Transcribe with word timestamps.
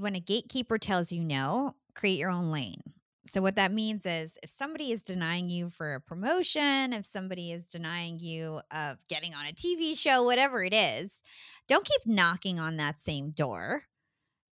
When 0.00 0.14
a 0.14 0.20
gatekeeper 0.20 0.78
tells 0.78 1.10
you 1.10 1.20
no, 1.20 1.74
create 1.92 2.20
your 2.20 2.30
own 2.30 2.52
lane. 2.52 2.80
So, 3.26 3.42
what 3.42 3.56
that 3.56 3.72
means 3.72 4.06
is 4.06 4.38
if 4.44 4.48
somebody 4.48 4.92
is 4.92 5.02
denying 5.02 5.50
you 5.50 5.68
for 5.68 5.94
a 5.94 6.00
promotion, 6.00 6.92
if 6.92 7.04
somebody 7.04 7.50
is 7.50 7.68
denying 7.68 8.20
you 8.20 8.60
of 8.70 8.98
getting 9.08 9.34
on 9.34 9.46
a 9.46 9.52
TV 9.52 9.98
show, 9.98 10.22
whatever 10.22 10.62
it 10.62 10.72
is, 10.72 11.20
don't 11.66 11.84
keep 11.84 12.06
knocking 12.06 12.60
on 12.60 12.76
that 12.76 13.00
same 13.00 13.32
door. 13.32 13.82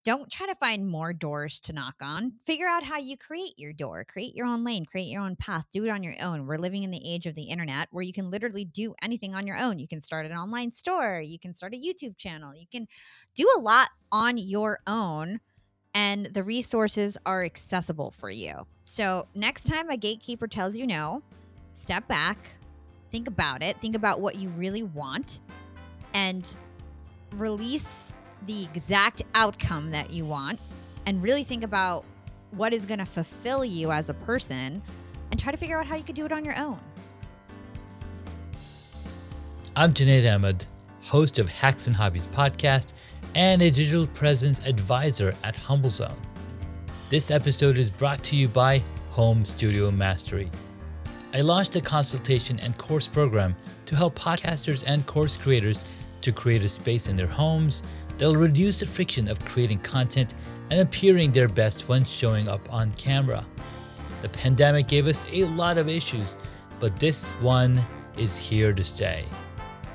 Don't 0.04 0.30
try 0.30 0.46
to 0.46 0.54
find 0.54 0.86
more 0.86 1.14
doors 1.14 1.58
to 1.60 1.72
knock 1.72 1.94
on. 2.02 2.34
Figure 2.44 2.68
out 2.68 2.84
how 2.84 2.98
you 2.98 3.16
create 3.16 3.54
your 3.56 3.72
door, 3.72 4.04
create 4.04 4.34
your 4.34 4.44
own 4.46 4.62
lane, 4.62 4.84
create 4.84 5.06
your 5.06 5.22
own 5.22 5.34
path, 5.34 5.70
do 5.70 5.82
it 5.82 5.88
on 5.88 6.02
your 6.02 6.14
own. 6.20 6.46
We're 6.46 6.58
living 6.58 6.82
in 6.82 6.90
the 6.90 7.00
age 7.02 7.24
of 7.24 7.34
the 7.34 7.44
internet 7.44 7.88
where 7.90 8.02
you 8.02 8.12
can 8.12 8.28
literally 8.28 8.66
do 8.66 8.94
anything 9.02 9.34
on 9.34 9.46
your 9.46 9.56
own. 9.56 9.78
You 9.78 9.88
can 9.88 10.02
start 10.02 10.26
an 10.26 10.32
online 10.32 10.72
store, 10.72 11.22
you 11.24 11.38
can 11.38 11.54
start 11.54 11.72
a 11.72 11.78
YouTube 11.78 12.18
channel, 12.18 12.54
you 12.54 12.66
can 12.70 12.86
do 13.34 13.48
a 13.56 13.60
lot 13.60 13.88
on 14.12 14.36
your 14.36 14.80
own 14.86 15.40
and 15.94 16.26
the 16.26 16.42
resources 16.42 17.16
are 17.24 17.42
accessible 17.42 18.10
for 18.10 18.28
you. 18.28 18.66
So, 18.82 19.26
next 19.34 19.62
time 19.62 19.88
a 19.88 19.96
gatekeeper 19.96 20.48
tells 20.48 20.76
you 20.76 20.86
no, 20.86 21.22
step 21.72 22.06
back, 22.08 22.58
think 23.10 23.26
about 23.26 23.62
it, 23.62 23.80
think 23.80 23.96
about 23.96 24.20
what 24.20 24.36
you 24.36 24.50
really 24.50 24.82
want, 24.82 25.40
and 26.12 26.54
release 27.36 28.12
the 28.46 28.64
exact 28.64 29.22
outcome 29.34 29.90
that 29.90 30.10
you 30.10 30.24
want, 30.24 30.60
and 31.06 31.22
really 31.22 31.44
think 31.44 31.64
about 31.64 32.04
what 32.50 32.72
is 32.72 32.86
going 32.86 32.98
to 32.98 33.06
fulfill 33.06 33.64
you 33.64 33.90
as 33.90 34.08
a 34.10 34.14
person, 34.14 34.82
and 35.30 35.40
try 35.40 35.50
to 35.50 35.58
figure 35.58 35.78
out 35.78 35.86
how 35.86 35.96
you 35.96 36.04
could 36.04 36.14
do 36.14 36.24
it 36.24 36.32
on 36.32 36.44
your 36.44 36.56
own. 36.58 36.78
I'm 39.76 39.92
Junaid 39.92 40.32
Ahmed, 40.32 40.66
host 41.02 41.38
of 41.38 41.48
Hacks 41.48 41.86
and 41.86 41.96
Hobbies 41.96 42.26
podcast 42.28 42.94
and 43.34 43.60
a 43.60 43.70
digital 43.70 44.06
presence 44.06 44.60
advisor 44.60 45.34
at 45.42 45.56
HumbleZone. 45.56 46.14
This 47.10 47.30
episode 47.30 47.76
is 47.76 47.90
brought 47.90 48.22
to 48.24 48.36
you 48.36 48.46
by 48.48 48.82
Home 49.10 49.44
Studio 49.44 49.90
Mastery. 49.90 50.50
I 51.32 51.40
launched 51.40 51.74
a 51.74 51.80
consultation 51.80 52.60
and 52.60 52.78
course 52.78 53.08
program 53.08 53.56
to 53.86 53.96
help 53.96 54.16
podcasters 54.16 54.84
and 54.86 55.04
course 55.06 55.36
creators 55.36 55.84
to 56.20 56.32
create 56.32 56.62
a 56.62 56.68
space 56.68 57.08
in 57.08 57.16
their 57.16 57.26
homes 57.26 57.82
that'll 58.18 58.36
reduce 58.36 58.80
the 58.80 58.86
friction 58.86 59.28
of 59.28 59.44
creating 59.44 59.78
content 59.80 60.34
and 60.70 60.80
appearing 60.80 61.32
their 61.32 61.48
best 61.48 61.88
when 61.88 62.04
showing 62.04 62.48
up 62.48 62.72
on 62.72 62.92
camera. 62.92 63.44
The 64.22 64.28
pandemic 64.28 64.88
gave 64.88 65.06
us 65.06 65.26
a 65.32 65.44
lot 65.44 65.78
of 65.78 65.88
issues, 65.88 66.36
but 66.80 66.98
this 66.98 67.34
one 67.34 67.80
is 68.16 68.38
here 68.38 68.72
to 68.72 68.84
stay. 68.84 69.24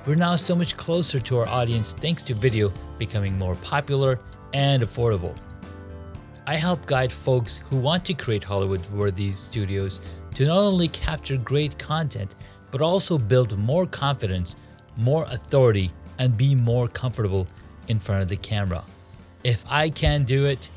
We're 0.05 0.15
now 0.15 0.35
so 0.35 0.55
much 0.55 0.75
closer 0.75 1.19
to 1.19 1.37
our 1.39 1.47
audience 1.47 1.93
thanks 1.93 2.23
to 2.23 2.33
video 2.33 2.71
becoming 2.97 3.37
more 3.37 3.55
popular 3.55 4.19
and 4.53 4.83
affordable. 4.83 5.35
I 6.47 6.55
help 6.55 6.85
guide 6.87 7.11
folks 7.11 7.59
who 7.59 7.77
want 7.77 8.05
to 8.05 8.13
create 8.13 8.43
Hollywood 8.43 8.87
worthy 8.89 9.31
studios 9.31 10.01
to 10.33 10.45
not 10.45 10.57
only 10.57 10.87
capture 10.87 11.37
great 11.37 11.77
content, 11.77 12.35
but 12.71 12.81
also 12.81 13.17
build 13.17 13.57
more 13.57 13.85
confidence, 13.85 14.55
more 14.97 15.25
authority, 15.29 15.91
and 16.17 16.35
be 16.35 16.55
more 16.55 16.87
comfortable 16.87 17.47
in 17.89 17.99
front 17.99 18.21
of 18.21 18.29
the 18.29 18.37
camera. 18.37 18.83
If 19.43 19.65
I 19.69 19.89
can 19.89 20.23
do 20.23 20.45
it, 20.45 20.69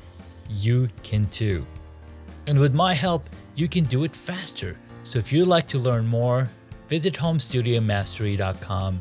you 0.48 0.88
can 1.02 1.26
too. 1.26 1.64
And 2.46 2.58
with 2.58 2.74
my 2.74 2.94
help, 2.94 3.24
you 3.54 3.68
can 3.68 3.84
do 3.84 4.04
it 4.04 4.16
faster. 4.16 4.76
So 5.04 5.18
if 5.18 5.32
you'd 5.32 5.46
like 5.46 5.66
to 5.68 5.78
learn 5.78 6.06
more, 6.06 6.48
visit 6.88 7.14
homestudiomastery.com 7.14 9.00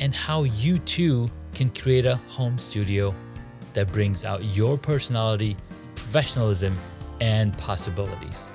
and 0.00 0.14
how 0.14 0.44
you 0.44 0.78
too 0.78 1.30
can 1.54 1.70
create 1.70 2.06
a 2.06 2.16
home 2.28 2.58
studio 2.58 3.14
that 3.74 3.92
brings 3.92 4.24
out 4.24 4.44
your 4.44 4.78
personality, 4.78 5.56
professionalism, 5.94 6.76
and 7.20 7.56
possibilities. 7.58 8.52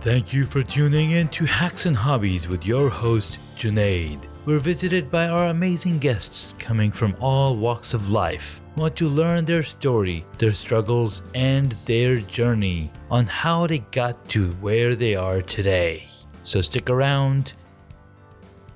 Thank 0.00 0.32
you 0.32 0.44
for 0.44 0.62
tuning 0.62 1.10
in 1.10 1.28
to 1.28 1.44
Hacks 1.44 1.84
and 1.84 1.96
Hobbies 1.96 2.48
with 2.48 2.64
your 2.64 2.88
host, 2.88 3.38
Junaid. 3.56 4.29
We're 4.46 4.58
visited 4.58 5.10
by 5.10 5.28
our 5.28 5.48
amazing 5.48 5.98
guests 5.98 6.54
coming 6.58 6.90
from 6.90 7.14
all 7.20 7.56
walks 7.56 7.92
of 7.94 8.10
life 8.10 8.60
want 8.76 8.96
to 8.96 9.08
learn 9.08 9.44
their 9.44 9.62
story, 9.62 10.24
their 10.38 10.52
struggles, 10.52 11.22
and 11.34 11.76
their 11.84 12.16
journey 12.18 12.90
on 13.10 13.26
how 13.26 13.66
they 13.66 13.80
got 13.90 14.26
to 14.30 14.52
where 14.62 14.94
they 14.94 15.14
are 15.14 15.42
today. 15.42 16.08
So 16.42 16.62
stick 16.62 16.88
around 16.88 17.52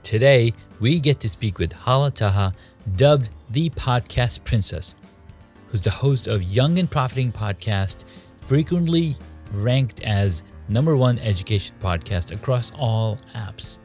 Today, 0.03 0.53
we 0.81 1.01
get 1.01 1.19
to 1.21 1.31
speak 1.31 1.59
with 1.59 1.73
Hala 1.73 2.11
Taha, 2.11 2.53
dubbed 2.97 3.31
the 3.49 3.71
Podcast 3.71 4.45
Princess, 4.45 4.95
who's 5.69 5.81
the 5.81 5.91
host 5.91 6.27
of 6.27 6.43
Young 6.43 6.79
and 6.79 6.91
Profiting 6.91 7.33
Podcast, 7.33 8.05
frequently 8.45 9.15
ranked 9.51 10.03
as 10.03 10.43
number 10.69 10.95
one 10.95 11.19
education 11.21 11.75
podcast 11.81 12.33
across 12.33 12.71
all 12.79 13.17
apps. 13.35 13.79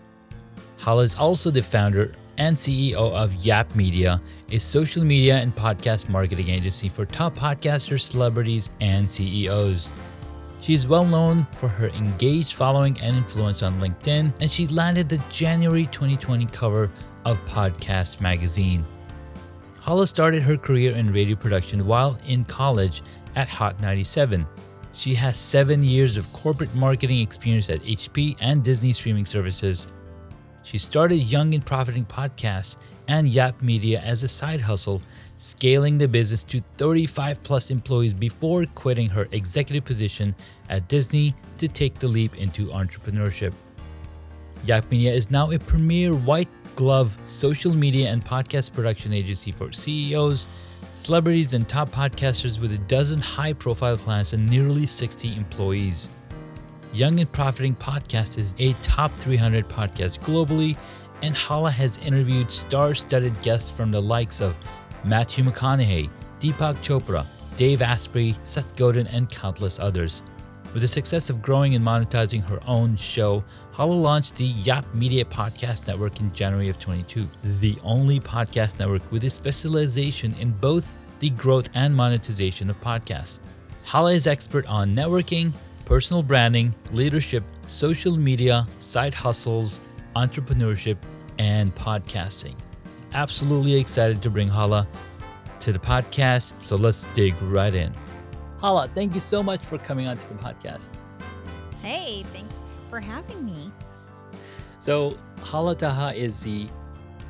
Hala 0.80 1.04
is 1.04 1.16
also 1.16 1.52
the 1.52 1.62
founder 1.62 2.14
and 2.38 2.56
CEO 2.56 2.96
of 2.96 3.36
Yap 3.46 3.76
Media, 3.76 4.22
a 4.50 4.58
social 4.58 5.04
media 5.04 5.36
and 5.36 5.54
podcast 5.54 6.08
marketing 6.08 6.48
agency 6.48 6.88
for 6.88 7.06
top 7.06 7.36
podcasters, 7.36 8.00
celebrities, 8.00 8.70
and 8.80 9.10
CEOs. 9.12 9.92
She 10.62 10.72
is 10.72 10.88
well 10.88 11.04
known 11.04 11.46
for 11.58 11.68
her 11.68 11.90
engaged 11.90 12.54
following 12.54 12.98
and 13.02 13.18
influence 13.18 13.62
on 13.62 13.76
LinkedIn, 13.76 14.32
and 14.40 14.50
she 14.50 14.68
landed 14.68 15.10
the 15.10 15.22
January 15.30 15.86
2020 15.88 16.46
cover 16.46 16.90
of 17.26 17.44
Podcast 17.46 18.22
Magazine. 18.22 18.86
Hala 19.82 20.08
started 20.08 20.42
her 20.44 20.56
career 20.56 20.94
in 20.96 21.12
radio 21.12 21.36
production 21.36 21.86
while 21.86 22.18
in 22.26 22.46
college 22.46 23.02
at 23.36 23.50
Hot 23.50 23.82
97. 23.82 24.48
She 24.94 25.14
has 25.16 25.36
seven 25.36 25.84
years 25.84 26.16
of 26.16 26.32
corporate 26.32 26.74
marketing 26.74 27.20
experience 27.20 27.70
at 27.70 27.82
HP 27.84 28.38
and 28.40 28.64
Disney 28.64 28.94
streaming 28.94 29.26
services. 29.26 29.88
She 30.70 30.78
started 30.78 31.16
Young 31.16 31.56
and 31.56 31.66
Profiting 31.66 32.06
Podcast 32.06 32.78
and 33.08 33.28
Yap 33.28 33.60
Media 33.64 34.02
as 34.02 34.22
a 34.22 34.28
side 34.28 34.62
hustle 34.62 35.02
scaling 35.38 35.98
the 35.98 36.08
business 36.08 36.44
to 36.44 36.60
35 36.78 37.42
plus 37.42 37.72
employees 37.72 38.14
before 38.14 38.68
quitting 38.76 39.10
her 39.10 39.28
executive 39.32 39.84
position 39.84 40.36
at 40.70 40.88
Disney 40.88 41.34
to 41.58 41.68
take 41.68 41.96
the 41.96 42.08
leap 42.08 42.38
into 42.38 42.68
entrepreneurship. 42.68 43.52
Yap 44.64 44.92
Media 44.92 45.12
is 45.12 45.32
now 45.32 45.50
a 45.50 45.58
premier 45.58 46.14
white 46.14 46.50
glove 46.76 47.18
social 47.24 47.74
media 47.74 48.12
and 48.12 48.24
podcast 48.24 48.72
production 48.72 49.12
agency 49.12 49.52
for 49.52 49.72
CEOs, 49.72 50.48
celebrities, 50.94 51.56
and 51.56 51.68
top 51.68 51.90
podcasters 51.90 52.62
with 52.62 52.74
a 52.74 52.78
dozen 52.78 53.20
high 53.20 53.54
profile 53.54 53.98
clients 53.98 54.34
and 54.34 54.48
nearly 54.48 54.86
60 54.86 55.36
employees. 55.36 56.10
Young 56.92 57.20
and 57.20 57.32
Profiting 57.32 57.76
Podcast 57.76 58.40
is 58.40 58.56
a 58.58 58.74
top 58.82 59.12
300 59.20 59.70
podcast 59.70 60.20
globally, 60.22 60.76
and 61.22 61.38
Hala 61.38 61.70
has 61.70 62.00
interviewed 62.00 62.52
star 62.52 62.96
studded 62.96 63.40
guests 63.44 63.72
from 63.72 63.92
the 63.92 64.02
likes 64.02 64.42
of 64.42 64.58
Matthew 65.04 65.44
McConaughey, 65.44 66.10
Deepak 66.40 66.78
Chopra, 66.78 67.28
Dave 67.56 67.84
Asprey, 67.84 68.36
Seth 68.44 68.76
Godin, 68.76 69.06
and 69.08 69.30
countless 69.30 69.78
others. 69.78 70.24
With 70.74 70.82
the 70.82 70.88
success 70.88 71.30
of 71.30 71.44
growing 71.44 71.76
and 71.76 71.86
monetizing 71.86 72.44
her 72.46 72.60
own 72.66 72.96
show, 72.96 73.44
Hala 73.72 73.94
launched 73.94 74.36
the 74.38 74.46
Yap 74.46 74.92
Media 74.96 75.26
Podcast 75.26 75.88
Network 75.88 76.20
in 76.20 76.34
January 76.34 76.70
of 76.70 76.80
22, 76.80 77.30
the 77.60 77.78
only 77.84 78.20
podcast 78.20 78.80
network 78.80 79.12
with 79.12 79.24
a 79.26 79.30
specialization 79.30 80.34
in 80.40 80.52
both 80.54 80.96
the 81.20 81.30
growth 81.32 81.70
and 81.76 81.96
monetization 81.96 82.70
of 82.70 82.82
podcasts. 82.82 83.40
Hala 83.86 84.12
is 84.12 84.26
expert 84.26 84.66
on 84.68 84.96
networking, 84.96 85.52
personal 85.90 86.24
branding, 86.24 86.74
leadership, 86.92 87.44
social 87.66 88.16
media, 88.16 88.66
side 88.78 89.14
hustles, 89.14 89.82
entrepreneurship, 90.16 90.96
and 91.38 91.76
podcasting 91.76 92.56
absolutely 93.14 93.76
excited 93.76 94.22
to 94.22 94.30
bring 94.30 94.48
Hala 94.48 94.88
to 95.60 95.74
the 95.74 95.80
podcast. 95.80 96.54
So 96.64 96.76
let's 96.76 97.08
dig 97.08 97.40
right 97.42 97.74
in. 97.74 97.94
Hala, 98.60 98.90
thank 98.94 99.14
you 99.14 99.20
so 99.20 99.42
much 99.42 99.66
for 99.66 99.78
coming 99.78 100.08
on 100.08 100.18
to 100.18 100.28
the 100.28 100.36
podcast. 100.36 100.90
Hey, 101.82 102.24
thanks 102.34 102.66
for 102.90 103.00
having 103.00 103.46
me. 103.46 103.72
So, 104.80 105.18
Hala 105.42 105.76
Taha 105.76 106.14
is 106.16 106.42
the 106.42 106.68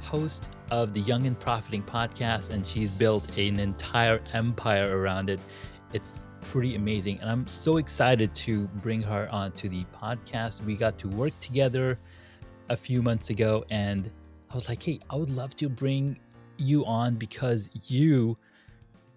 host 0.02 0.50
of 0.72 0.94
the 0.94 1.02
Young 1.02 1.26
and 1.28 1.40
Profiting 1.40 1.84
podcast, 1.84 2.52
and 2.52 2.66
she's 2.66 2.90
built 2.90 3.38
an 3.38 3.60
entire 3.60 4.22
empire 4.34 5.00
around 5.00 5.30
it. 5.30 5.40
It's 5.94 6.20
pretty 6.42 6.76
amazing, 6.76 7.20
and 7.22 7.30
I'm 7.30 7.48
so 7.48 7.78
excited 7.78 8.34
to 8.36 8.68
bring 8.82 9.02
her 9.02 9.30
onto 9.32 9.70
the 9.70 9.84
podcast. 9.94 10.64
We 10.64 10.76
got 10.76 10.98
to 11.00 11.08
work 11.10 11.38
together 11.40 12.00
a 12.70 12.78
few 12.78 13.02
months 13.02 13.30
ago, 13.30 13.66
and 13.70 14.10
I 14.50 14.56
was 14.56 14.70
like, 14.70 14.82
hey, 14.82 15.00
I 15.10 15.16
would 15.16 15.30
love 15.30 15.56
to 15.58 15.70
bring 15.70 16.18
you 16.58 16.86
on 16.86 17.16
because 17.16 17.70
you 17.90 18.38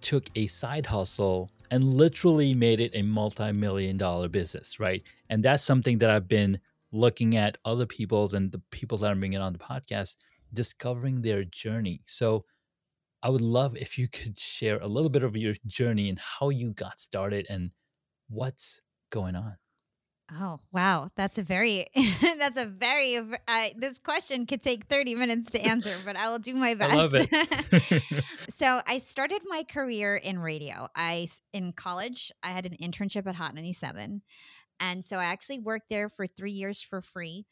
took 0.00 0.26
a 0.34 0.46
side 0.46 0.86
hustle 0.86 1.50
and 1.70 1.84
literally 1.84 2.54
made 2.54 2.80
it 2.80 2.90
a 2.94 3.02
multi-million 3.02 3.96
dollar 3.96 4.28
business, 4.28 4.78
right? 4.78 5.02
And 5.30 5.42
that's 5.42 5.64
something 5.64 5.98
that 5.98 6.10
I've 6.10 6.28
been 6.28 6.60
looking 6.92 7.36
at 7.36 7.56
other 7.64 7.86
people's 7.86 8.34
and 8.34 8.52
the 8.52 8.60
people 8.70 8.98
that 8.98 9.10
I'm 9.10 9.20
bringing 9.20 9.38
on 9.38 9.52
the 9.52 9.58
podcast, 9.58 10.16
discovering 10.52 11.22
their 11.22 11.44
journey. 11.44 12.02
So 12.04 12.44
I 13.22 13.30
would 13.30 13.40
love 13.40 13.76
if 13.76 13.98
you 13.98 14.08
could 14.08 14.38
share 14.38 14.78
a 14.78 14.88
little 14.88 15.10
bit 15.10 15.22
of 15.22 15.36
your 15.36 15.54
journey 15.66 16.08
and 16.08 16.19
how 16.19 16.48
you 16.48 16.72
got 16.72 17.00
started 17.00 17.46
and 17.48 17.70
what's 18.28 18.80
going 19.10 19.36
on. 19.36 19.56
Oh, 20.40 20.60
wow. 20.72 21.10
That's 21.14 21.38
a 21.38 21.42
very, 21.42 21.86
that's 22.22 22.56
a 22.56 22.64
very, 22.64 23.16
uh, 23.19 23.66
this 23.76 23.98
question 23.98 24.46
could 24.46 24.62
take 24.62 24.84
30 24.86 25.14
minutes 25.14 25.52
to 25.52 25.60
answer, 25.60 25.94
but 26.04 26.16
I 26.16 26.30
will 26.30 26.38
do 26.38 26.54
my 26.54 26.74
best. 26.74 26.92
I 26.94 26.96
love 26.96 27.12
it. 27.14 28.24
so 28.48 28.80
I 28.86 28.98
started 28.98 29.42
my 29.46 29.62
career 29.64 30.16
in 30.16 30.38
radio. 30.38 30.88
I, 30.96 31.28
in 31.52 31.72
college, 31.72 32.32
I 32.42 32.48
had 32.48 32.66
an 32.66 32.76
internship 32.82 33.26
at 33.26 33.34
Hot 33.34 33.54
97. 33.54 34.22
And 34.80 35.04
so 35.04 35.16
I 35.16 35.24
actually 35.24 35.58
worked 35.58 35.90
there 35.90 36.08
for 36.08 36.26
three 36.26 36.52
years 36.52 36.82
for 36.82 37.00
free. 37.00 37.46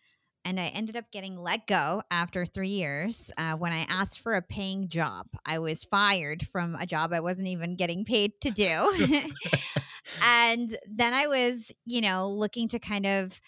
And 0.44 0.58
I 0.58 0.66
ended 0.68 0.96
up 0.96 1.10
getting 1.12 1.36
let 1.36 1.66
go 1.66 2.02
after 2.10 2.46
three 2.46 2.68
years 2.68 3.30
uh, 3.36 3.56
when 3.56 3.72
I 3.72 3.84
asked 3.88 4.20
for 4.20 4.34
a 4.34 4.42
paying 4.42 4.88
job. 4.88 5.26
I 5.44 5.58
was 5.58 5.84
fired 5.84 6.46
from 6.46 6.74
a 6.74 6.86
job 6.86 7.12
I 7.12 7.20
wasn't 7.20 7.48
even 7.48 7.74
getting 7.74 8.04
paid 8.04 8.32
to 8.40 8.50
do. 8.50 8.92
and 10.24 10.76
then 10.88 11.12
I 11.12 11.26
was, 11.26 11.76
you 11.84 12.00
know, 12.00 12.28
looking 12.28 12.68
to 12.68 12.78
kind 12.78 13.06
of 13.06 13.40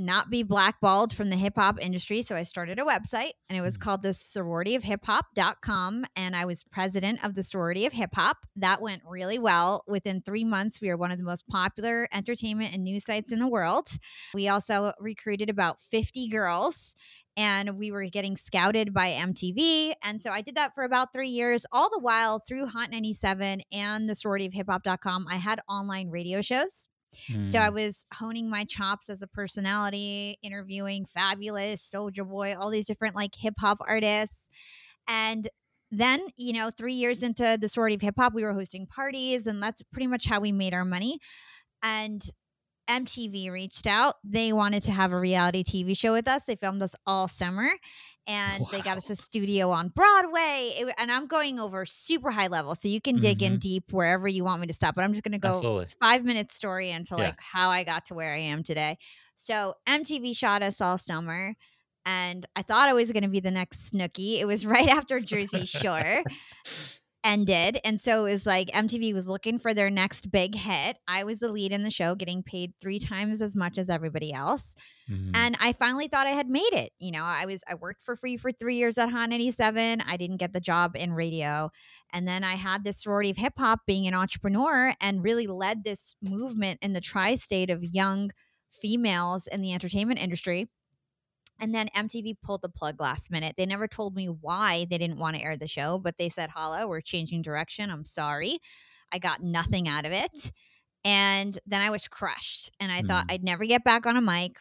not 0.00 0.30
be 0.30 0.42
blackballed 0.42 1.12
from 1.14 1.30
the 1.30 1.36
hip 1.36 1.54
hop 1.56 1.78
industry. 1.80 2.22
So 2.22 2.34
I 2.36 2.42
started 2.42 2.78
a 2.78 2.84
website 2.84 3.32
and 3.48 3.56
it 3.58 3.60
was 3.60 3.76
Mm. 3.76 3.80
called 3.80 4.02
the 4.02 4.12
sorority 4.12 4.74
of 4.74 4.82
hip 4.84 5.04
hop.com. 5.04 6.04
And 6.16 6.34
I 6.34 6.44
was 6.44 6.64
president 6.64 7.24
of 7.24 7.34
the 7.34 7.42
sorority 7.42 7.86
of 7.86 7.92
hip 7.92 8.10
hop. 8.14 8.38
That 8.56 8.80
went 8.80 9.02
really 9.06 9.38
well. 9.38 9.84
Within 9.86 10.20
three 10.22 10.44
months, 10.44 10.80
we 10.80 10.88
were 10.88 10.96
one 10.96 11.10
of 11.10 11.18
the 11.18 11.24
most 11.24 11.46
popular 11.48 12.08
entertainment 12.12 12.74
and 12.74 12.82
news 12.84 13.04
sites 13.04 13.30
in 13.32 13.38
the 13.38 13.48
world. 13.48 13.88
We 14.34 14.48
also 14.48 14.92
recruited 14.98 15.50
about 15.50 15.80
50 15.80 16.28
girls 16.28 16.94
and 17.36 17.78
we 17.78 17.92
were 17.92 18.04
getting 18.06 18.36
scouted 18.36 18.92
by 18.92 19.10
MTV. 19.12 19.94
And 20.02 20.20
so 20.20 20.30
I 20.30 20.40
did 20.40 20.56
that 20.56 20.74
for 20.74 20.82
about 20.84 21.12
three 21.12 21.28
years. 21.28 21.64
All 21.72 21.88
the 21.88 22.00
while 22.00 22.40
through 22.40 22.66
Hot 22.66 22.90
97 22.90 23.60
and 23.72 24.08
the 24.08 24.14
sorority 24.14 24.46
of 24.46 24.52
hip 24.52 24.66
hop.com, 24.68 25.26
I 25.28 25.36
had 25.36 25.60
online 25.68 26.10
radio 26.10 26.40
shows. 26.42 26.88
So 27.40 27.58
I 27.58 27.70
Mm. 27.70 27.74
was 27.74 28.06
honing 28.14 28.48
my 28.50 28.64
chops 28.64 29.08
as 29.10 29.22
a 29.22 29.26
personality, 29.26 30.38
interviewing 30.42 31.04
Fabolous, 31.04 31.78
Soulja 31.80 32.28
Boy, 32.28 32.54
all 32.58 32.70
these 32.70 32.86
different 32.86 33.16
like 33.16 33.34
hip 33.36 33.54
hop 33.58 33.78
artists. 33.86 34.48
And 35.08 35.48
then, 35.90 36.20
you 36.36 36.52
know, 36.52 36.70
three 36.70 36.94
years 36.94 37.22
into 37.22 37.58
the 37.60 37.68
sorority 37.68 37.96
of 37.96 38.02
hip 38.02 38.14
hop, 38.18 38.34
we 38.34 38.42
were 38.44 38.54
hosting 38.54 38.86
parties, 38.86 39.46
and 39.46 39.62
that's 39.62 39.82
pretty 39.92 40.06
much 40.06 40.26
how 40.26 40.40
we 40.40 40.52
made 40.52 40.72
our 40.74 40.84
money. 40.84 41.18
And 41.82 42.22
MTV 42.88 43.50
reached 43.50 43.86
out. 43.86 44.16
They 44.24 44.52
wanted 44.52 44.82
to 44.84 44.92
have 44.92 45.12
a 45.12 45.18
reality 45.18 45.62
TV 45.62 45.94
show 45.94 46.12
with 46.12 46.28
us. 46.28 46.44
They 46.44 46.56
filmed 46.56 46.82
us 46.82 46.94
all 47.06 47.28
summer 47.28 47.68
and 48.30 48.64
they 48.70 48.80
got 48.80 48.96
us 48.96 49.10
a 49.10 49.16
studio 49.16 49.70
on 49.70 49.88
Broadway. 49.88 50.72
It- 50.78 50.94
and 50.98 51.10
I'm 51.10 51.26
going 51.26 51.58
over 51.58 51.84
super 51.84 52.30
high 52.30 52.46
level. 52.46 52.74
So 52.74 52.88
you 52.88 53.00
can 53.00 53.16
dig 53.16 53.42
in 53.42 53.54
Mhm. 53.56 53.60
deep 53.60 53.84
wherever 53.92 54.28
you 54.28 54.44
want 54.44 54.60
me 54.60 54.66
to 54.68 54.72
stop. 54.72 54.94
But 54.94 55.02
I'm 55.04 55.12
just 55.12 55.24
going 55.24 55.32
to 55.32 55.38
go 55.38 55.54
Absolutely. 55.56 55.86
five 56.00 56.24
minutes 56.24 56.54
story 56.54 56.90
into 56.90 57.16
Yeah. 57.16 57.24
like 57.24 57.40
how 57.40 57.70
I 57.70 57.82
got 57.84 58.04
to 58.06 58.14
where 58.14 58.32
I 58.32 58.38
am 58.38 58.62
today. 58.62 58.96
So 59.34 59.74
MTV 59.88 60.34
shot 60.36 60.62
us 60.62 60.80
all 60.80 60.96
summer. 60.98 61.54
And 62.06 62.46
I 62.56 62.62
thought 62.62 62.88
I 62.88 62.94
was 62.94 63.12
going 63.12 63.24
to 63.24 63.28
be 63.28 63.40
the 63.40 63.50
next 63.50 63.92
Snooki. 63.92 64.38
It 64.40 64.46
was 64.46 64.64
right 64.74 64.88
after 64.88 65.20
Jersey 65.20 65.66
Shore 65.66 66.22
ended. 67.22 67.78
And 67.84 68.00
so 68.00 68.24
it 68.24 68.30
was 68.30 68.46
like 68.46 68.68
MTV 68.68 69.12
was 69.12 69.28
looking 69.28 69.58
for 69.58 69.74
their 69.74 69.90
next 69.90 70.26
big 70.32 70.54
hit. 70.54 70.98
I 71.06 71.24
was 71.24 71.40
the 71.40 71.48
lead 71.50 71.72
in 71.72 71.82
the 71.82 71.90
show, 71.90 72.14
getting 72.14 72.42
paid 72.42 72.72
three 72.80 72.98
times 72.98 73.42
as 73.42 73.54
much 73.54 73.78
as 73.78 73.90
everybody 73.90 74.32
else. 74.32 74.74
Mhm. 75.10 75.32
And 75.34 75.56
I 75.60 75.72
finally 75.72 76.08
thought 76.08 76.26
I 76.26 76.30
had 76.30 76.48
made 76.48 76.72
it. 76.72 76.92
You 76.98 77.12
know, 77.12 77.22
I 77.22 77.44
was 77.46 77.62
I 77.68 77.74
worked 77.74 78.02
for 78.02 78.16
free 78.16 78.36
for 78.36 78.52
three 78.52 78.76
years 78.76 78.96
at 78.96 79.10
Hot 79.10 79.28
97. 79.28 80.00
I 80.06 80.16
didn't 80.16 80.38
get 80.38 80.52
the 80.52 80.60
job 80.60 80.96
in 80.96 81.12
radio. 81.12 81.70
And 82.12 82.26
then 82.26 82.42
I 82.42 82.54
had 82.54 82.84
this 82.84 83.02
sorority 83.02 83.30
of 83.30 83.36
hip 83.36 83.54
hop 83.58 83.80
being 83.86 84.06
an 84.06 84.14
entrepreneur 84.14 84.94
and 85.00 85.22
really 85.22 85.46
led 85.46 85.84
this 85.84 86.14
movement 86.22 86.78
in 86.80 86.92
the 86.92 87.00
tri-state 87.00 87.70
of 87.70 87.84
young 87.84 88.30
females 88.70 89.46
in 89.46 89.60
the 89.60 89.72
entertainment 89.72 90.22
industry. 90.22 90.68
And 91.60 91.74
then 91.74 91.88
MTV 91.88 92.36
pulled 92.42 92.62
the 92.62 92.68
plug 92.70 93.00
last 93.00 93.30
minute. 93.30 93.54
They 93.56 93.66
never 93.66 93.86
told 93.86 94.16
me 94.16 94.26
why 94.26 94.86
they 94.88 94.98
didn't 94.98 95.18
want 95.18 95.36
to 95.36 95.42
air 95.42 95.56
the 95.56 95.68
show, 95.68 95.98
but 96.02 96.16
they 96.16 96.28
said, 96.28 96.50
Hala, 96.50 96.88
we're 96.88 97.02
changing 97.02 97.42
direction. 97.42 97.90
I'm 97.90 98.04
sorry. 98.04 98.58
I 99.12 99.18
got 99.18 99.42
nothing 99.42 99.86
out 99.88 100.06
of 100.06 100.12
it. 100.12 100.52
And 101.04 101.58
then 101.66 101.80
I 101.82 101.90
was 101.90 102.08
crushed. 102.08 102.70
And 102.80 102.90
I 102.90 103.02
thought 103.02 103.26
Mm. 103.28 103.32
I'd 103.32 103.44
never 103.44 103.64
get 103.66 103.84
back 103.84 104.06
on 104.06 104.16
a 104.16 104.20
mic. 104.22 104.58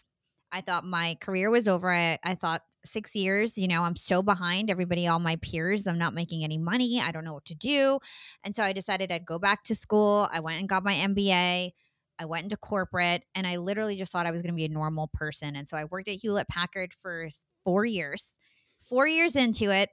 I 0.51 0.61
thought 0.61 0.83
my 0.83 1.15
career 1.21 1.49
was 1.49 1.67
over. 1.67 1.91
I, 1.93 2.17
I 2.23 2.35
thought 2.35 2.63
six 2.83 3.15
years, 3.15 3.57
you 3.57 3.67
know, 3.67 3.83
I'm 3.83 3.95
so 3.95 4.23
behind 4.23 4.69
everybody, 4.69 5.05
all 5.07 5.19
my 5.19 5.35
peers. 5.37 5.85
I'm 5.85 5.97
not 5.97 6.13
making 6.13 6.43
any 6.43 6.57
money. 6.57 6.99
I 6.99 7.11
don't 7.11 7.25
know 7.25 7.33
what 7.33 7.45
to 7.45 7.55
do. 7.55 7.99
And 8.43 8.55
so 8.55 8.63
I 8.63 8.73
decided 8.73 9.11
I'd 9.11 9.25
go 9.25 9.37
back 9.37 9.63
to 9.65 9.75
school. 9.75 10.27
I 10.31 10.39
went 10.39 10.59
and 10.59 10.69
got 10.69 10.83
my 10.83 10.93
MBA. 10.93 11.71
I 12.19 12.25
went 12.25 12.43
into 12.43 12.57
corporate 12.57 13.23
and 13.33 13.47
I 13.47 13.55
literally 13.55 13.95
just 13.95 14.11
thought 14.11 14.25
I 14.25 14.31
was 14.31 14.41
going 14.41 14.53
to 14.53 14.57
be 14.57 14.65
a 14.65 14.69
normal 14.69 15.09
person. 15.13 15.55
And 15.55 15.67
so 15.67 15.77
I 15.77 15.85
worked 15.85 16.09
at 16.09 16.15
Hewlett 16.21 16.49
Packard 16.49 16.93
for 16.93 17.29
four 17.63 17.85
years. 17.85 18.37
Four 18.81 19.07
years 19.07 19.35
into 19.35 19.73
it, 19.73 19.89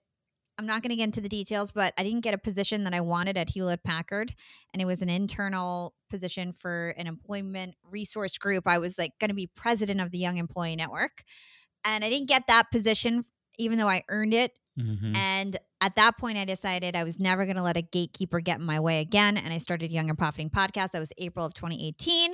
I'm 0.58 0.66
not 0.66 0.82
going 0.82 0.90
to 0.90 0.96
get 0.96 1.04
into 1.04 1.20
the 1.20 1.28
details, 1.28 1.72
but 1.72 1.92
I 1.98 2.02
didn't 2.02 2.22
get 2.22 2.34
a 2.34 2.38
position 2.38 2.84
that 2.84 2.94
I 2.94 3.00
wanted 3.00 3.36
at 3.36 3.50
Hewlett 3.50 3.84
Packard. 3.84 4.34
And 4.72 4.80
it 4.80 4.86
was 4.86 5.02
an 5.02 5.10
internal 5.10 5.94
position 6.08 6.52
for 6.52 6.94
an 6.96 7.06
employment 7.06 7.74
resource 7.84 8.38
group. 8.38 8.66
I 8.66 8.78
was 8.78 8.98
like 8.98 9.18
going 9.20 9.28
to 9.28 9.34
be 9.34 9.50
president 9.54 10.00
of 10.00 10.10
the 10.10 10.18
Young 10.18 10.38
Employee 10.38 10.76
Network. 10.76 11.22
And 11.84 12.04
I 12.04 12.10
didn't 12.10 12.28
get 12.28 12.46
that 12.48 12.70
position, 12.72 13.24
even 13.58 13.78
though 13.78 13.88
I 13.88 14.02
earned 14.08 14.34
it 14.34 14.52
Mhm. 14.78 15.16
and 15.16 15.58
at 15.86 15.94
that 15.94 16.18
point, 16.18 16.36
I 16.36 16.44
decided 16.44 16.96
I 16.96 17.04
was 17.04 17.20
never 17.20 17.44
going 17.44 17.56
to 17.58 17.62
let 17.62 17.76
a 17.76 17.82
gatekeeper 17.82 18.40
get 18.40 18.58
in 18.58 18.66
my 18.66 18.80
way 18.80 18.98
again. 18.98 19.36
And 19.36 19.54
I 19.54 19.58
started 19.58 19.92
Young 19.92 20.08
and 20.08 20.18
Profiting 20.18 20.50
Podcast. 20.50 20.90
That 20.90 20.98
was 20.98 21.12
April 21.16 21.46
of 21.46 21.54
2018. 21.54 22.32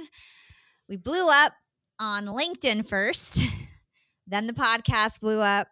We 0.89 0.97
blew 0.97 1.29
up 1.29 1.53
on 2.01 2.25
LinkedIn 2.25 2.89
first. 2.89 3.43
then 4.27 4.47
the 4.47 4.55
podcast 4.55 5.21
blew 5.21 5.41
up. 5.41 5.69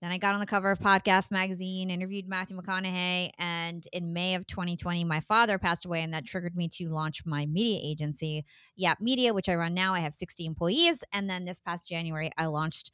Then 0.00 0.10
I 0.10 0.16
got 0.16 0.32
on 0.32 0.40
the 0.40 0.46
cover 0.46 0.70
of 0.70 0.78
Podcast 0.78 1.30
Magazine, 1.30 1.90
interviewed 1.90 2.26
Matthew 2.26 2.56
McConaughey. 2.56 3.28
And 3.38 3.84
in 3.92 4.14
May 4.14 4.34
of 4.34 4.46
2020, 4.46 5.04
my 5.04 5.20
father 5.20 5.58
passed 5.58 5.84
away, 5.84 6.02
and 6.02 6.14
that 6.14 6.24
triggered 6.24 6.56
me 6.56 6.70
to 6.76 6.88
launch 6.88 7.26
my 7.26 7.44
media 7.44 7.78
agency, 7.84 8.46
Yap 8.74 9.02
Media, 9.02 9.34
which 9.34 9.50
I 9.50 9.54
run 9.54 9.74
now. 9.74 9.92
I 9.92 10.00
have 10.00 10.14
60 10.14 10.46
employees. 10.46 11.04
And 11.12 11.28
then 11.28 11.44
this 11.44 11.60
past 11.60 11.90
January, 11.90 12.30
I 12.38 12.46
launched 12.46 12.90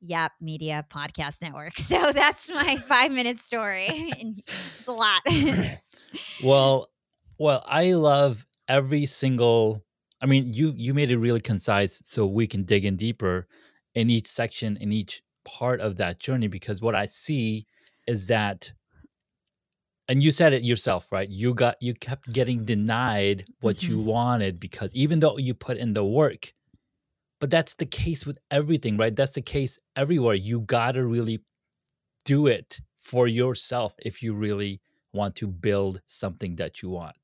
Yap 0.00 0.32
Media 0.40 0.84
Podcast 0.88 1.42
Network. 1.42 1.72
So 1.88 2.12
that's 2.12 2.50
my 2.50 2.76
five 2.76 3.12
minute 3.12 3.38
story. 3.38 3.88
It's 4.46 4.86
a 4.86 4.92
lot. 4.92 5.22
well, 6.44 6.88
well, 7.38 7.64
I 7.66 7.92
love 7.92 8.46
every 8.68 9.06
single. 9.06 9.84
I 10.20 10.26
mean, 10.26 10.52
you 10.52 10.74
you 10.76 10.94
made 10.94 11.10
it 11.10 11.18
really 11.18 11.40
concise, 11.40 12.02
so 12.04 12.26
we 12.26 12.46
can 12.46 12.64
dig 12.64 12.84
in 12.84 12.96
deeper 12.96 13.46
in 13.94 14.10
each 14.10 14.26
section, 14.26 14.76
in 14.76 14.92
each 14.92 15.22
part 15.44 15.80
of 15.80 15.96
that 15.96 16.20
journey. 16.20 16.48
Because 16.48 16.82
what 16.82 16.94
I 16.94 17.06
see 17.06 17.66
is 18.06 18.26
that, 18.26 18.72
and 20.08 20.22
you 20.22 20.30
said 20.30 20.52
it 20.52 20.62
yourself, 20.62 21.10
right? 21.12 21.28
You 21.28 21.54
got 21.54 21.76
you 21.80 21.94
kept 21.94 22.32
getting 22.32 22.64
denied 22.64 23.46
what 23.60 23.82
you 23.84 23.96
mm-hmm. 23.96 24.06
wanted 24.06 24.60
because 24.60 24.94
even 24.94 25.20
though 25.20 25.38
you 25.38 25.54
put 25.54 25.76
in 25.76 25.92
the 25.92 26.04
work, 26.04 26.52
but 27.40 27.50
that's 27.50 27.74
the 27.74 27.86
case 27.86 28.26
with 28.26 28.38
everything, 28.50 28.96
right? 28.96 29.14
That's 29.14 29.32
the 29.34 29.42
case 29.42 29.78
everywhere. 29.96 30.34
You 30.34 30.60
gotta 30.60 31.04
really 31.04 31.40
do 32.24 32.46
it 32.46 32.80
for 32.96 33.26
yourself 33.26 33.94
if 34.04 34.22
you 34.22 34.34
really 34.34 34.80
want 35.12 35.34
to 35.36 35.46
build 35.46 36.00
something 36.06 36.56
that 36.56 36.82
you 36.82 36.90
want 36.90 37.16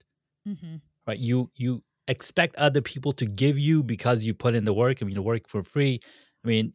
Mm-hmm. 0.48 0.76
right 1.06 1.18
you 1.18 1.50
you 1.54 1.82
expect 2.06 2.54
other 2.56 2.82
people 2.82 3.12
to 3.14 3.24
give 3.24 3.58
you 3.58 3.82
because 3.82 4.24
you 4.26 4.34
put 4.34 4.54
in 4.54 4.64
the 4.66 4.74
work 4.74 4.98
i 5.00 5.06
mean 5.06 5.14
the 5.14 5.22
work 5.22 5.48
for 5.48 5.62
free 5.62 6.00
i 6.44 6.48
mean 6.48 6.74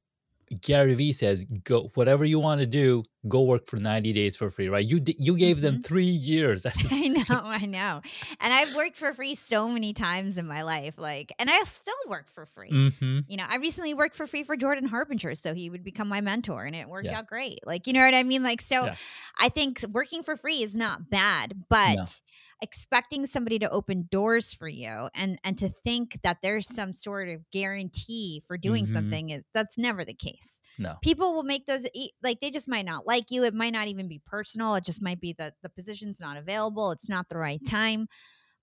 gary 0.62 0.96
vee 0.96 1.14
says 1.14 1.46
go 1.64 1.92
whatever 1.94 2.26
you 2.26 2.40
want 2.40 2.62
to 2.62 2.66
do 2.66 3.04
go 3.28 3.42
work 3.44 3.68
for 3.68 3.78
90 3.78 4.14
days 4.14 4.38
for 4.38 4.50
free 4.50 4.70
right 4.70 4.86
you 4.88 5.02
you 5.18 5.36
gave 5.36 5.60
them 5.62 5.80
three 5.82 6.04
years 6.06 6.66
I 6.92 7.08
know, 7.10 7.42
I 7.44 7.66
know. 7.66 8.02
And 8.42 8.54
I've 8.54 8.74
worked 8.76 8.96
for 8.98 9.12
free 9.14 9.36
so 9.36 9.68
many 9.68 9.94
times 9.94 10.38
in 10.38 10.48
my 10.48 10.62
life. 10.62 10.98
Like, 10.98 11.34
and 11.40 11.50
I 11.50 11.60
still 11.64 11.94
work 12.08 12.30
for 12.30 12.46
free. 12.46 12.70
mm-hmm. 12.72 13.20
You 13.28 13.38
know, 13.38 13.46
I 13.48 13.58
recently 13.58 13.94
worked 13.94 14.16
for 14.16 14.26
free 14.26 14.44
for 14.44 14.56
Jordan 14.56 14.88
Harbinger, 14.88 15.36
so 15.36 15.54
he 15.54 15.70
would 15.70 15.84
become 15.84 16.08
my 16.08 16.22
mentor, 16.22 16.66
and 16.66 16.76
it 16.76 16.88
worked 16.88 17.08
Yeah. 17.08 17.20
out 17.20 17.28
great. 17.28 17.60
Like, 17.66 17.88
you 17.88 17.94
know 17.94 18.02
what 18.02 18.14
I 18.14 18.24
mean? 18.24 18.44
Like, 18.44 18.62
so 18.62 18.86
Yeah. 18.86 18.94
I 19.40 19.50
think 19.50 19.82
working 19.92 20.24
for 20.24 20.36
free 20.36 20.62
is 20.64 20.76
not 20.76 21.10
bad, 21.10 21.64
but 21.70 22.22
expecting 22.62 23.26
somebody 23.26 23.58
to 23.60 23.70
open 23.70 24.08
doors 24.12 24.54
for 24.54 24.68
you 24.68 25.10
and 25.16 25.40
and 25.44 25.58
to 25.58 25.70
think 25.70 26.22
that 26.24 26.38
there's 26.44 26.68
some 26.68 26.94
sort 26.94 27.30
of 27.30 27.50
guarantee 27.52 28.42
for 28.46 28.58
doing 28.58 28.86
Mhm. 28.86 28.94
something 28.94 29.30
is 29.30 29.44
that's 29.54 29.78
never 29.78 30.04
the 30.04 30.14
case. 30.14 30.59
No 30.80 30.98
People 31.04 31.34
will 31.36 31.44
make 31.44 31.66
those 31.68 31.88
like 32.24 32.40
they 32.40 32.50
just 32.52 32.68
might 32.68 32.86
not 32.86 33.06
like 33.08 33.26
you. 33.30 33.44
It 33.44 33.54
might 33.54 33.74
not 33.74 33.88
even 33.88 34.08
be 34.08 34.22
personal. 34.26 34.76
It 34.76 34.84
just 34.84 35.02
might 35.02 35.22
be 35.22 35.34
that 35.38 35.54
the 35.62 35.70
position's 35.70 36.20
not 36.20 36.38
available. 36.38 36.92
It's 36.92 37.10
not 37.10 37.30
the 37.30 37.38
right 37.38 37.62
time. 37.66 38.08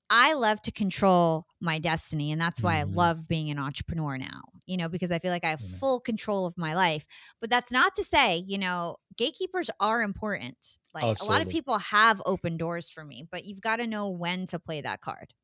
I 0.09 0.35
love 0.35 0.63
to 0.63 0.73
control 0.73 1.45
my 1.61 1.79
destiny, 1.81 2.31
and 2.33 2.41
that's 2.41 2.63
why 2.63 2.77
Mhm. 2.77 2.81
I 2.81 2.83
love 2.85 3.29
being 3.29 3.51
an 3.51 3.59
entrepreneur 3.59 4.19
now. 4.19 4.43
you 4.69 4.77
know, 4.77 4.89
because 4.89 5.13
I 5.13 5.21
feel 5.21 5.31
like 5.31 5.45
I 5.45 5.51
have 5.51 5.61
Amen. 5.61 5.79
full 5.79 6.01
control 6.01 6.45
of 6.45 6.59
my 6.59 6.75
life. 6.75 7.07
But 7.41 7.51
that's 7.51 7.71
not 7.71 7.95
to 7.95 8.03
say, 8.03 8.43
you 8.49 8.59
know, 8.59 8.97
gatekeepers 9.17 9.71
are 9.79 10.03
important. 10.03 10.57
Like 10.93 11.05
a 11.21 11.25
lot 11.25 11.41
of 11.41 11.49
people 11.49 11.79
have 11.79 12.21
open 12.27 12.57
doors 12.57 12.91
for 12.91 13.05
me, 13.05 13.29
but 13.31 13.45
you've 13.45 13.61
got 13.61 13.77
to 13.77 13.87
know 13.87 14.11
when 14.11 14.45
to 14.47 14.59
play 14.59 14.81
that 14.81 15.01
card. 15.01 15.35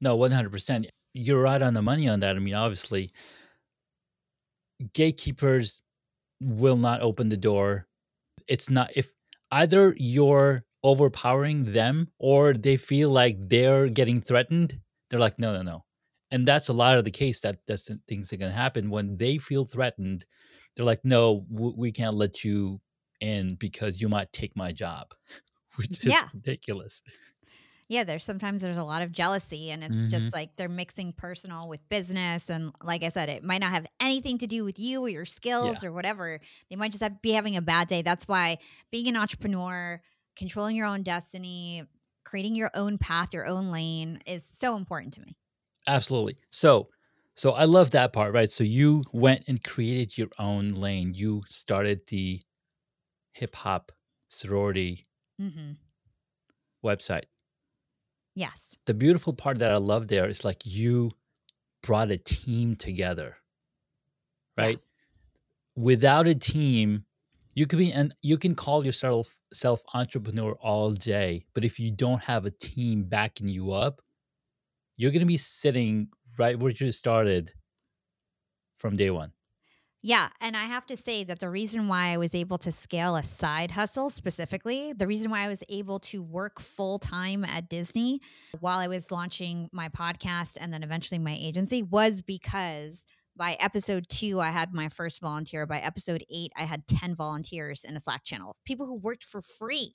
No, 0.00 0.16
one 0.16 0.32
hundred 0.32 0.50
percent. 0.50 0.86
You're 1.14 1.40
right 1.40 1.62
on 1.62 1.74
the 1.74 1.82
money 1.82 2.08
on 2.08 2.18
that. 2.20 2.34
I 2.34 2.40
mean, 2.40 2.54
obviously, 2.54 3.12
gatekeepers 4.92 5.82
will 6.40 6.76
not 6.76 7.00
open 7.02 7.28
the 7.28 7.36
door. 7.36 7.86
It's 8.48 8.70
not 8.70 8.90
if 8.96 9.12
either 9.50 9.94
you're 9.98 10.64
overpowering 10.84 11.72
them 11.72 12.10
or 12.18 12.54
they 12.54 12.76
feel 12.76 13.10
like 13.10 13.36
they're 13.40 13.88
getting 13.88 14.20
threatened. 14.20 14.80
They're 15.10 15.20
like, 15.20 15.38
no, 15.38 15.54
no, 15.54 15.62
no, 15.62 15.84
and 16.30 16.46
that's 16.46 16.68
a 16.68 16.72
lot 16.72 16.98
of 16.98 17.04
the 17.04 17.10
case. 17.10 17.40
That 17.40 17.60
that's 17.66 17.86
the 17.86 18.00
things 18.08 18.30
that 18.30 18.38
can 18.38 18.52
happen 18.52 18.90
when 18.90 19.16
they 19.18 19.38
feel 19.38 19.64
threatened. 19.64 20.26
They're 20.76 20.86
like, 20.86 21.04
no, 21.04 21.46
w- 21.52 21.74
we 21.76 21.92
can't 21.92 22.14
let 22.16 22.44
you 22.44 22.80
in 23.20 23.56
because 23.56 24.00
you 24.00 24.08
might 24.08 24.32
take 24.32 24.56
my 24.56 24.72
job, 24.72 25.14
which 25.76 26.04
is 26.06 26.12
Yeah. 26.12 26.28
ridiculous. 26.32 27.02
Yeah, 27.90 28.04
there's 28.04 28.24
sometimes 28.24 28.60
there's 28.60 28.76
a 28.76 28.84
lot 28.84 29.00
of 29.00 29.10
jealousy 29.12 29.70
and 29.70 29.82
it's 29.82 30.00
Mhm. 30.00 30.10
just 30.10 30.34
like 30.34 30.56
they're 30.56 30.68
mixing 30.68 31.12
personal 31.14 31.68
with 31.68 31.88
business 31.88 32.50
and 32.50 32.70
like 32.82 33.02
I 33.02 33.08
said 33.08 33.30
it 33.30 33.42
might 33.42 33.60
not 33.62 33.70
have 33.72 33.86
anything 33.98 34.36
to 34.38 34.46
do 34.46 34.62
with 34.62 34.78
you 34.78 35.02
or 35.02 35.08
your 35.08 35.24
skills 35.24 35.82
or 35.82 35.90
whatever. 35.90 36.38
They 36.68 36.76
might 36.76 36.90
just 36.90 37.02
have, 37.02 37.22
be 37.22 37.32
having 37.32 37.56
a 37.56 37.62
bad 37.62 37.88
day. 37.88 38.02
That's 38.02 38.28
why 38.28 38.58
being 38.92 39.08
an 39.08 39.16
entrepreneur, 39.16 40.02
controlling 40.36 40.76
your 40.76 40.86
own 40.86 41.02
destiny, 41.02 41.84
creating 42.24 42.54
your 42.56 42.70
own 42.74 42.98
path, 42.98 43.32
your 43.32 43.46
own 43.46 43.70
lane 43.70 44.20
is 44.26 44.44
so 44.44 44.76
important 44.76 45.14
to 45.14 45.22
me. 45.22 45.34
Absolutely. 45.86 46.36
So, 46.50 46.90
so 47.36 47.52
I 47.52 47.64
love 47.64 47.92
that 47.92 48.12
part, 48.12 48.34
right? 48.34 48.50
So 48.50 48.64
you 48.64 49.04
went 49.14 49.44
and 49.48 49.64
created 49.64 50.18
your 50.18 50.28
own 50.38 50.70
lane. 50.72 51.14
You 51.14 51.42
started 51.46 52.02
the 52.08 52.42
hip 53.32 53.56
hop 53.56 53.92
sorority 54.28 55.06
Mhm. 55.38 55.78
website. 56.84 57.24
Yes. 58.38 58.76
The 58.86 58.94
beautiful 58.94 59.32
part 59.32 59.58
that 59.58 59.72
I 59.72 59.78
love 59.78 60.06
there 60.06 60.28
is 60.28 60.44
like 60.44 60.64
you 60.64 61.10
brought 61.82 62.10
a 62.12 62.18
team 62.18 62.76
together, 62.76 63.38
Yeah. 64.56 64.64
right? 64.64 64.80
Without 65.76 66.26
a 66.28 66.34
team, 66.34 67.04
you 67.54 67.66
could 67.66 67.78
be 67.78 67.92
and 67.92 68.14
you 68.22 68.38
can 68.38 68.54
call 68.54 68.84
yourself 68.84 69.36
self 69.52 69.82
entrepreneur 69.94 70.52
all 70.60 70.92
day, 70.92 71.46
but 71.54 71.64
if 71.64 71.80
you 71.80 71.90
don't 71.90 72.22
have 72.22 72.46
a 72.46 72.50
team 72.50 73.04
backing 73.04 73.48
you 73.48 73.72
up, 73.72 74.02
you're 74.96 75.12
gonna 75.12 75.26
be 75.26 75.36
sitting 75.38 76.10
right 76.38 76.58
where 76.58 76.72
you 76.72 76.92
started 76.92 77.52
from 78.74 78.96
day 78.96 79.10
one. 79.10 79.32
Yeah, 80.02 80.28
and 80.40 80.56
I 80.56 80.64
have 80.64 80.86
to 80.86 80.96
say 80.96 81.24
that 81.24 81.40
the 81.40 81.50
reason 81.50 81.88
why 81.88 82.08
I 82.08 82.18
was 82.18 82.32
able 82.32 82.58
to 82.58 82.70
scale 82.70 83.16
a 83.16 83.22
side 83.24 83.72
hustle 83.72 84.10
specifically, 84.10 84.92
the 84.92 85.08
reason 85.08 85.28
why 85.30 85.40
I 85.40 85.48
was 85.48 85.64
able 85.68 85.98
to 86.00 86.22
work 86.22 86.60
full 86.60 87.00
time 87.00 87.44
at 87.44 87.68
Disney 87.68 88.20
while 88.60 88.78
I 88.78 88.86
was 88.86 89.10
launching 89.10 89.68
my 89.72 89.88
podcast 89.88 90.56
and 90.60 90.72
then 90.72 90.84
eventually 90.84 91.18
my 91.18 91.36
agency 91.36 91.82
was 91.82 92.22
because 92.22 93.04
by 93.36 93.56
episode 93.60 94.08
two, 94.08 94.40
I 94.40 94.50
had 94.50 94.74
my 94.74 94.88
first 94.88 95.20
volunteer. 95.20 95.64
By 95.64 95.78
episode 95.78 96.24
eight, 96.28 96.52
I 96.56 96.62
had 96.62 96.86
10 96.88 97.14
volunteers 97.14 97.84
in 97.84 97.94
a 97.94 98.00
Slack 98.00 98.24
channel, 98.24 98.56
people 98.64 98.86
who 98.86 98.96
worked 98.96 99.24
for 99.24 99.40
free. 99.40 99.94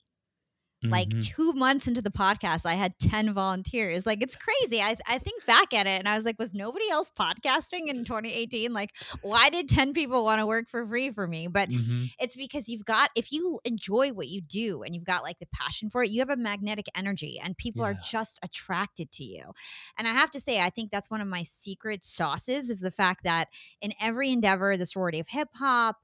Like 0.84 1.08
Mhm. 1.08 1.24
two 1.24 1.52
months 1.54 1.88
into 1.88 2.02
the 2.02 2.10
podcast, 2.10 2.66
I 2.66 2.74
had 2.74 2.98
10 2.98 3.32
volunteers. 3.32 4.04
Like, 4.06 4.22
it's 4.22 4.36
crazy. 4.36 4.80
I, 4.80 4.96
I 5.06 5.18
think 5.18 5.44
back 5.46 5.72
at 5.72 5.86
it 5.86 5.98
and 5.98 6.08
I 6.08 6.16
was 6.16 6.24
like, 6.24 6.38
was 6.38 6.52
nobody 6.54 6.88
else 6.90 7.10
podcasting 7.10 7.88
in 7.88 8.04
2018? 8.04 8.72
Like, 8.72 8.90
why 9.22 9.48
did 9.50 9.68
10 9.68 9.92
people 9.92 10.24
want 10.24 10.40
to 10.40 10.46
work 10.46 10.68
for 10.68 10.86
free 10.86 11.10
for 11.10 11.26
me? 11.26 11.48
But 11.48 11.70
Mhm. 11.70 12.10
it's 12.18 12.36
because 12.36 12.68
you've 12.68 12.84
got, 12.84 13.10
if 13.16 13.32
you 13.32 13.60
enjoy 13.64 14.12
what 14.12 14.28
you 14.28 14.40
do 14.42 14.82
and 14.82 14.94
you've 14.94 15.04
got 15.04 15.22
like 15.22 15.38
the 15.38 15.46
passion 15.52 15.90
for 15.90 16.02
it, 16.02 16.10
you 16.10 16.20
have 16.20 16.30
a 16.30 16.36
magnetic 16.36 16.86
energy 16.94 17.40
and 17.42 17.56
people 17.56 17.82
are 17.84 17.94
just 18.04 18.38
attracted 18.42 19.10
to 19.12 19.24
you. 19.24 19.52
And 19.98 20.06
I 20.06 20.12
have 20.12 20.30
to 20.32 20.40
say, 20.40 20.60
I 20.60 20.70
think 20.70 20.90
that's 20.90 21.10
one 21.10 21.20
of 21.20 21.28
my 21.28 21.42
secret 21.44 22.04
sauces 22.04 22.70
is 22.70 22.80
the 22.80 22.90
fact 22.90 23.24
that 23.24 23.48
in 23.80 23.92
every 24.00 24.30
endeavor, 24.30 24.76
the 24.76 24.86
sorority 24.86 25.20
of 25.20 25.28
hip 25.28 25.48
hop, 25.54 25.96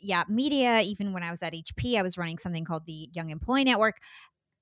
Yap 0.00 0.28
Media, 0.28 0.80
even 0.82 1.12
when 1.12 1.22
I 1.22 1.30
was 1.30 1.42
at 1.42 1.52
HP, 1.54 1.98
I 1.98 2.02
was 2.02 2.18
running 2.18 2.38
something 2.38 2.64
called 2.64 2.86
the 2.86 3.08
Young 3.12 3.30
Employee 3.30 3.64
Network. 3.64 3.96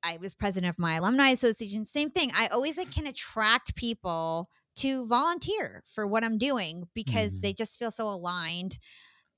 I 0.03 0.19
was 0.19 0.35
president 0.35 0.71
of 0.71 0.79
my 0.79 0.95
alumni 0.97 1.31
association. 1.31 1.85
Same 1.85 2.11
thing. 2.11 2.31
I 2.35 2.49
always 2.49 2.77
like, 2.79 2.91
can 2.93 3.07
attract 3.07 3.75
people 3.77 4.49
to 4.77 5.07
volunteer 5.07 5.83
for 5.87 6.07
what 6.07 6.25
I'm 6.25 6.37
doing 6.37 6.89
because 6.95 7.39
Mhm. 7.39 7.41
they 7.43 7.53
just 7.53 7.79
feel 7.79 7.91
so 7.91 8.09
aligned. 8.09 8.79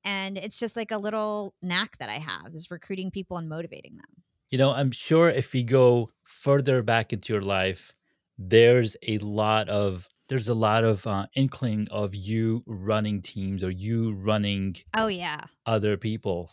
And 0.04 0.38
it's 0.38 0.58
just 0.58 0.76
like 0.76 0.90
a 0.90 0.98
little 0.98 1.54
knack 1.62 1.98
that 1.98 2.08
I 2.08 2.18
have 2.18 2.54
is 2.54 2.70
recruiting 2.70 3.10
people 3.10 3.36
and 3.36 3.48
motivating 3.48 3.96
them. 3.96 4.24
You 4.50 4.58
know, 4.58 4.72
I'm 4.72 4.92
sure 4.92 5.28
if 5.28 5.52
we 5.52 5.64
go 5.64 6.12
further 6.24 6.82
back 6.82 7.12
into 7.12 7.32
your 7.32 7.42
life, 7.42 7.94
there's 8.38 8.96
a 9.02 9.18
lot 9.18 9.68
of 9.68 10.08
there's 10.28 10.48
a 10.48 10.54
lot 10.54 10.84
of 10.84 11.06
uh, 11.06 11.26
inkling 11.34 11.86
of 11.90 12.14
you 12.14 12.62
running 12.66 13.22
teams 13.22 13.62
or 13.64 13.70
you 13.70 14.12
running 14.14 14.76
Oh, 14.96 15.06
yeah. 15.08 15.46
other 15.66 15.96
people. 15.96 16.50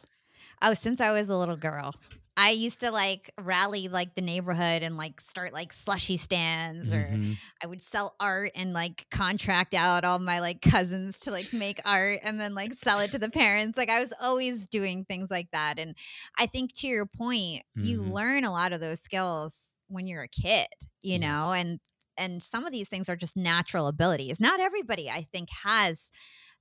Oh, 0.61 0.73
since 0.73 1.01
I 1.01 1.11
was 1.11 1.29
a 1.29 1.37
little 1.37 1.57
girl. 1.57 1.93
I 2.35 2.49
used 2.49 2.79
to 2.79 2.89
like 2.89 3.31
rally 3.39 3.87
like 3.89 4.15
the 4.15 4.21
neighborhood 4.21 4.81
and 4.81 4.97
like 4.97 5.21
start 5.21 5.53
like 5.53 5.71
slushy 5.71 6.17
stands 6.17 6.91
or 6.91 7.15
Mhm. 7.15 7.39
I 7.63 7.67
would 7.67 7.79
sell 7.79 8.15
art 8.19 8.51
and 8.55 8.73
like 8.73 9.05
contract 9.11 9.75
out 9.75 10.03
all 10.03 10.17
my 10.17 10.39
like 10.39 10.59
cousins 10.61 11.19
to 11.21 11.31
like 11.31 11.53
make 11.53 11.79
art 11.85 12.21
and 12.23 12.39
then 12.39 12.55
like 12.55 12.73
sell 12.73 13.01
it 13.01 13.11
to 13.11 13.19
the 13.19 13.29
parents. 13.29 13.77
Like 13.77 13.91
I 13.91 13.99
was 13.99 14.15
always 14.19 14.67
doing 14.67 15.05
things 15.05 15.29
like 15.29 15.51
that. 15.51 15.77
And 15.77 15.95
I 16.39 16.47
think 16.47 16.73
to 16.77 16.87
your 16.87 17.05
point, 17.05 17.63
you 17.77 18.01
Mhm. 18.01 18.11
learn 18.11 18.45
a 18.45 18.51
lot 18.51 18.73
of 18.73 18.79
those 18.79 18.99
skills 19.01 19.75
when 19.87 20.07
you're 20.07 20.23
a 20.23 20.27
kid, 20.27 20.67
you 21.03 21.19
know, 21.19 21.51
and 21.55 21.79
and 22.17 22.41
some 22.43 22.65
of 22.65 22.71
these 22.71 22.89
things 22.89 23.09
are 23.09 23.15
just 23.15 23.37
natural 23.37 23.87
abilities. 23.87 24.39
Not 24.39 24.59
everybody 24.59 25.09
I 25.09 25.21
think 25.23 25.49
has 25.63 26.11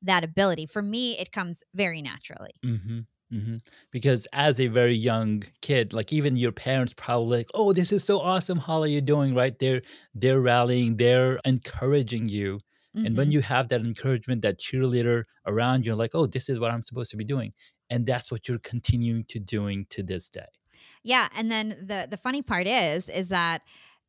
that 0.03 0.25
ability. 0.25 0.67
For 0.67 0.83
me, 0.83 1.19
it 1.19 1.33
comes 1.33 1.65
very 1.75 2.03
naturally. 2.03 2.53
hmm 2.63 3.01
hmm 3.31 3.57
Because 3.91 4.27
as 4.33 4.61
a 4.61 4.67
very 4.69 4.95
young 4.95 5.43
kid, 5.63 5.93
like 5.95 6.13
even 6.13 6.37
your 6.37 6.53
parents 6.53 6.93
probably 6.95 7.39
like, 7.39 7.49
oh, 7.55 7.73
this 7.73 7.91
is 7.93 8.05
so 8.05 8.21
awesome. 8.21 8.59
How 8.59 8.81
are 8.83 8.87
you 8.87 9.01
doing? 9.01 9.35
Right? 9.35 9.59
They're 9.59 9.83
they're 10.15 10.41
rallying, 10.41 10.97
they're 10.97 11.41
encouraging 11.45 12.29
you. 12.29 12.61
And 13.05 13.17
when 13.17 13.31
Mhm. 13.31 13.33
you 13.33 13.41
have 13.41 13.69
that 13.69 13.81
encouragement, 13.81 14.43
that 14.43 14.59
cheerleader 14.61 15.25
around 15.47 15.87
you, 15.87 15.95
like, 15.97 16.13
oh, 16.15 16.27
this 16.27 16.49
is 16.49 16.61
what 16.61 16.71
I'm 16.71 16.83
supposed 16.83 17.11
to 17.13 17.17
be 17.17 17.25
doing. 17.25 17.53
And 17.91 18.07
that's 18.07 18.31
what 18.31 18.47
you're 18.49 18.61
continuing 18.61 19.25
to 19.29 19.41
doing 19.41 19.87
to 19.91 20.03
this 20.05 20.31
day. 20.31 20.47
Yeah, 21.03 21.29
and 21.37 21.51
then 21.51 21.71
the 21.71 22.07
the 22.11 22.17
funny 22.17 22.43
part 22.43 22.67
is 22.67 23.09
is 23.09 23.29
that 23.31 23.63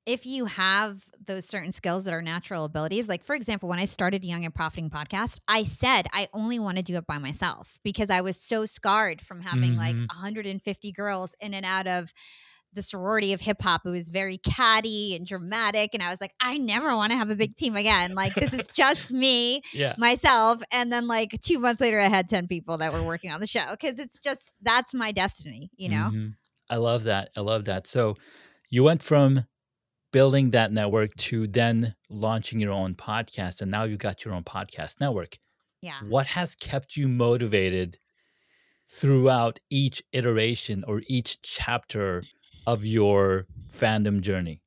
if 0.06 0.26
you 0.26 0.46
have 0.46 1.04
those 1.26 1.46
certain 1.48 1.72
skills 1.72 2.06
that 2.06 2.14
are 2.14 2.22
natural 2.22 2.66
abilities, 2.66 3.08
like 3.08 3.24
for 3.24 3.36
example, 3.36 3.70
when 3.70 3.80
I 3.80 3.86
started 3.86 4.24
Young 4.24 4.44
and 4.46 4.54
Profiting 4.54 4.90
podcast, 4.90 5.40
I 5.48 5.64
said 5.64 6.08
I 6.12 6.28
only 6.34 6.60
want 6.60 6.78
to 6.78 6.84
do 6.84 6.96
it 6.98 7.08
by 7.08 7.18
myself 7.18 7.78
because 7.84 8.10
I 8.10 8.22
was 8.22 8.40
so 8.40 8.66
scarred 8.66 9.22
from 9.22 9.42
having 9.42 9.76
like 9.78 9.96
Mhm. 9.96 10.08
150 10.10 10.92
girls 10.92 11.36
in 11.40 11.54
and 11.54 11.66
out 11.66 11.88
of 11.88 12.12
the 12.74 12.82
sorority 12.82 13.34
of 13.34 13.42
hip 13.42 13.62
hop. 13.62 13.82
It 13.86 13.92
was 13.92 14.10
very 14.10 14.38
catty 14.38 15.16
and 15.16 15.28
dramatic, 15.28 15.92
and 15.94 16.02
I 16.02 16.10
was 16.10 16.20
like, 16.20 16.34
I 16.42 16.58
never 16.58 16.96
want 16.98 17.12
to 17.12 17.18
have 17.18 17.30
a 17.30 17.36
big 17.36 17.56
team 17.56 17.76
again. 17.76 18.16
Like 18.16 18.34
this 18.34 18.52
is 18.52 18.68
just 18.76 19.12
me 19.14 19.62
Yeah. 19.74 19.94
myself 19.98 20.62
and 20.72 20.92
then 20.92 21.08
like 21.08 21.32
two 21.40 21.60
months 21.60 21.80
later 21.82 22.00
i 22.00 22.08
had 22.10 22.28
10 22.28 22.48
people 22.48 22.80
that 22.80 22.92
were 22.92 23.04
working 23.04 23.32
on 23.32 23.40
the 23.40 23.48
show 23.48 23.66
because 23.72 24.00
it's 24.00 24.20
just 24.22 24.58
that's 24.64 24.94
my 24.96 25.12
destiny 25.12 25.70
you 25.78 25.88
know 25.90 26.10
Mhm. 26.12 26.34
I 26.70 26.78
love 26.78 27.04
that. 27.04 27.30
I 27.38 27.42
love 27.42 27.66
that. 27.66 27.86
So 27.88 28.16
you 28.72 28.84
went 28.84 29.04
from 29.04 29.46
building 30.14 30.52
that 30.52 30.72
network 30.72 31.14
to 31.18 31.48
then 31.48 31.96
launching 32.10 32.62
your 32.62 32.72
own 32.72 32.96
podcast. 32.96 33.62
And 33.62 33.70
now 33.70 33.84
you've 33.84 34.00
got 34.00 34.24
your 34.24 34.34
own 34.34 34.44
podcast 34.44 35.02
network. 35.02 35.38
yeah 35.82 36.00
What 36.08 36.28
has 36.28 36.56
kept 36.56 36.96
you 36.96 37.10
motivated 37.10 37.98
throughout 38.88 39.60
each 39.70 40.02
iteration 40.14 40.86
or 40.88 41.02
each 41.08 41.42
chapter 41.42 42.24
of 42.66 42.86
your 42.86 43.48
fandom 43.70 44.22
journey? 44.22 44.63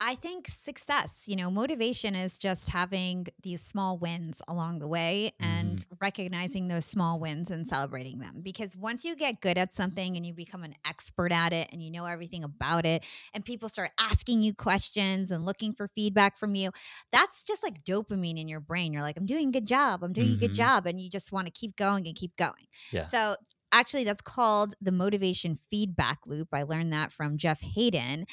I 0.00 0.14
think 0.14 0.46
success, 0.46 1.24
you 1.26 1.34
know, 1.34 1.50
motivation 1.50 2.14
is 2.14 2.38
just 2.38 2.70
having 2.70 3.26
these 3.42 3.60
small 3.62 3.98
wins 3.98 4.40
along 4.46 4.78
the 4.78 4.86
way 4.86 5.32
and 5.40 5.84
recognizing 6.00 6.68
those 6.68 6.84
small 6.84 7.18
wins 7.18 7.50
and 7.50 7.66
celebrating 7.66 8.20
them. 8.20 8.40
Because 8.40 8.76
once 8.76 9.04
you 9.04 9.16
get 9.16 9.40
good 9.40 9.58
at 9.58 9.72
something 9.72 10.16
and 10.16 10.24
you 10.24 10.32
become 10.32 10.62
an 10.62 10.76
expert 10.86 11.32
at 11.32 11.52
it 11.52 11.70
and 11.72 11.82
you 11.82 11.90
know 11.90 12.04
everything 12.04 12.44
about 12.44 12.86
it, 12.86 13.04
and 13.34 13.44
people 13.44 13.68
start 13.68 13.90
asking 13.98 14.40
you 14.42 14.54
questions 14.54 15.32
and 15.32 15.44
looking 15.44 15.72
for 15.74 15.88
feedback 15.88 16.38
from 16.38 16.54
you, 16.54 16.70
that's 17.10 17.42
just 17.42 17.64
like 17.64 17.82
dopamine 17.82 18.40
in 18.40 18.46
your 18.46 18.60
brain. 18.60 18.92
You're 18.92 19.02
like, 19.02 19.16
I'm 19.16 19.26
doing 19.26 19.48
a 19.48 19.52
good 19.52 19.66
job. 19.66 20.04
I'm 20.04 20.12
doing 20.12 20.34
a 20.34 20.36
good 20.36 20.52
Mhm. 20.52 20.54
job. 20.54 20.86
And 20.86 21.00
you 21.00 21.10
just 21.10 21.32
want 21.32 21.46
to 21.46 21.52
keep 21.52 21.74
going 21.74 22.06
and 22.06 22.14
keep 22.14 22.36
going. 22.36 22.66
Yeah. 22.90 23.10
So, 23.10 23.34
actually, 23.72 24.04
that's 24.04 24.20
called 24.20 24.74
the 24.80 24.92
motivation 24.92 25.56
feedback 25.70 26.20
loop. 26.26 26.48
I 26.52 26.62
learned 26.62 26.92
that 26.92 27.12
from 27.12 27.38
Jeff 27.38 27.60
Haden. 27.60 28.26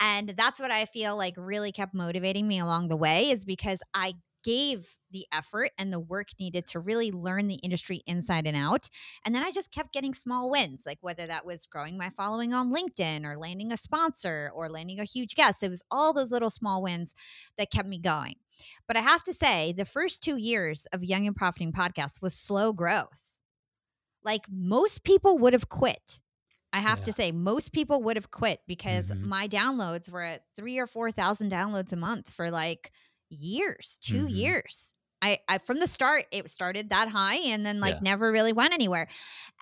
And 0.00 0.34
that's 0.36 0.60
what 0.60 0.70
I 0.70 0.84
feel 0.84 1.16
like 1.16 1.34
really 1.36 1.72
kept 1.72 1.94
motivating 1.94 2.48
me 2.48 2.58
along 2.58 2.88
the 2.88 2.96
way 2.96 3.30
is 3.30 3.44
because 3.44 3.82
I 3.94 4.14
gave 4.42 4.96
the 5.10 5.24
effort 5.32 5.70
and 5.78 5.92
the 5.92 6.00
work 6.00 6.28
needed 6.40 6.66
to 6.66 6.80
really 6.80 7.10
learn 7.10 7.46
the 7.46 7.60
industry 7.62 8.02
inside 8.06 8.46
and 8.46 8.56
out. 8.56 8.88
And 9.24 9.34
then 9.34 9.42
I 9.42 9.50
just 9.50 9.70
kept 9.70 9.92
getting 9.92 10.14
small 10.14 10.50
wins, 10.50 10.84
like 10.86 10.98
whether 11.00 11.26
that 11.26 11.46
was 11.46 11.66
growing 11.66 11.96
my 11.96 12.08
following 12.10 12.52
on 12.52 12.72
LinkedIn 12.72 13.24
or 13.24 13.36
landing 13.36 13.72
a 13.72 13.76
sponsor 13.76 14.50
or 14.54 14.68
landing 14.68 15.00
a 15.00 15.04
huge 15.04 15.34
guest. 15.34 15.62
It 15.62 15.68
was 15.68 15.84
all 15.90 16.12
those 16.12 16.32
little 16.32 16.50
small 16.50 16.82
wins 16.82 17.14
that 17.56 17.70
kept 17.70 17.88
me 17.88 17.98
going. 17.98 18.36
But 18.86 18.96
I 18.96 19.00
have 19.00 19.22
to 19.24 19.32
say, 19.32 19.72
the 19.72 19.84
first 19.84 20.22
two 20.22 20.36
years 20.36 20.86
of 20.92 21.04
Young 21.04 21.26
and 21.26 21.36
Profiting 21.36 21.72
podcast 21.72 22.22
was 22.22 22.34
slow 22.34 22.72
growth. 22.72 23.31
Like 24.24 24.46
most 24.50 25.04
people 25.04 25.38
would 25.38 25.52
have 25.52 25.68
quit. 25.68 26.20
I 26.72 26.80
have 26.80 27.02
Yeah. 27.02 27.04
to 27.04 27.12
say, 27.12 27.32
most 27.32 27.72
people 27.72 28.02
would 28.04 28.16
have 28.16 28.30
quit 28.30 28.60
because 28.66 29.12
Mhm. 29.12 29.22
my 29.22 29.46
downloads 29.48 30.10
were 30.10 30.22
at 30.22 30.42
three 30.56 30.78
or 30.78 30.86
4,000 30.86 31.50
downloads 31.52 31.92
a 31.92 31.96
month 31.96 32.30
for 32.32 32.50
like 32.50 32.92
years, 33.30 33.98
2 34.00 34.26
Mhm. 34.26 34.28
years. 34.28 34.94
I, 35.22 35.38
I, 35.48 35.58
from 35.58 35.78
the 35.80 35.86
start, 35.86 36.24
it 36.32 36.50
started 36.50 36.90
that 36.90 37.08
high 37.08 37.36
and 37.36 37.64
then 37.64 37.80
like 37.80 37.96
Yeah. 37.96 38.00
never 38.00 38.32
really 38.32 38.52
went 38.52 38.74
anywhere. 38.74 39.06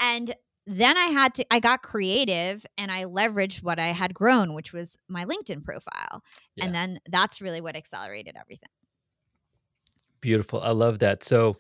And 0.01 0.35
then 0.67 0.97
I 0.97 1.07
had 1.07 1.35
to, 1.35 1.47
I 1.53 1.61
got 1.61 1.83
creative 1.83 2.65
and 2.79 2.93
I 2.93 3.05
leveraged 3.05 3.63
what 3.63 3.79
I 3.79 3.89
had 3.89 4.15
grown, 4.15 4.55
which 4.55 4.73
was 4.73 4.97
my 5.09 5.25
LinkedIn 5.25 5.65
profile. 5.65 6.23
Yeah. 6.57 6.67
And 6.67 6.75
then 6.75 6.99
that's 7.11 7.43
really 7.43 7.61
what 7.61 7.77
accelerated 7.77 8.37
everything. 8.37 8.71
Beautiful. 10.21 10.61
I 10.61 10.71
love 10.71 10.99
that. 10.99 11.25
So 11.25 11.57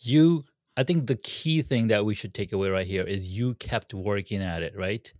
you 0.00 0.44
I 0.76 0.82
think 0.84 1.06
the 1.06 1.16
key 1.16 1.62
thing 1.62 1.88
that 1.88 2.04
we 2.04 2.14
should 2.14 2.32
take 2.34 2.52
away 2.52 2.68
right 2.70 2.86
here 2.86 3.02
is 3.04 3.36
you 3.36 3.54
kept 3.56 3.92
working 3.94 4.40
at 4.42 4.62
it, 4.62 4.74
right? 4.76 5.12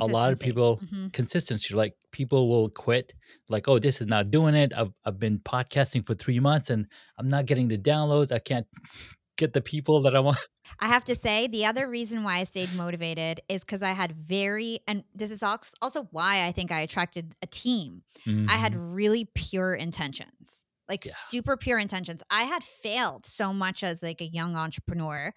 A 0.00 0.06
lot 0.06 0.32
of 0.32 0.40
people 0.40 0.80
Mhm. 0.80 1.12
consistency 1.12 1.74
like 1.74 1.94
people 2.12 2.48
will 2.48 2.68
quit 2.68 3.14
like 3.48 3.68
oh 3.68 3.78
this 3.78 4.00
is 4.00 4.06
not 4.06 4.30
doing 4.30 4.54
it 4.54 4.72
I've, 4.76 4.92
I've 5.04 5.18
been 5.18 5.38
podcasting 5.38 6.04
for 6.06 6.14
three 6.14 6.40
months 6.40 6.68
and 6.70 6.86
i'm 7.18 7.28
not 7.28 7.46
getting 7.46 7.68
the 7.68 7.78
downloads 7.78 8.32
i 8.32 8.38
can't 8.40 8.66
get 9.38 9.52
the 9.52 9.60
people 9.62 10.02
that 10.02 10.14
i 10.16 10.20
want 10.20 10.38
I 10.80 10.88
have 10.88 11.04
to 11.04 11.14
say, 11.14 11.46
the 11.46 11.64
other 11.64 11.88
reason 11.88 12.24
why 12.24 12.38
I 12.38 12.44
stayed 12.44 12.74
motivated 12.74 13.40
is 13.48 13.62
because 13.62 13.82
I 13.82 13.92
had 13.92 14.10
very, 14.12 14.80
and 14.88 15.04
this 15.14 15.30
is 15.30 15.42
also 15.42 16.08
why 16.10 16.44
I 16.44 16.50
think 16.52 16.72
I 16.72 16.80
attracted 16.80 17.34
a 17.40 17.46
team. 17.46 18.02
I 18.26 18.56
had 18.58 18.72
Mhm. 18.74 18.94
really 18.96 19.24
pure 19.32 19.74
intentions, 19.74 20.66
like 20.88 21.04
Yeah. 21.04 21.12
super 21.16 21.56
pure 21.56 21.78
intentions. 21.78 22.22
I 22.30 22.42
had 22.44 22.62
failed 22.62 23.24
so 23.26 23.52
much 23.52 23.82
as 23.82 24.02
like 24.02 24.20
a 24.20 24.26
young 24.26 24.56
entrepreneur. 24.56 25.32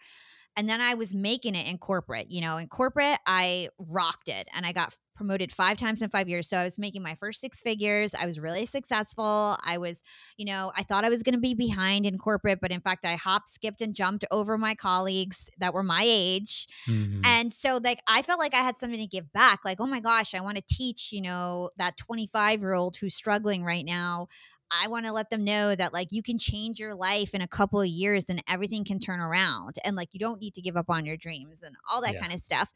And 0.58 0.68
then 0.68 0.82
I 0.82 0.96
was 0.96 1.14
making 1.14 1.56
it 1.56 1.70
in 1.70 1.78
corporate. 1.78 2.32
You 2.32 2.42
know, 2.42 2.58
in 2.58 2.68
corporate, 2.68 3.18
I 3.26 3.70
rocked 3.78 4.28
it 4.28 4.48
and 4.54 4.66
I 4.66 4.74
got 4.74 4.94
promoted 5.16 5.52
five 5.54 5.78
times 5.78 6.02
in 6.02 6.10
five 6.10 6.28
years. 6.28 6.50
So 6.50 6.58
I 6.58 6.64
was 6.64 6.78
making 6.80 7.02
my 7.04 7.14
first 7.14 7.40
six 7.40 7.62
figures. 7.62 8.14
I 8.16 8.26
was 8.26 8.40
really 8.40 8.66
successful. 8.66 9.56
I 9.64 9.78
was, 9.78 10.02
you 10.38 10.46
know, 10.46 10.72
I 10.76 10.84
thought 10.84 11.06
I 11.06 11.10
was 11.10 11.24
going 11.24 11.36
to 11.36 11.40
be 11.40 11.54
behind 11.54 12.06
in 12.06 12.18
corporate, 12.18 12.60
but 12.62 12.72
in 12.72 12.82
fact, 12.82 13.06
I 13.06 13.14
hopped, 13.14 13.48
skipped, 13.48 13.82
and 13.82 13.94
jumped 13.96 14.26
over 14.32 14.58
my 14.58 14.76
colleagues 14.76 15.50
that 15.60 15.74
were 15.74 15.84
my 15.84 16.04
age. 16.06 16.68
Mhm. 16.88 17.26
And 17.26 17.54
so, 17.54 17.80
like, 17.82 18.00
I 18.08 18.22
felt 18.22 18.40
like 18.40 18.54
I 18.56 18.62
had 18.64 18.76
something 18.78 19.00
to 19.00 19.08
give 19.08 19.32
back. 19.32 19.64
Like, 19.64 19.80
oh 19.80 19.86
my 19.88 20.00
gosh, 20.02 20.34
I 20.34 20.42
want 20.42 20.58
to 20.58 20.64
teach, 20.68 21.12
you 21.14 21.22
know, 21.22 21.70
that 21.78 21.96
25 21.96 22.62
year 22.62 22.74
old 22.74 22.98
who's 22.98 23.16
struggling 23.16 23.64
right 23.64 23.86
now. 23.86 24.28
I 24.72 24.88
want 24.88 25.06
to 25.06 25.12
let 25.12 25.30
them 25.30 25.44
know 25.44 25.76
that, 25.76 25.94
like, 25.94 26.10
you 26.12 26.22
can 26.24 26.38
change 26.38 26.80
your 26.80 26.96
life 26.96 27.34
in 27.34 27.42
a 27.42 27.48
couple 27.48 27.82
of 27.82 27.88
years 27.88 28.30
and 28.30 28.44
everything 28.48 28.84
can 28.84 29.00
turn 29.00 29.20
around. 29.20 29.76
And, 29.84 29.96
like, 29.96 30.10
you 30.14 30.20
don't 30.20 30.40
need 30.40 30.54
to 30.56 30.62
give 30.62 30.78
up 30.78 30.90
on 30.90 31.06
your 31.06 31.18
dreams 31.18 31.64
and 31.64 31.76
all 31.92 32.02
that 32.02 32.14
Yeah. 32.14 32.22
kind 32.22 32.34
of 32.34 32.40
stuff. 32.40 32.72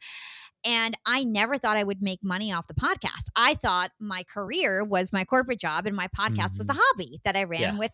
And 0.64 0.96
I 1.06 1.24
never 1.24 1.58
thought 1.58 1.76
I 1.76 1.84
would 1.84 2.00
make 2.02 2.22
money 2.22 2.52
off 2.52 2.66
the 2.66 2.74
podcast. 2.74 3.28
I 3.36 3.54
thought 3.54 3.92
my 4.00 4.22
career 4.24 4.82
was 4.84 5.12
my 5.12 5.24
corporate 5.24 5.60
job 5.60 5.86
and 5.86 5.94
my 5.96 6.08
podcast 6.08 6.56
was 6.58 6.68
a 6.70 6.74
hobby 6.76 7.20
that 7.24 7.36
I 7.36 7.44
ran 7.44 7.60
Yeah. 7.60 7.78
with 7.78 7.92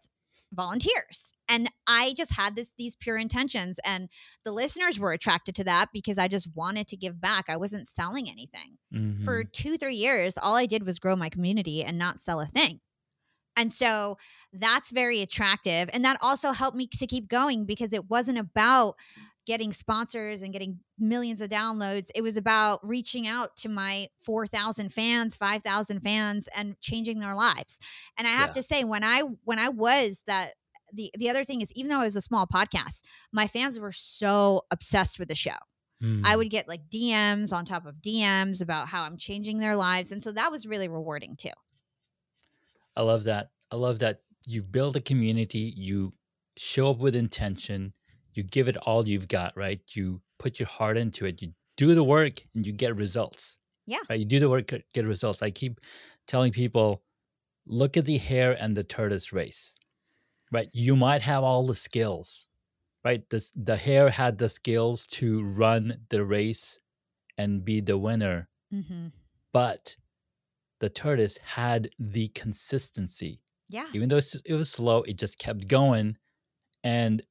volunteers. 0.52 1.32
And 1.48 1.70
I 1.86 2.12
just 2.16 2.32
had 2.34 2.56
this 2.56 2.72
these 2.78 2.96
pure 2.96 3.16
intentions 3.18 3.78
and 3.84 4.08
the 4.44 4.52
listeners 4.52 4.98
were 4.98 5.12
attracted 5.12 5.54
to 5.56 5.64
that 5.64 5.88
because 5.92 6.18
I 6.18 6.28
just 6.28 6.48
wanted 6.54 6.86
to 6.88 6.96
give 6.96 7.20
back. 7.20 7.48
I 7.48 7.56
wasn't 7.56 7.88
selling 7.88 8.28
anything. 8.28 8.78
For 9.24 9.44
Mhm. 9.44 9.52
2-3 9.52 9.96
years 9.96 10.36
all 10.36 10.56
I 10.56 10.66
did 10.66 10.84
was 10.84 10.98
grow 10.98 11.14
my 11.16 11.28
community 11.28 11.84
and 11.84 11.98
not 11.98 12.18
sell 12.20 12.40
a 12.40 12.46
thing. 12.46 12.80
And 13.56 13.70
so 13.72 14.16
that's 14.52 14.90
very 14.90 15.20
attractive 15.20 15.90
and 15.92 16.04
that 16.04 16.16
also 16.22 16.52
helped 16.52 16.76
me 16.76 16.86
to 16.86 17.06
keep 17.06 17.28
going 17.28 17.64
because 17.66 17.92
it 17.92 18.08
wasn't 18.08 18.38
about 18.38 18.94
getting 19.46 19.72
sponsors 19.72 20.42
and 20.42 20.52
getting 20.52 20.80
millions 20.98 21.40
of 21.40 21.48
downloads. 21.48 22.10
It 22.14 22.22
was 22.22 22.36
about 22.36 22.78
reaching 22.86 23.26
out 23.26 23.56
to 23.56 23.68
my 23.68 24.06
4,000 24.20 24.92
fans, 24.92 25.36
5,000 25.36 26.00
fans 26.00 26.48
and 26.56 26.80
changing 26.80 27.18
their 27.18 27.34
lives. 27.34 27.78
And 28.18 28.28
I 28.28 28.30
have 28.30 28.50
Yeah. 28.50 28.52
to 28.54 28.62
say 28.62 28.84
when 28.84 29.02
I 29.02 29.22
when 29.44 29.58
I 29.58 29.68
was 29.70 30.22
that 30.26 30.54
the 30.92 31.10
the 31.18 31.28
other 31.30 31.44
thing 31.44 31.60
is 31.60 31.72
even 31.72 31.88
though 31.90 32.00
it 32.00 32.04
was 32.04 32.16
a 32.16 32.20
small 32.20 32.46
podcast, 32.46 33.02
my 33.32 33.46
fans 33.46 33.78
were 33.80 33.92
so 33.92 34.62
obsessed 34.70 35.18
with 35.18 35.28
the 35.28 35.34
show. 35.34 35.56
I 36.02 36.06
Mhm. 36.06 36.36
would 36.38 36.50
get 36.50 36.68
like 36.68 36.88
DMs 36.88 37.52
on 37.52 37.64
top 37.64 37.84
of 37.86 38.00
DMs 38.00 38.60
about 38.62 38.88
how 38.88 39.02
I'm 39.02 39.16
changing 39.18 39.58
their 39.58 39.76
lives 39.76 40.12
and 40.12 40.22
so 40.22 40.32
that 40.32 40.50
was 40.50 40.66
really 40.66 40.88
rewarding 40.88 41.36
too. 41.36 41.50
I 42.96 43.02
love 43.02 43.24
that. 43.24 43.50
I 43.70 43.76
love 43.76 43.98
that 44.00 44.20
you 44.46 44.62
build 44.62 44.96
a 44.96 45.00
community, 45.00 45.72
you 45.76 46.12
show 46.56 46.90
up 46.90 46.98
with 46.98 47.14
intention, 47.14 47.92
you 48.34 48.42
give 48.42 48.68
it 48.68 48.76
all 48.78 49.06
you've 49.06 49.28
got, 49.28 49.56
right? 49.56 49.80
You 49.94 50.22
put 50.38 50.58
your 50.58 50.68
heart 50.68 50.96
into 50.96 51.24
it, 51.26 51.40
you 51.42 51.52
do 51.76 51.94
the 51.94 52.04
work 52.04 52.42
and 52.54 52.66
you 52.66 52.72
get 52.72 52.96
results. 52.96 53.58
Yeah. 53.86 53.98
Right? 54.08 54.18
You 54.18 54.24
do 54.24 54.40
the 54.40 54.48
work, 54.48 54.66
get- 54.92 55.04
results. 55.06 55.42
I 55.42 55.50
keep 55.50 55.80
telling 56.26 56.52
people 56.52 57.02
look 57.66 57.96
at 57.96 58.04
the 58.06 58.18
hare 58.18 58.52
and 58.60 58.76
the 58.76 58.84
tortoise 58.84 59.32
race. 59.32 59.76
Right? 60.52 60.68
You 60.72 60.96
might 60.96 61.22
have 61.22 61.44
all 61.44 61.64
the 61.66 61.74
skills. 61.74 62.46
Right? 63.04 63.28
This, 63.30 63.50
the 63.56 63.76
hare 63.76 64.10
had 64.10 64.38
the 64.38 64.48
skills 64.48 65.06
to 65.18 65.42
run 65.42 66.06
the 66.10 66.24
race 66.24 66.78
and 67.38 67.64
be 67.64 67.80
the 67.80 67.96
winner, 67.96 68.48
Mhm. 68.72 69.12
but 69.52 69.96
the 70.80 70.88
tortoise 70.88 71.38
had 71.38 71.90
the 71.98 72.28
consistency 72.28 73.40
Yeah. 73.68 73.86
even 73.92 74.08
though 74.08 74.16
it's, 74.16 74.34
it 74.44 74.54
was 74.54 74.70
slow 74.70 75.02
it 75.02 75.16
just 75.16 75.38
kept 75.38 75.68
going 75.68 76.16
and 76.82 77.22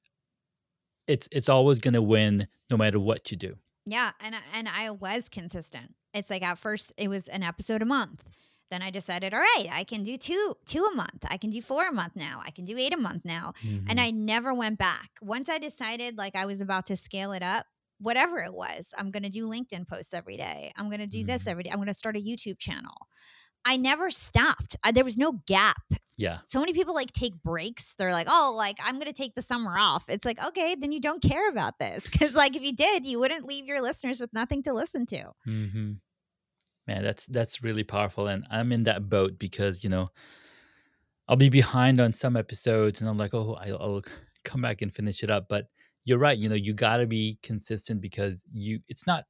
it's 1.07 1.27
it's 1.31 1.49
always 1.49 1.79
going 1.79 1.95
to 1.95 2.01
win 2.01 2.47
no 2.69 2.77
matter 2.77 2.99
what 2.99 3.31
you 3.31 3.37
do 3.37 3.57
Yeah, 3.85 4.11
and 4.23 4.35
and 4.53 4.67
I 4.67 4.91
was 4.91 5.27
consistent. 5.29 5.95
It's 6.13 6.29
like 6.29 6.43
at 6.43 6.57
first 6.59 6.93
it 6.97 7.07
was 7.07 7.27
an 7.27 7.43
episode 7.43 7.81
a 7.81 7.85
month. 7.85 8.31
Then 8.69 8.83
I 8.83 8.91
decided, 8.91 9.33
all 9.33 9.39
right, 9.39 9.65
I 9.71 9.83
can 9.83 10.03
do 10.03 10.15
two 10.17 10.53
two 10.65 10.83
a 10.85 10.95
month. 10.95 11.25
I 11.29 11.37
can 11.37 11.49
do 11.49 11.61
four 11.61 11.87
a 11.87 11.91
month 11.91 12.15
now. 12.15 12.41
I 12.45 12.51
can 12.51 12.65
do 12.65 12.77
eight 12.77 12.93
a 12.93 12.97
month 12.97 13.25
now. 13.25 13.53
And 13.63 13.89
mm-hmm. 13.89 13.99
I 13.99 14.11
never 14.11 14.53
went 14.53 14.77
back. 14.77 15.09
Once 15.21 15.49
I 15.49 15.57
decided 15.57 16.17
like 16.19 16.35
I 16.35 16.45
was 16.45 16.61
about 16.61 16.85
to 16.87 16.95
scale 16.95 17.31
it 17.31 17.41
up, 17.41 17.65
whatever 17.99 18.39
it 18.39 18.53
was, 18.53 18.93
I'm 18.97 19.11
going 19.11 19.23
to 19.23 19.29
do 19.29 19.47
LinkedIn 19.47 19.87
posts 19.87 20.13
every 20.13 20.37
day. 20.37 20.71
I'm 20.77 20.89
going 20.89 20.99
to 21.01 21.07
do 21.07 21.23
this 21.23 21.43
Mhm. 21.43 21.47
every 21.51 21.63
day. 21.63 21.69
I'm 21.71 21.77
going 21.77 21.87
to 21.87 21.93
start 21.93 22.15
a 22.15 22.19
YouTube 22.19 22.57
channel. 22.57 23.07
I 23.65 23.75
never 23.77 24.09
stopped. 24.09 24.77
I, 24.83 24.91
there 24.93 25.03
was 25.03 25.17
no 25.17 25.41
gap. 25.45 25.81
yeah 26.17 26.39
So 26.45 26.59
many 26.61 26.71
people 26.73 26.95
like 26.95 27.11
take 27.11 27.33
breaks. 27.43 27.95
They're 27.95 28.11
like, 28.13 28.27
oh, 28.29 28.53
like 28.55 28.77
I'm 28.83 28.95
going 28.95 29.07
to 29.07 29.13
take 29.13 29.35
the 29.35 29.41
summer 29.41 29.77
off. 29.77 30.07
It's 30.09 30.23
like, 30.25 30.41
okay, 30.43 30.75
then 30.79 30.91
you 30.93 31.01
don't 31.01 31.21
care 31.21 31.49
about 31.49 31.77
this. 31.77 32.09
Cause 32.19 32.33
like 32.35 32.55
if 32.55 32.63
you 32.63 32.73
did, 32.73 33.05
you 33.05 33.19
wouldn't 33.19 33.45
leave 33.45 33.65
your 33.67 33.81
listeners 33.81 34.19
with 34.21 34.31
nothing 34.33 34.63
to 34.63 34.73
listen 34.73 35.05
to. 35.07 35.23
mm-hmm. 35.47 35.91
man 36.87 37.03
that's 37.03 37.25
that's 37.27 37.61
really 37.61 37.83
powerful 37.83 38.27
and 38.27 38.45
i'm 38.49 38.71
in 38.71 38.83
that 38.83 39.09
boat 39.09 39.37
because 39.37 39.83
you 39.83 39.89
know 39.89 40.07
i'll 41.27 41.35
be 41.35 41.49
behind 41.49 41.99
on 42.01 42.11
some 42.13 42.35
episodes 42.35 42.99
and 43.01 43.09
i'm 43.09 43.17
like 43.17 43.33
oh 43.33 43.55
i'll, 43.61 43.77
I'll 43.81 44.01
come 44.43 44.61
back 44.61 44.81
and 44.81 44.91
finish 44.93 45.21
it 45.21 45.29
up 45.29 45.47
but 45.49 45.67
you're 46.09 46.17
right 46.17 46.37
you 46.37 46.49
know 46.49 46.55
you 46.55 46.73
got 46.73 46.97
to 46.97 47.07
be 47.07 47.37
consistent 47.43 48.01
because 48.01 48.43
you 48.51 48.79
it's 48.89 49.05
not 49.07 49.25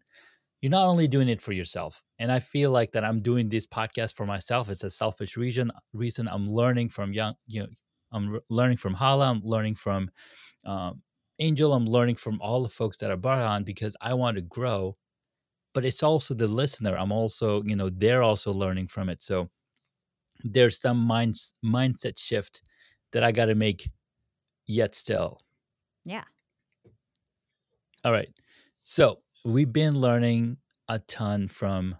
you're 0.61 0.71
not 0.71 0.87
only 0.87 1.07
doing 1.07 1.29
it 1.29 1.41
for 1.41 1.51
yourself 1.51 2.03
and 2.17 2.31
i 2.31 2.39
feel 2.39 2.71
like 2.71 2.91
that 2.91 3.03
i'm 3.03 3.19
doing 3.19 3.49
this 3.49 3.67
podcast 3.67 4.15
for 4.15 4.25
myself 4.25 4.69
it's 4.69 4.83
a 4.83 4.89
selfish 4.89 5.37
reason 5.37 5.71
reason 5.93 6.27
i'm 6.27 6.49
learning 6.49 6.89
from 6.89 7.13
young 7.13 7.35
you 7.47 7.61
know 7.61 7.69
i'm 8.11 8.33
r- 8.35 8.41
learning 8.49 8.77
from 8.77 8.93
hala 8.93 9.29
i'm 9.29 9.41
learning 9.43 9.75
from 9.75 10.09
um, 10.65 11.01
angel 11.39 11.73
i'm 11.73 11.85
learning 11.85 12.15
from 12.15 12.39
all 12.41 12.63
the 12.63 12.69
folks 12.69 12.97
that 12.97 13.11
are 13.11 13.17
brought 13.17 13.39
on 13.39 13.63
because 13.63 13.95
i 14.01 14.13
want 14.13 14.35
to 14.37 14.41
grow 14.41 14.93
but 15.73 15.85
it's 15.85 16.03
also 16.03 16.33
the 16.33 16.47
listener 16.47 16.95
i'm 16.97 17.11
also 17.11 17.63
you 17.63 17.75
know 17.75 17.89
they're 17.89 18.23
also 18.23 18.51
learning 18.51 18.87
from 18.87 19.09
it 19.09 19.21
so 19.21 19.49
there's 20.43 20.79
some 20.79 20.97
mind, 20.97 21.35
mindset 21.63 22.17
shift 22.17 22.61
that 23.11 23.23
i 23.23 23.31
got 23.31 23.45
to 23.45 23.55
make 23.55 23.89
yet 24.67 24.95
still 24.95 25.41
Yeah. 26.05 26.23
All 28.03 28.11
right. 28.11 28.29
So 28.83 29.19
we've 29.45 29.71
been 29.71 29.99
learning 29.99 30.57
a 30.87 30.99
ton 30.99 31.47
from 31.47 31.97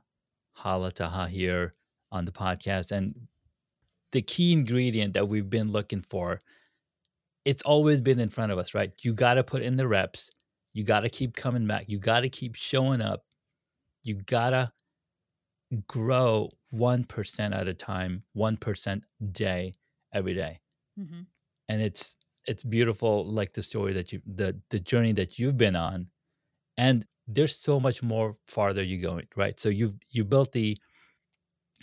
Hala 0.54 0.92
Taha 0.92 1.28
here 1.28 1.74
on 2.12 2.26
the 2.26 2.32
podcast. 2.32 2.92
And 2.92 3.28
the 4.12 4.22
key 4.22 4.54
ingredient 4.54 5.14
that 5.14 5.28
we've 5.28 5.50
been 5.50 5.72
looking 5.72 6.02
for, 6.02 6.40
it's 7.46 7.62
always 7.64 8.02
been 8.02 8.20
in 8.20 8.30
front 8.30 8.52
of 8.52 8.58
us, 8.58 8.74
right? 8.74 8.92
You 9.02 9.14
got 9.14 9.36
to 9.36 9.44
put 9.44 9.62
in 9.62 9.76
the 9.76 9.88
reps. 9.88 10.30
You 10.74 10.84
got 10.84 11.02
to 11.02 11.10
keep 11.10 11.36
coming 11.36 11.68
back. 11.68 11.86
You 11.88 12.00
got 12.00 12.22
to 12.22 12.30
keep 12.30 12.56
showing 12.56 13.02
up. 13.02 13.24
You 14.04 14.16
got 14.16 14.52
to 14.52 14.72
grow 15.88 16.50
1% 16.74 17.56
at 17.56 17.68
a 17.68 17.74
time, 17.74 18.24
1% 18.36 19.02
day, 19.32 19.74
every 20.14 20.34
day. 20.34 20.60
hmm 20.98 21.22
and 21.70 21.84
it's 21.84 22.18
it's 22.50 22.64
beautiful 22.64 23.26
like 23.26 23.54
the 23.54 23.64
story 23.64 23.94
that 23.94 24.12
you 24.12 24.22
the 24.26 24.60
the 24.70 24.80
journey 24.80 25.14
that 25.14 25.38
you've 25.40 25.58
been 25.58 25.76
on 25.76 26.08
and 26.78 27.06
there's 27.28 27.56
so 27.56 27.80
much 27.80 28.02
more 28.02 28.36
farther 28.48 28.84
you 28.84 29.02
going 29.02 29.28
right 29.36 29.60
so 29.60 29.70
you've 29.70 29.96
you 30.10 30.26
built 30.26 30.52
the 30.52 30.78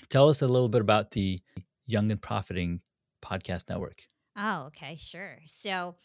tell 0.08 0.28
us 0.28 0.42
a 0.42 0.46
little 0.46 0.68
bit 0.68 0.80
about 0.80 1.12
the 1.12 1.40
young 1.86 2.10
and 2.10 2.20
profiting 2.20 2.80
podcast 3.24 3.68
network 3.68 4.02
Oh, 4.36 4.64
okay, 4.66 4.96
sure. 4.96 5.38
So, 5.46 5.96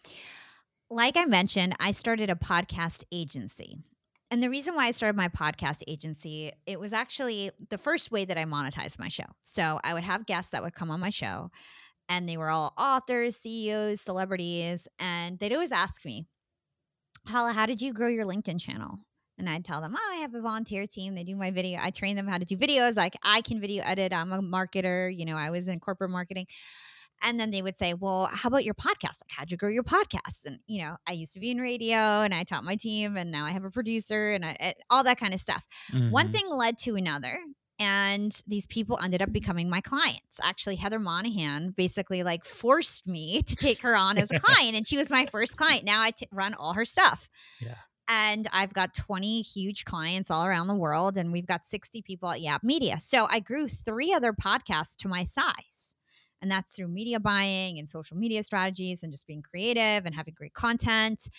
like 0.89 1.17
I 1.17 1.26
mentioned, 1.26 1.76
I 1.80 1.91
started 1.91 2.30
a 2.30 2.36
podcast 2.36 3.04
agency. 3.12 3.78
And 4.30 4.41
the 4.41 4.50
reason 4.50 4.74
why 4.74 4.88
I 4.88 4.91
started 4.91 5.17
my 5.17 5.28
podcast 5.28 5.84
agency, 5.86 6.54
it 6.65 6.80
was 6.80 6.93
actually 6.93 7.52
the 7.69 7.78
first 7.78 8.12
way 8.12 8.24
that 8.24 8.38
I 8.38 8.45
monetized 8.45 9.00
my 9.00 9.10
show. 9.10 9.26
So, 9.43 9.80
I 9.84 9.93
would 9.93 10.04
have 10.04 10.26
guests 10.26 10.52
that 10.52 10.63
would 10.63 10.74
come 10.74 10.91
on 10.91 11.02
my 11.02 11.10
show, 11.10 11.52
and 12.09 12.27
they 12.27 12.37
were 12.37 12.49
all 12.49 12.73
authors, 12.77 13.37
CEOs, 13.37 14.01
celebrities, 14.01 14.87
and 14.99 15.39
they'd 15.39 15.53
always 15.53 15.71
ask 15.71 16.03
me, 16.05 16.27
Hala, 17.27 17.53
how 17.53 17.65
did 17.65 17.81
you 17.81 17.93
grow 17.93 18.07
your 18.07 18.25
LinkedIn 18.25 18.59
channel? 18.59 18.99
And 19.37 19.49
I'd 19.49 19.65
tell 19.65 19.81
them, 19.81 19.95
oh, 19.97 20.11
I 20.13 20.17
have 20.17 20.35
a 20.35 20.41
volunteer 20.41 20.85
team. 20.85 21.15
They 21.15 21.23
do 21.23 21.35
my 21.35 21.49
video. 21.51 21.79
I 21.81 21.89
train 21.89 22.15
them 22.15 22.27
how 22.27 22.37
to 22.37 22.45
do 22.45 22.57
videos. 22.57 22.95
Like 22.97 23.15
I 23.23 23.41
can 23.41 23.59
video 23.59 23.83
edit. 23.85 24.13
I'm 24.13 24.31
a 24.31 24.39
marketer. 24.41 25.11
You 25.15 25.25
know, 25.25 25.35
I 25.35 25.49
was 25.49 25.67
in 25.67 25.79
corporate 25.79 26.11
marketing. 26.11 26.45
And 27.23 27.39
then 27.39 27.49
they 27.51 27.61
would 27.61 27.75
say, 27.75 27.93
Well, 27.93 28.29
how 28.31 28.47
about 28.47 28.63
your 28.65 28.73
podcast? 28.73 29.21
Like, 29.21 29.29
how'd 29.29 29.51
you 29.51 29.57
grow 29.57 29.69
your 29.69 29.83
podcast? 29.83 30.45
And, 30.45 30.59
you 30.67 30.83
know, 30.83 30.95
I 31.07 31.13
used 31.13 31.33
to 31.35 31.39
be 31.39 31.51
in 31.51 31.57
radio 31.59 31.95
and 32.21 32.33
I 32.33 32.43
taught 32.43 32.63
my 32.63 32.75
team 32.75 33.15
and 33.17 33.31
now 33.31 33.45
I 33.45 33.51
have 33.51 33.63
a 33.63 33.69
producer 33.71 34.31
and 34.31 34.43
I, 34.45 34.57
it, 34.59 34.77
all 34.89 35.03
that 35.03 35.19
kind 35.19 35.33
of 35.33 35.39
stuff. 35.39 35.65
One 36.11 36.29
Mhm. 36.29 36.33
thing 36.33 36.49
led 36.49 36.77
to 36.79 36.95
another. 36.95 37.37
And 37.82 38.32
these 38.46 38.67
people 38.67 39.00
ended 39.04 39.24
up 39.24 39.34
becoming 39.34 39.67
my 39.67 39.82
clients. 39.82 40.39
Actually, 40.44 40.76
Heather 40.76 41.00
Monahan 41.00 41.72
basically 41.76 42.22
like 42.22 42.46
forced 42.46 43.08
me 43.08 43.41
to 43.46 43.56
take 43.56 43.82
her 43.82 43.98
on 43.98 44.20
as 44.20 44.32
a 44.32 44.39
client, 44.39 44.76
and 44.76 44.86
she 44.86 44.98
was 44.98 45.10
my 45.10 45.26
first 45.26 45.58
client. 45.58 45.84
Now 45.84 46.02
I 46.02 46.12
t- 46.12 46.28
run 46.32 46.54
all 46.54 46.74
her 46.74 46.86
stuff. 46.86 47.28
Yeah. 47.60 47.74
And 48.08 48.46
I've 48.54 48.74
got 48.74 48.94
20 48.94 49.41
huge 49.41 49.86
clients 49.86 50.30
all 50.30 50.46
around 50.46 50.67
the 50.67 50.76
world, 50.76 51.17
and 51.17 51.32
we've 51.32 51.48
got 51.48 51.65
60 51.65 52.04
people 52.04 52.30
at 52.30 52.41
Yap 52.41 52.63
Media. 52.63 53.00
So 53.00 53.26
I 53.30 53.39
grew 53.39 53.67
three 53.67 54.13
other 54.13 54.34
podcasts 54.34 54.96
to 54.98 55.08
my 55.08 55.24
size. 55.24 55.96
And 56.41 56.52
that's 56.52 56.76
through 56.76 56.88
media 56.89 57.20
buying 57.20 57.80
and 57.80 57.88
social 57.88 58.17
media 58.17 58.44
strategies 58.44 59.04
and 59.04 59.12
just 59.12 59.28
being 59.28 59.44
creative 59.44 60.06
and 60.06 60.13
having 60.13 60.34
great 60.36 60.54
content. 60.54 61.30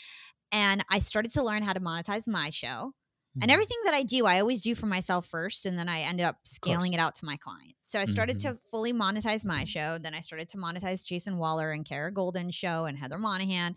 And 0.51 0.85
I 0.91 0.99
started 1.01 1.33
to 1.35 1.43
learn 1.43 1.63
how 1.63 1.73
to 1.73 1.81
monetize 1.81 2.27
my 2.27 2.51
show. 2.51 2.93
And 3.41 3.51
Mhm. 3.51 3.55
everything 3.55 3.79
that 3.85 3.95
I 3.95 4.03
do, 4.03 4.27
I 4.27 4.41
always 4.41 4.63
do 4.63 4.75
for 4.75 4.87
myself 4.87 5.27
first. 5.27 5.67
And 5.67 5.79
then 5.79 5.89
I 5.89 6.01
ended 6.01 6.27
up 6.27 6.39
scaling 6.45 6.93
it 6.93 7.01
out 7.01 7.15
to 7.17 7.25
my 7.25 7.37
clients. 7.37 7.91
So 7.91 7.99
I 7.99 8.05
started 8.05 8.39
to 8.41 8.55
fully 8.55 8.93
monetize 8.93 9.45
my 9.45 9.65
show. 9.65 9.99
Then 9.99 10.15
I 10.15 10.21
started 10.21 10.49
to 10.51 10.59
monetize 10.59 11.05
Jason 11.05 11.39
Waller 11.39 11.73
and 11.73 11.85
Kara 11.85 12.13
Goldin's 12.13 12.55
show 12.55 12.85
and 12.85 12.99
Heather 12.99 13.19
Monahan. 13.19 13.75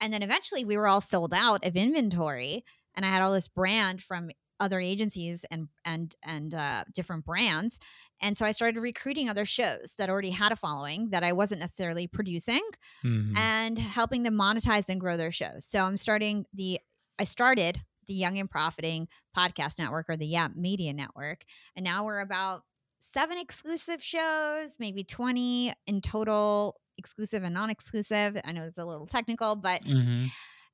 And 0.00 0.12
then 0.12 0.22
eventually 0.22 0.64
we 0.64 0.76
were 0.76 0.88
all 0.88 1.00
sold 1.00 1.32
out 1.34 1.66
of 1.66 1.76
inventory. 1.76 2.64
And 2.94 3.04
I 3.06 3.08
had 3.08 3.22
all 3.22 3.32
this 3.32 3.48
brand 3.48 4.02
from 4.02 4.30
other 4.60 4.78
agencies 4.80 5.44
and 5.50 5.68
and 5.84 6.14
and 6.22 6.54
uh, 6.54 6.84
different 6.94 7.24
brands. 7.24 7.80
And 8.20 8.38
so 8.38 8.46
I 8.46 8.52
started 8.52 8.80
recruiting 8.80 9.28
other 9.28 9.44
shows 9.44 9.96
that 9.98 10.08
already 10.08 10.30
had 10.30 10.52
a 10.52 10.56
following 10.56 11.10
that 11.10 11.24
I 11.24 11.32
wasn't 11.32 11.60
necessarily 11.60 12.06
producing 12.06 12.62
Mhm. 13.04 13.36
and 13.36 13.78
helping 13.78 14.22
them 14.22 14.34
monetize 14.34 14.88
and 14.88 15.00
grow 15.00 15.16
their 15.16 15.32
shows. 15.32 15.64
So 15.66 15.80
I'm 15.84 15.96
starting 15.96 16.46
the 16.52 16.78
I 17.18 17.24
started 17.24 17.82
the 18.06 18.14
Young 18.14 18.38
and 18.38 18.50
Profiting 18.50 19.08
Podcast 19.36 19.78
Network 19.78 20.08
or 20.08 20.16
the 20.16 20.26
Yap 20.26 20.54
Media 20.56 20.92
Network, 20.92 21.42
and 21.76 21.84
now 21.84 22.04
we're 22.04 22.20
about 22.20 22.62
seven 23.00 23.36
exclusive 23.38 24.02
shows, 24.02 24.76
maybe 24.78 25.02
20 25.04 25.72
in 25.86 26.00
total, 26.00 26.76
exclusive 26.98 27.42
and 27.42 27.54
non-exclusive. 27.54 28.36
I 28.44 28.52
know 28.52 28.64
it's 28.64 28.78
a 28.78 28.84
little 28.84 29.06
technical, 29.06 29.56
but 29.56 29.82
Mhm. 29.84 30.28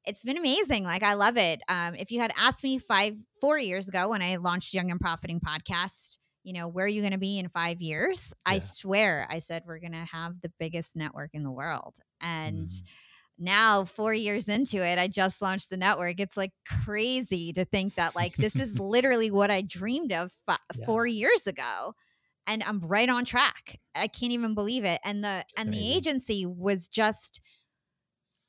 it's 0.05 0.25
been 0.25 0.37
amazing. 0.37 0.85
Like 0.85 1.03
I 1.03 1.15
love 1.15 1.37
it. 1.39 1.61
Um, 1.69 1.95
if 1.95 2.11
you 2.11 2.21
had 2.21 2.33
asked 2.39 2.63
me 2.65 2.79
five, 2.79 3.15
four 3.41 3.59
years 3.59 3.89
ago 3.89 4.11
when 4.11 4.21
I 4.21 4.37
launched 4.37 4.75
Young 4.75 4.91
and 4.91 5.01
Profiting 5.01 5.41
podcast, 5.41 6.19
you 6.43 6.53
know, 6.53 6.69
where 6.69 6.85
are 6.85 6.89
you 6.89 7.01
going 7.03 7.13
to 7.13 7.19
be 7.19 7.39
in 7.39 7.49
five 7.49 7.81
years? 7.81 8.33
I 8.47 8.59
swear, 8.59 9.27
I 9.31 9.39
said 9.39 9.63
we're 9.67 9.79
going 9.81 9.93
to 9.93 10.07
have 10.13 10.41
the 10.41 10.53
biggest 10.59 10.97
network 10.97 11.31
in 11.35 11.43
the 11.45 11.51
world, 11.51 11.97
and 12.21 12.67
Mhm. 12.69 12.83
Now 13.39 13.85
four 13.85 14.13
years 14.13 14.49
into 14.49 14.85
it 14.85 14.99
i 14.99 15.07
just 15.07 15.41
launched 15.41 15.71
the 15.71 15.77
network 15.77 16.19
it's 16.19 16.37
like 16.37 16.53
crazy 16.85 17.53
to 17.53 17.65
think 17.65 17.95
that 17.95 18.15
like 18.17 18.35
this 18.37 18.57
is 18.57 18.79
literally 18.81 19.31
what 19.31 19.51
i 19.51 19.61
dreamed 19.63 20.13
of 20.13 20.33
f- 20.49 20.59
Yeah. 20.75 20.85
four 20.85 21.07
years 21.07 21.47
ago 21.47 21.95
and 22.47 22.63
i'm 22.65 22.81
right 22.81 23.09
on 23.09 23.25
track 23.25 23.79
i 23.95 24.09
can't 24.09 24.33
even 24.33 24.55
believe 24.55 24.85
it 24.85 24.99
and 25.05 25.23
the 25.23 25.45
and 25.57 25.73
the 25.73 25.95
agency 25.95 26.47
was 26.47 26.89
just 26.89 27.41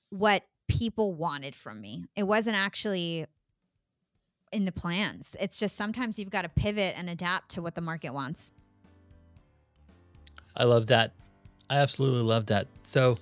what 0.10 0.44
people 0.68 1.14
wanted 1.14 1.56
from 1.56 1.80
me 1.82 2.06
it 2.16 2.24
wasn't 2.24 2.56
actually 2.56 3.26
in 4.52 4.66
the 4.66 4.72
plans 4.72 5.36
it's 5.40 5.60
just 5.60 5.76
sometimes 5.76 6.18
you've 6.18 6.32
got 6.32 6.42
to 6.42 6.50
pivot 6.50 6.96
and 6.98 7.10
adapt 7.10 7.50
to 7.50 7.62
what 7.62 7.76
the 7.76 7.82
market 7.82 8.12
wants 8.14 8.52
I 10.56 10.64
love 10.64 10.88
that. 10.88 11.14
I 11.70 11.78
absolutely 11.78 12.24
love 12.24 12.48
that. 12.48 12.68
So, 12.84 13.18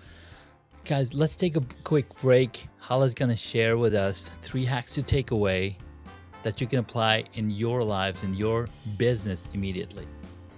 guys, 0.88 1.14
let's 1.14 1.36
take 1.36 1.58
a 1.58 1.64
quick 1.84 2.06
break. 2.22 2.66
Hala's 2.80 3.14
to 3.14 3.36
share 3.36 3.78
with 3.78 3.94
us 3.94 4.32
three 4.42 4.64
hacks 4.64 4.96
to 4.96 5.04
take 5.04 5.32
away 5.32 5.78
that 6.44 6.62
you 6.62 6.68
can 6.68 6.80
apply 6.80 7.26
in 7.34 7.50
your 7.50 7.84
lives, 7.84 8.24
in 8.24 8.34
your 8.34 8.70
business 8.96 9.50
immediately. 9.54 10.08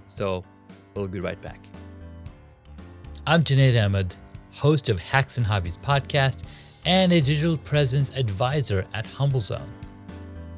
So, 0.05 0.43
we'll 0.93 1.07
be 1.07 1.19
right 1.19 1.41
back. 1.41 1.59
I'm 3.25 3.43
Junaid 3.43 3.83
Ahmed, 3.83 4.15
host 4.51 4.89
of 4.89 4.99
Hacks 4.99 5.37
and 5.37 5.47
Hobbies 5.47 5.79
podcast 5.79 6.43
and 6.85 7.11
a 7.11 7.19
digital 7.19 7.57
presence 7.57 8.11
advisor 8.11 8.85
at 8.93 9.05
HumbleZone. 9.05 9.67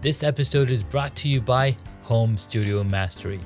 This 0.02 0.22
episode 0.22 0.70
is 0.70 0.84
brought 0.84 1.16
to 1.18 1.30
you 1.30 1.42
by 1.42 1.78
Home 2.02 2.38
Studio 2.38 2.84
Mastery. 2.84 3.40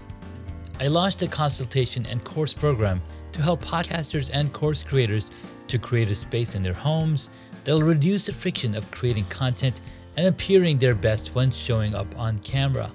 I 0.79 0.87
launched 0.87 1.21
a 1.21 1.27
consultation 1.27 2.07
and 2.07 2.23
course 2.25 2.53
program 2.55 2.99
to 3.33 3.43
help 3.43 3.63
podcasters 3.63 4.31
and 4.33 4.51
course 4.51 4.83
creators 4.83 5.29
to 5.67 5.77
create 5.77 6.09
a 6.09 6.15
space 6.15 6.55
in 6.55 6.63
their 6.63 6.73
homes 6.73 7.29
that'll 7.63 7.81
reduce 7.81 8.27
the 8.27 8.31
friction 8.31 8.75
of 8.75 8.89
creating 8.91 9.25
content 9.25 9.81
and 10.17 10.27
appearing 10.27 10.77
their 10.77 10.95
best 10.95 11.35
when 11.35 11.51
showing 11.51 11.95
up 11.95 12.07
on 12.17 12.39
camera. 12.39 12.91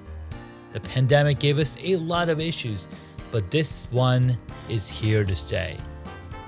The 0.73 0.81
pandemic 0.81 1.39
gave 1.39 1.59
us 1.59 1.77
a 1.83 1.97
lot 1.97 2.29
of 2.29 2.41
issues, 2.41 2.89
but 3.31 3.51
this 3.51 3.91
one 3.91 4.39
is 4.69 4.89
here 4.89 5.25
to 5.25 5.35
stay. 5.35 5.77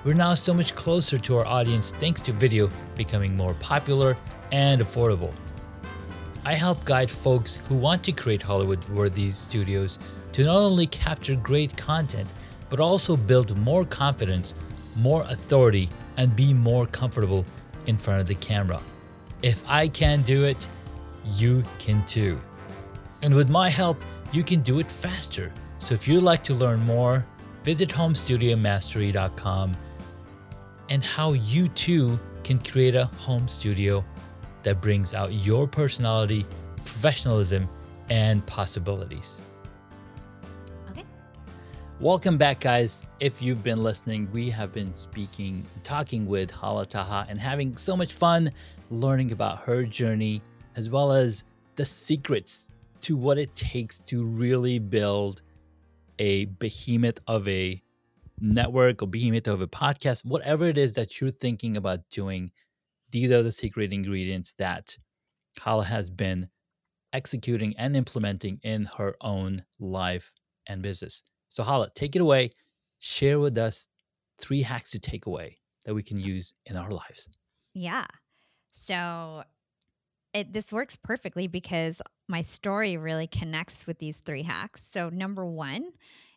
We're 0.04 0.14
now 0.14 0.34
so 0.34 0.54
much 0.54 0.74
closer 0.74 1.18
to 1.18 1.36
our 1.38 1.44
audience 1.44 1.92
thanks 1.92 2.20
to 2.22 2.32
video 2.32 2.70
becoming 2.96 3.36
more 3.36 3.54
popular 3.54 4.16
and 4.50 4.80
affordable. 4.80 5.32
I 6.44 6.54
help 6.54 6.84
guide 6.84 7.10
folks 7.10 7.56
who 7.68 7.76
want 7.76 8.02
to 8.04 8.12
create 8.12 8.42
Hollywood 8.42 8.88
worthy 8.88 9.30
studios 9.30 10.00
to 10.32 10.44
not 10.44 10.56
only 10.56 10.86
capture 10.86 11.36
great 11.36 11.76
content, 11.76 12.32
but 12.68 12.80
also 12.80 13.16
build 13.16 13.56
more 13.56 13.84
confidence, 13.84 14.54
more 14.96 15.22
authority, 15.28 15.88
and 16.16 16.34
be 16.36 16.52
more 16.52 16.86
comfortable 16.86 17.44
in 17.86 17.96
front 17.96 18.20
of 18.20 18.26
the 18.26 18.34
camera. 18.34 18.80
If 19.42 19.64
I 19.68 19.88
can 19.88 20.22
do 20.22 20.44
it, 20.44 20.68
you 21.24 21.64
can 21.78 22.04
too. 22.06 22.38
And 23.22 23.34
with 23.34 23.48
my 23.48 23.68
help, 23.68 23.98
you 24.32 24.42
can 24.42 24.60
do 24.60 24.78
it 24.78 24.90
faster. 24.90 25.52
So 25.78 25.94
if 25.94 26.06
you'd 26.06 26.22
like 26.22 26.42
to 26.44 26.54
learn 26.54 26.80
more, 26.80 27.26
visit 27.62 27.88
homestudiomastery.com 27.88 29.76
and 30.88 31.04
how 31.04 31.32
you 31.32 31.68
too 31.68 32.18
can 32.44 32.58
create 32.58 32.94
a 32.94 33.06
home 33.06 33.48
studio 33.48 34.04
that 34.62 34.80
brings 34.80 35.14
out 35.14 35.32
your 35.32 35.66
personality, 35.66 36.44
professionalism, 36.76 37.68
and 38.10 38.44
possibilities. 38.46 39.42
Welcome 42.02 42.36
back, 42.36 42.58
guys. 42.58 43.06
If 43.20 43.40
you've 43.40 43.62
been 43.62 43.80
listening, 43.80 44.28
we 44.32 44.50
have 44.50 44.72
been 44.72 44.92
speaking, 44.92 45.64
talking 45.84 46.26
with 46.26 46.50
Hala 46.50 46.84
Taha, 46.84 47.26
and 47.28 47.38
having 47.38 47.76
so 47.76 47.96
much 47.96 48.12
fun 48.12 48.50
learning 48.90 49.30
about 49.30 49.60
her 49.60 49.84
journey 49.84 50.42
as 50.74 50.90
well 50.90 51.12
as 51.12 51.44
the 51.76 51.84
secrets 51.84 52.72
to 53.02 53.16
what 53.16 53.38
it 53.38 53.54
takes 53.54 54.00
to 54.00 54.24
really 54.24 54.80
build 54.80 55.42
a 56.18 56.46
behemoth 56.46 57.20
of 57.28 57.46
a 57.46 57.80
network 58.40 59.00
or 59.00 59.06
behemoth 59.06 59.46
of 59.46 59.62
a 59.62 59.68
podcast, 59.68 60.26
whatever 60.26 60.64
it 60.64 60.78
is 60.78 60.94
that 60.94 61.20
you're 61.20 61.30
thinking 61.30 61.76
about 61.76 62.00
doing. 62.10 62.50
These 63.12 63.30
are 63.30 63.44
the 63.44 63.52
secret 63.52 63.92
ingredients 63.92 64.54
that 64.58 64.98
Hala 65.60 65.84
has 65.84 66.10
been 66.10 66.48
executing 67.12 67.76
and 67.78 67.94
implementing 67.94 68.58
in 68.64 68.88
her 68.98 69.14
own 69.20 69.62
life 69.78 70.32
and 70.66 70.82
business. 70.82 71.22
So, 71.52 71.62
Hala, 71.62 71.90
take 71.94 72.16
it 72.16 72.22
away. 72.22 72.50
Share 72.98 73.38
with 73.38 73.58
us 73.58 73.88
three 74.40 74.62
hacks 74.62 74.90
to 74.92 74.98
take 74.98 75.26
away 75.26 75.58
that 75.84 75.94
we 75.94 76.02
can 76.02 76.18
use 76.18 76.52
in 76.66 76.76
our 76.76 76.90
lives. 76.90 77.28
Yeah. 77.74 78.06
So 78.72 79.42
it 80.32 80.52
this 80.52 80.72
works 80.72 80.96
perfectly 80.96 81.46
because 81.46 82.00
my 82.28 82.42
story 82.42 82.96
really 82.96 83.26
connects 83.26 83.86
with 83.86 83.98
these 83.98 84.20
three 84.20 84.42
hacks. 84.42 84.82
So 84.82 85.10
number 85.10 85.46
1 85.46 85.92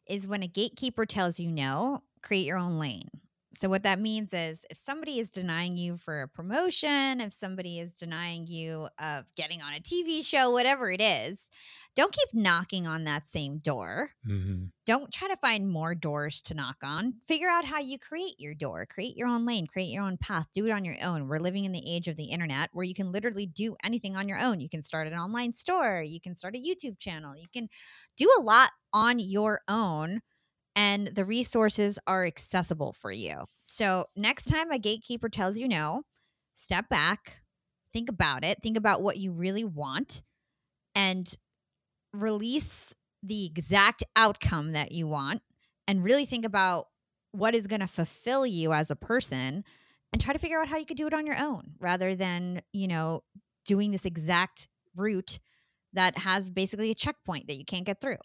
is 0.08 0.28
when 0.28 0.44
a 0.44 0.48
gatekeeper 0.48 1.06
tells 1.06 1.40
you 1.40 1.50
no, 1.50 2.04
create 2.22 2.46
your 2.46 2.58
own 2.58 2.78
lane. 2.78 3.08
So, 3.56 3.70
what 3.70 3.84
that 3.84 4.00
means 4.00 4.34
is 4.34 4.66
if 4.70 4.78
somebody 4.78 5.20
is 5.20 5.32
denying 5.32 5.78
you 5.78 5.98
for 5.98 6.22
a 6.22 6.28
promotion, 6.28 7.22
if 7.22 7.34
somebody 7.34 7.80
is 7.80 7.96
denying 7.96 8.48
you 8.48 8.88
of 9.00 9.26
getting 9.36 9.62
on 9.62 9.74
a 9.74 9.80
TV 9.80 10.26
show, 10.26 10.52
whatever 10.52 10.92
it 10.92 11.02
is, 11.02 11.50
don't 11.96 12.12
keep 12.12 12.34
knocking 12.34 12.86
on 12.86 13.06
that 13.06 13.26
same 13.26 13.60
door. 13.60 14.10
Mm-hmm. 14.28 14.66
Don't 14.86 15.14
try 15.14 15.30
to 15.30 15.38
find 15.38 15.70
more 15.70 15.96
doors 15.96 16.42
to 16.44 16.54
knock 16.54 16.78
on. 16.84 17.16
Figure 17.26 17.50
out 17.50 17.64
how 17.64 17.80
you 17.80 17.98
create 17.98 18.36
your 18.38 18.54
door, 18.54 18.86
create 18.86 19.16
your 19.16 19.30
own 19.30 19.46
lane, 19.46 19.66
create 19.66 19.88
your 19.88 20.04
own 20.04 20.18
path, 20.18 20.50
do 20.54 20.66
it 20.66 20.72
on 20.72 20.84
your 20.84 20.98
own. 21.02 21.30
We're 21.30 21.40
living 21.40 21.64
in 21.64 21.72
the 21.72 21.84
age 21.88 22.10
of 22.10 22.18
the 22.18 22.26
internet 22.26 22.70
where 22.74 22.84
you 22.84 22.94
can 22.94 23.14
literally 23.14 23.46
do 23.46 23.78
anything 23.82 24.18
on 24.18 24.28
your 24.28 24.40
own. 24.40 24.60
You 24.60 24.70
can 24.70 24.82
start 24.82 25.08
an 25.08 25.14
online 25.14 25.54
store, 25.54 26.04
you 26.06 26.20
can 26.20 26.36
start 26.36 26.56
a 26.56 26.60
YouTube 26.60 27.00
channel, 27.00 27.34
you 27.38 27.48
can 27.54 27.70
do 28.18 28.30
a 28.38 28.42
lot 28.42 28.72
on 28.94 29.20
your 29.20 29.62
own 29.70 30.22
and 30.76 31.08
the 31.08 31.26
resources 31.26 31.98
are 32.06 32.26
accessible 32.26 32.92
for 32.92 33.12
you. 33.12 33.46
So, 33.66 34.06
next 34.16 34.46
time 34.46 34.72
a 34.72 34.80
gatekeeper 34.80 35.30
tells 35.30 35.58
you 35.58 35.68
no, 35.68 36.04
step 36.54 36.90
back, 36.90 37.42
think 37.94 38.10
about 38.10 38.44
it, 38.44 38.60
think 38.62 38.78
about 38.78 39.02
what 39.02 39.18
you 39.18 39.32
really 39.32 39.64
want, 39.64 40.22
and 40.94 41.34
release 42.14 42.94
the 43.24 43.46
exact 43.46 44.04
outcome 44.16 44.72
that 44.74 44.92
you 44.92 45.08
want, 45.08 45.42
and 45.88 46.04
really 46.04 46.26
think 46.26 46.46
about 46.46 46.86
what 47.32 47.56
is 47.56 47.68
going 47.68 47.82
to 47.82 47.88
fulfill 47.88 48.46
you 48.46 48.72
as 48.72 48.92
a 48.92 48.96
person 48.96 49.64
and 50.14 50.22
try 50.22 50.32
to 50.34 50.40
figure 50.40 50.62
out 50.62 50.70
how 50.70 50.78
you 50.78 50.86
could 50.86 50.98
do 50.98 51.08
it 51.08 51.14
on 51.14 51.26
your 51.26 51.38
own 51.38 51.74
rather 51.80 52.16
than, 52.16 52.62
you 52.72 52.88
know, 52.88 53.22
doing 53.66 53.92
this 53.92 54.06
exact 54.06 54.68
route 54.96 55.40
that 55.92 56.20
has 56.20 56.50
basically 56.50 56.92
a 56.92 56.96
checkpoint 56.96 57.48
that 57.48 57.58
you 57.58 57.66
can't 57.66 57.86
get 57.86 58.00
through 58.00 58.18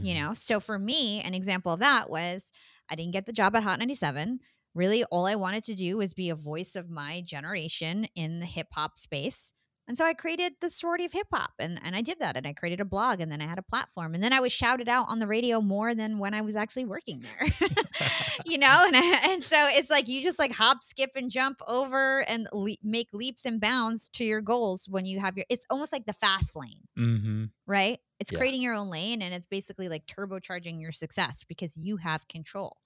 you 0.00 0.14
Mm-hmm. 0.14 0.14
know? 0.14 0.32
So 0.32 0.60
for 0.60 0.78
me 0.78 1.20
an 1.22 1.34
example 1.34 1.72
of 1.72 1.80
that 1.80 2.10
was 2.10 2.52
i 2.90 2.94
didn't 2.94 3.12
get 3.12 3.26
the 3.26 3.32
job 3.32 3.54
at 3.56 3.62
hot 3.62 3.78
97 3.78 4.40
really 4.74 5.04
all 5.04 5.26
i 5.26 5.34
wanted 5.34 5.64
to 5.64 5.74
do 5.74 5.96
was 5.96 6.14
be 6.14 6.30
a 6.30 6.34
voice 6.34 6.74
of 6.76 6.90
my 6.90 7.22
generation 7.24 8.06
in 8.16 8.40
the 8.40 8.46
hip 8.46 8.68
hop 8.72 8.98
space 8.98 9.52
and 9.88 9.96
so 9.98 10.04
i 10.04 10.14
created 10.14 10.52
the 10.60 10.68
sorority 10.70 11.04
of 11.04 11.12
hip 11.12 11.26
hop 11.32 11.52
and, 11.58 11.80
and 11.82 11.94
i 11.96 12.00
did 12.00 12.18
that 12.20 12.36
and 12.36 12.46
i 12.46 12.52
created 12.52 12.80
a 12.80 12.84
blog 12.84 13.20
and 13.20 13.30
then 13.32 13.40
i 13.40 13.46
had 13.46 13.58
a 13.58 13.62
platform 13.62 14.14
and 14.14 14.22
then 14.22 14.32
i 14.32 14.40
was 14.40 14.52
shouted 14.52 14.88
out 14.88 15.06
on 15.08 15.18
the 15.18 15.26
radio 15.26 15.60
more 15.60 15.94
than 15.94 16.18
when 16.18 16.34
i 16.34 16.40
was 16.40 16.54
actually 16.56 16.84
working 16.84 17.20
there 17.20 17.68
you 18.46 18.58
know 18.58 18.84
and, 18.86 18.96
I, 18.96 19.20
and 19.30 19.42
so 19.42 19.56
it's 19.70 19.90
like 19.90 20.08
you 20.08 20.22
just 20.22 20.38
like 20.38 20.52
hop 20.52 20.82
skip 20.82 21.10
and 21.16 21.30
jump 21.30 21.58
over 21.68 22.20
and 22.28 22.46
le- 22.52 22.76
make 22.82 23.08
leaps 23.12 23.44
and 23.44 23.60
bounds 23.60 24.08
to 24.10 24.24
your 24.24 24.40
goals 24.40 24.86
when 24.90 25.04
you 25.04 25.20
have 25.20 25.36
your 25.36 25.46
it's 25.48 25.66
almost 25.70 25.92
like 25.92 26.06
the 26.06 26.12
fast 26.12 26.54
lane 26.56 26.80
Mm-hmm. 26.98 27.44
right? 27.66 27.98
It's 28.20 28.30
Yeah. 28.30 28.38
creating 28.38 28.60
your 28.60 28.74
own 28.74 28.90
lane 28.90 29.22
and 29.22 29.32
it's 29.32 29.46
basically 29.46 29.88
like 29.88 30.04
turbocharging 30.06 30.78
your 30.78 30.92
success 30.92 31.42
because 31.48 31.74
you 31.74 31.96
have 31.96 32.28
control. 32.28 32.76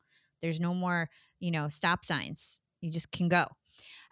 There's 0.41 0.61
no 0.61 0.73
more, 0.75 1.11
you 1.41 1.51
know, 1.51 1.67
stop 1.67 2.05
signs. 2.05 2.61
You 2.81 2.93
just 2.93 3.11
can 3.11 3.29
go. 3.29 3.45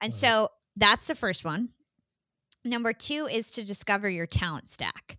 And 0.03 0.09
Right. 0.09 0.13
so 0.13 0.49
that's 0.77 1.07
the 1.07 1.15
first 1.15 1.45
one. 1.45 1.69
Number 2.65 2.93
two 2.93 3.29
is 3.31 3.53
to 3.53 3.65
discover 3.65 4.09
your 4.09 4.27
talent 4.27 4.71
stack. 4.71 5.19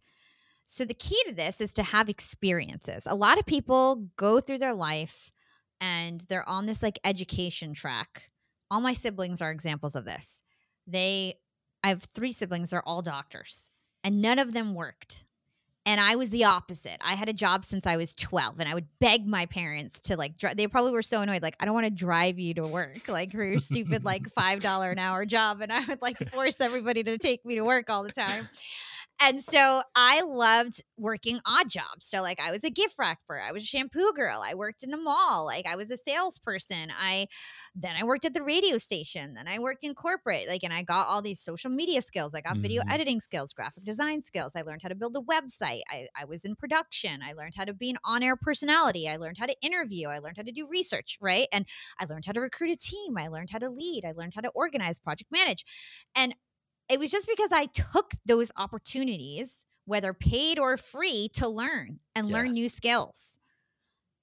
So 0.63 0.83
the 0.83 0.95
key 0.95 1.21
to 1.27 1.33
this 1.33 1.61
is 1.61 1.73
to 1.75 1.83
have 1.83 2.09
experiences. 2.09 3.05
A 3.07 3.15
lot 3.15 3.37
of 3.37 3.45
people 3.45 4.07
go 4.17 4.39
through 4.39 4.57
their 4.57 4.73
life 4.73 5.31
and 5.79 6.21
they're 6.21 6.47
on 6.49 6.65
this 6.65 6.81
like 6.81 6.97
education 7.03 7.73
track. 7.73 8.31
All 8.71 8.81
my 8.81 8.93
siblings 8.93 9.41
are 9.41 9.51
examples 9.51 9.95
of 9.95 10.05
this. 10.05 10.41
They 10.87 11.35
I 11.83 11.89
have 11.89 12.03
three 12.03 12.31
siblings, 12.31 12.71
they're 12.71 12.87
all 12.87 13.03
doctors, 13.03 13.69
and 14.03 14.19
none 14.19 14.39
of 14.39 14.53
them 14.53 14.73
worked. 14.73 15.23
And 15.85 16.01
I 16.01 16.15
was 16.15 16.31
the 16.31 16.45
opposite. 16.45 16.97
I 17.05 17.13
had 17.13 17.29
a 17.29 17.33
job 17.33 17.63
since 17.63 17.85
I 17.85 17.95
was 17.97 18.15
12 18.15 18.59
and 18.59 18.67
I 18.67 18.73
would 18.73 18.87
beg 18.99 19.27
my 19.27 19.45
parents 19.45 19.99
to 20.01 20.17
like 20.17 20.37
dri- 20.37 20.53
they 20.55 20.67
probably 20.67 20.91
were 20.91 21.03
so 21.03 21.21
annoyed 21.21 21.43
like 21.43 21.55
I 21.59 21.65
don't 21.65 21.75
want 21.75 21.85
to 21.85 21.91
drive 21.91 22.39
you 22.39 22.55
to 22.55 22.65
work 22.65 23.07
like 23.07 23.31
for 23.31 23.43
your 23.43 23.59
stupid 23.59 24.03
like 24.03 24.23
$5 24.23 24.91
an 24.91 24.97
hour 24.99 25.25
job 25.25 25.61
and 25.61 25.71
I 25.71 25.85
would 25.85 26.01
like 26.01 26.17
force 26.29 26.59
everybody 26.59 27.03
to 27.03 27.17
take 27.17 27.45
me 27.45 27.55
to 27.55 27.63
work 27.63 27.89
all 27.89 28.03
the 28.03 28.11
time. 28.11 28.49
And 29.21 29.41
so 29.41 29.81
I 29.95 30.21
loved 30.23 30.83
working 30.97 31.39
odd 31.45 31.69
jobs. 31.69 32.05
So 32.05 32.21
like 32.21 32.39
I 32.41 32.51
was 32.51 32.63
a 32.65 32.69
gift 32.69 32.95
wrapper, 32.99 33.39
I 33.39 33.51
was 33.53 33.63
a 33.63 33.65
shampoo 33.65 34.11
girl, 34.13 34.41
I 34.43 34.53
worked 34.55 34.83
in 34.83 34.91
the 34.91 34.97
mall, 34.97 35.45
like 35.45 35.65
I 35.65 35.75
was 35.75 35.89
a 35.89 35.97
salesperson. 35.97 36.91
I 36.97 37.27
then 37.73 37.95
I 37.97 38.03
worked 38.03 38.25
at 38.25 38.33
the 38.33 38.43
radio 38.43 38.77
station, 38.77 39.33
then 39.33 39.47
I 39.47 39.59
worked 39.59 39.83
in 39.83 39.95
corporate, 39.95 40.47
like 40.49 40.63
and 40.63 40.73
I 40.73 40.83
got 40.83 41.07
all 41.07 41.21
these 41.21 41.39
social 41.39 41.71
media 41.71 42.01
skills. 42.01 42.33
I 42.35 42.41
got 42.41 42.57
video 42.57 42.81
Mhm. 42.81 42.91
editing 42.91 43.19
skills, 43.21 43.53
graphic 43.53 43.83
design 43.85 44.21
skills. 44.21 44.53
I 44.55 44.61
learned 44.61 44.81
how 44.83 44.89
to 44.89 44.95
build 44.95 45.15
a 45.15 45.21
website. 45.21 45.81
I, 45.89 46.07
I 46.19 46.25
was 46.25 46.43
in 46.45 46.55
production. 46.55 47.21
I 47.23 47.33
learned 47.33 47.53
how 47.57 47.65
to 47.65 47.73
be 47.73 47.89
an 47.89 47.97
on-air 48.03 48.35
personality. 48.35 49.07
I 49.07 49.15
learned 49.17 49.37
how 49.39 49.45
to 49.45 49.55
interview. 49.61 50.09
I 50.09 50.19
learned 50.19 50.37
how 50.37 50.43
to 50.43 50.51
do 50.51 50.67
research, 50.69 51.17
right? 51.21 51.47
And 51.53 51.65
I 51.99 52.05
learned 52.09 52.25
how 52.25 52.33
to 52.33 52.41
recruit 52.41 52.71
a 52.71 52.77
team. 52.77 53.17
I 53.17 53.27
learned 53.29 53.49
how 53.51 53.59
to 53.59 53.69
lead. 53.69 54.03
I 54.05 54.11
learned 54.11 54.33
how 54.35 54.41
to 54.41 54.49
organize, 54.49 54.99
project 54.99 55.31
manage. 55.31 55.63
And 56.15 56.35
it 56.89 56.99
was 56.99 57.11
just 57.11 57.27
because 57.27 57.51
I 57.51 57.65
took 57.65 58.11
those 58.25 58.51
opportunities, 58.57 59.65
whether 59.85 60.13
paid 60.13 60.59
or 60.59 60.77
free, 60.77 61.29
to 61.33 61.47
learn 61.47 61.99
and 62.15 62.29
learn 62.29 62.51
new 62.51 62.69
skills. 62.69 63.39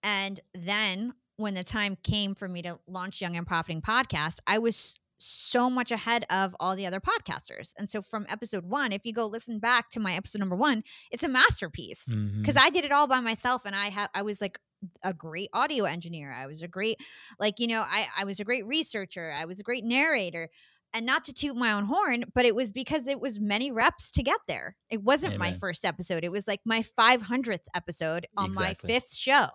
And 0.02 0.40
then 0.54 1.14
when 1.36 1.54
the 1.54 1.64
time 1.64 1.96
came 2.02 2.34
for 2.34 2.48
me 2.48 2.62
to 2.62 2.78
launch 2.86 3.20
Young 3.20 3.36
and 3.36 3.46
Profiting 3.46 3.82
podcast, 3.82 4.38
I 4.46 4.58
was 4.58 4.98
so 5.18 5.70
much 5.70 5.92
ahead 5.92 6.24
of 6.30 6.54
all 6.58 6.74
the 6.74 6.84
other 6.86 6.98
podcasters. 7.00 7.74
And 7.78 7.88
so 7.88 8.02
from 8.02 8.26
episode 8.28 8.64
one, 8.66 8.90
if 8.90 9.04
you 9.04 9.12
go 9.12 9.26
listen 9.26 9.60
back 9.60 9.88
to 9.90 10.00
my 10.00 10.14
episode 10.14 10.40
number 10.40 10.56
one, 10.56 10.82
it's 11.12 11.22
a 11.22 11.28
masterpiece 11.28 12.08
Mm-hmm. 12.10 12.40
because 12.40 12.56
I 12.56 12.70
did 12.70 12.84
it 12.84 12.90
all 12.92 13.06
by 13.06 13.20
myself 13.20 13.64
and 13.64 13.74
I 13.76 13.86
have 13.86 14.08
I 14.14 14.22
was 14.22 14.40
like 14.40 14.58
a 15.04 15.14
great 15.14 15.48
audio 15.52 15.84
engineer. 15.84 16.32
I 16.32 16.48
was 16.48 16.62
a 16.62 16.68
great 16.68 16.96
like 17.38 17.60
you 17.60 17.68
know 17.68 17.84
I 17.86 18.06
I 18.18 18.24
was 18.24 18.40
a 18.40 18.44
great 18.44 18.66
researcher. 18.66 19.32
I 19.36 19.44
was 19.44 19.60
a 19.60 19.62
great 19.62 19.84
narrator. 19.84 20.48
And 20.94 21.06
not 21.06 21.24
to 21.24 21.32
toot 21.32 21.56
my 21.56 21.72
own 21.72 21.84
horn, 21.84 22.24
but 22.34 22.44
it 22.44 22.54
was 22.54 22.70
because 22.70 23.06
it 23.06 23.18
was 23.18 23.40
many 23.40 23.72
reps 23.72 24.12
to 24.12 24.22
get 24.22 24.40
there. 24.46 24.76
It 24.90 25.02
wasn't 25.02 25.38
my 25.38 25.52
first 25.52 25.86
episode. 25.86 26.22
It 26.22 26.30
was 26.30 26.46
like 26.46 26.60
my 26.66 26.82
500th 26.98 27.64
episode 27.74 28.26
on 28.36 28.50
Exactly. 28.50 28.88
my 28.88 28.94
fifth 28.94 29.14
show. 29.16 29.46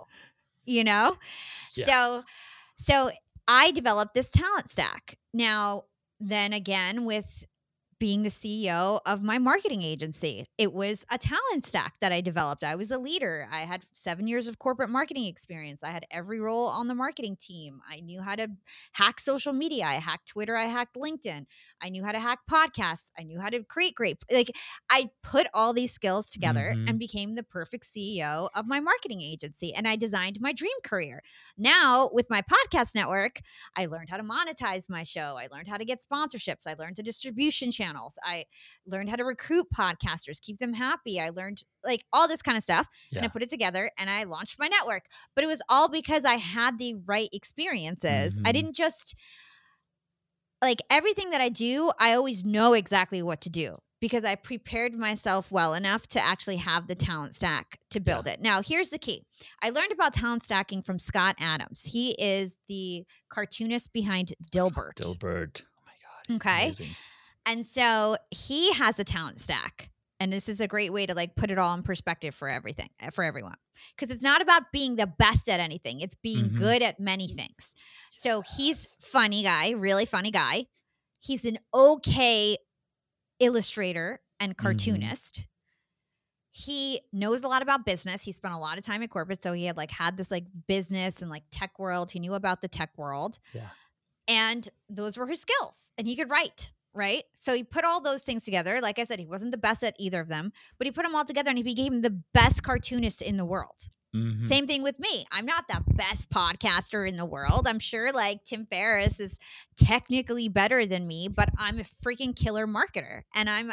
You 0.65 0.83
know? 0.83 1.15
Yeah. 1.75 1.85
So 1.85 2.23
so 2.75 3.09
I 3.47 3.71
developed 3.71 4.13
this 4.15 4.31
talent 4.31 4.69
stack. 4.69 5.15
Now, 5.33 5.83
then 6.19 6.53
again 6.53 7.05
with 7.05 7.45
being 7.99 8.23
the 8.23 8.29
CEO 8.29 8.99
of 9.05 9.23
my 9.23 9.39
marketing 9.39 9.81
agency. 9.81 10.45
It 10.57 10.73
was 10.73 11.05
a 11.11 11.17
talent 11.17 11.65
stack 11.65 11.99
that 11.99 12.11
I 12.11 12.21
developed. 12.21 12.63
I 12.63 12.75
was 12.75 12.91
a 12.91 12.97
leader. 12.99 13.47
I 13.51 13.61
had 13.61 13.85
seven 13.93 14.27
years 14.27 14.47
of 14.47 14.59
corporate 14.59 14.89
marketing 14.89 15.25
experience. 15.25 15.83
I 15.83 15.89
had 15.89 16.05
every 16.11 16.39
role 16.39 16.67
on 16.67 16.87
the 16.87 16.95
marketing 16.95 17.37
team. 17.39 17.81
I 17.89 17.99
knew 18.01 18.21
how 18.21 18.35
to 18.35 18.49
hack 18.93 19.19
social 19.19 19.53
media. 19.53 19.85
I 19.85 19.95
hacked 19.95 20.27
Twitter. 20.27 20.55
I 20.55 20.65
hacked 20.65 20.95
LinkedIn. 20.95 21.45
I 21.81 21.89
knew 21.89 22.03
how 22.03 22.11
to 22.11 22.19
hack 22.19 22.39
podcasts. 22.49 23.11
I 23.17 23.23
knew 23.23 23.39
how 23.39 23.49
to 23.49 23.63
create 23.63 23.95
great, 23.95 24.17
like, 24.31 24.51
I 24.89 25.09
put 25.23 25.47
all 25.53 25.73
these 25.73 25.91
skills 25.91 26.29
together 26.29 26.73
Mhm. 26.75 26.89
and 26.89 26.99
became 26.99 27.35
the 27.35 27.43
perfect 27.43 27.85
CEO 27.85 28.49
of 28.53 28.67
my 28.67 28.79
marketing 28.79 29.21
agency. 29.21 29.73
And 29.73 29.87
I 29.87 29.95
designed 29.95 30.39
my 30.39 30.53
dream 30.53 30.77
career. 30.83 31.23
Now, 31.57 32.09
with 32.13 32.29
my 32.29 32.41
podcast 32.41 32.93
network, 32.93 33.39
I 33.75 33.85
learned 33.87 34.09
how 34.09 34.17
to 34.17 34.23
monetize 34.23 34.89
my 34.89 35.03
show. 35.03 35.35
I 35.37 35.47
learned 35.51 35.67
how 35.67 35.77
to 35.77 35.85
get 35.85 35.99
sponsorships. 35.99 36.67
I 36.67 36.75
learned 36.75 36.97
the 36.97 37.03
distribution 37.03 37.71
channels. 37.87 38.17
I 38.23 38.43
learned 38.85 39.09
how 39.09 39.15
to 39.15 39.23
recruit 39.23 39.67
podcasters, 39.75 40.41
keep 40.41 40.57
them 40.57 40.73
happy. 40.73 41.19
I 41.19 41.29
learned 41.29 41.59
like 41.83 42.03
all 42.11 42.27
this 42.27 42.41
kind 42.41 42.57
of 42.57 42.63
stuff 42.63 42.87
and 43.13 43.25
I 43.25 43.27
put 43.29 43.43
it 43.43 43.49
together 43.49 43.91
and 43.97 44.09
I 44.09 44.23
launched 44.23 44.57
my 44.59 44.67
network. 44.67 45.03
But 45.35 45.43
it 45.43 45.47
was 45.47 45.61
all 45.69 45.89
because 45.89 46.25
I 46.25 46.35
had 46.35 46.77
the 46.77 46.95
right 47.05 47.29
experiences. 47.33 48.39
I 48.45 48.49
Mhm. 48.49 48.53
didn't 48.53 48.75
just 48.75 49.15
like 50.61 50.79
everything 50.89 51.29
that 51.31 51.41
I 51.41 51.49
do, 51.49 51.91
I 51.99 52.13
always 52.13 52.43
know 52.43 52.73
exactly 52.73 53.21
what 53.21 53.41
to 53.41 53.49
do 53.49 53.75
because 54.01 54.25
I 54.25 54.35
prepared 54.35 54.95
myself 54.95 55.51
well 55.51 55.73
enough 55.75 56.07
to 56.07 56.19
actually 56.23 56.57
have 56.57 56.87
the 56.87 56.95
talent 56.95 57.35
stack 57.35 57.79
to 57.91 57.99
build 57.99 58.27
it. 58.27 58.41
Now, 58.41 58.61
here's 58.61 58.89
the 58.89 58.97
key. 58.99 59.21
I 59.63 59.69
learned 59.69 59.91
about 59.91 60.13
talent 60.13 60.41
stacking 60.43 60.81
from 60.81 60.97
Scott 60.99 61.35
Adams. 61.39 61.83
He 61.83 62.11
is 62.19 62.59
the 62.67 63.05
cartoonist 63.29 63.93
behind 63.93 64.33
Dilbert. 64.51 64.95
Dilbert. 64.95 65.63
Oh 65.63 65.83
my 65.85 65.91
god. 66.03 66.35
Okay. 66.37 66.63
Amazing. 66.65 66.87
And 67.47 67.65
so 67.65 68.17
he 68.29 68.71
has 68.73 68.99
a 68.99 69.03
talent 69.03 69.39
stack. 69.39 69.89
And 70.19 70.33
this 70.33 70.49
is 70.49 70.59
a 70.59 70.67
great 70.67 70.91
way 70.91 71.05
to 71.05 71.13
like 71.13 71.35
put 71.35 71.51
it 71.51 71.59
all 71.59 71.75
in 71.75 71.83
perspective 71.83 72.33
for 72.33 72.49
everything, 72.49 72.89
uh, 73.01 73.11
for 73.11 73.23
everyone. 73.23 73.55
Because 73.95 74.09
it's 74.13 74.23
not 74.23 74.41
about 74.41 74.71
being 74.71 74.95
the 74.95 75.05
best 75.07 75.47
at 75.47 75.59
anything, 75.59 76.01
it's 76.01 76.15
being 76.15 76.49
Mhm. 76.49 76.57
good 76.57 76.81
at 76.81 76.99
many 76.99 77.27
things. 77.27 77.75
So 78.11 78.41
he's 78.57 78.95
funny 78.99 79.43
guy, 79.43 79.69
really 79.71 80.05
funny 80.05 80.31
guy. 80.31 80.65
He's 81.19 81.45
an 81.45 81.59
okay 81.73 82.57
illustrator 83.39 84.19
and 84.39 84.57
cartoonist. 84.57 85.45
He 86.51 87.01
knows 87.13 87.43
a 87.43 87.47
lot 87.47 87.61
about 87.61 87.85
business. 87.85 88.23
He 88.23 88.31
spent 88.31 88.55
a 88.55 88.57
lot 88.57 88.79
of 88.79 88.83
time 88.83 89.03
in 89.03 89.09
corporate, 89.09 89.41
so 89.41 89.53
he 89.53 89.65
had 89.65 89.77
like 89.77 89.91
had 89.91 90.17
this 90.17 90.31
like 90.31 90.45
business 90.67 91.21
and 91.21 91.29
like 91.29 91.43
tech 91.51 91.77
world. 91.77 92.09
He 92.09 92.19
knew 92.19 92.33
about 92.33 92.61
the 92.61 92.67
tech 92.67 92.97
world. 92.97 93.37
Yeah. 93.53 93.69
And 94.27 94.67
those 94.89 95.15
were 95.17 95.27
his 95.27 95.41
skills. 95.41 95.91
And 95.97 96.07
he 96.07 96.15
could 96.15 96.31
write, 96.31 96.71
right? 96.97 97.23
So 97.35 97.53
he 97.53 97.63
put 97.63 97.85
all 97.85 98.01
those 98.01 98.23
things 98.23 98.43
together. 98.43 98.79
Like 98.81 98.99
I 98.99 99.03
said, 99.03 99.19
he 99.19 99.25
wasn't 99.25 99.51
the 99.51 99.57
best 99.57 99.83
at 99.83 99.95
either 99.99 100.19
of 100.19 100.27
them, 100.27 100.51
but 100.77 100.85
he 100.87 100.91
put 100.91 101.03
them 101.03 101.15
all 101.15 101.23
together 101.25 101.49
and 101.49 101.57
he 101.57 101.63
became 101.63 102.01
the 102.01 102.21
best 102.33 102.63
cartoonist 102.63 103.21
in 103.21 103.37
the 103.37 103.45
world. 103.45 103.89
Mhm. 104.15 104.41
Same 104.43 104.65
thing 104.67 104.83
with 104.83 104.99
me. 104.99 105.25
I'm 105.31 105.45
not 105.45 105.67
the 105.67 105.83
best 105.85 106.29
podcaster 106.29 107.07
in 107.07 107.17
the 107.17 107.25
world. 107.25 107.67
I'm 107.67 107.77
sure 107.77 108.11
like 108.13 108.45
Tim 108.45 108.65
Ferriss 108.65 109.19
is 109.19 109.37
technically 109.75 110.47
better 110.49 110.85
than 110.85 111.05
me, 111.07 111.27
but 111.27 111.49
I'm 111.57 111.77
a 111.79 111.83
freaking 111.83 112.35
killer 112.35 112.65
marketer 112.65 113.23
and 113.35 113.49
I'm 113.49 113.71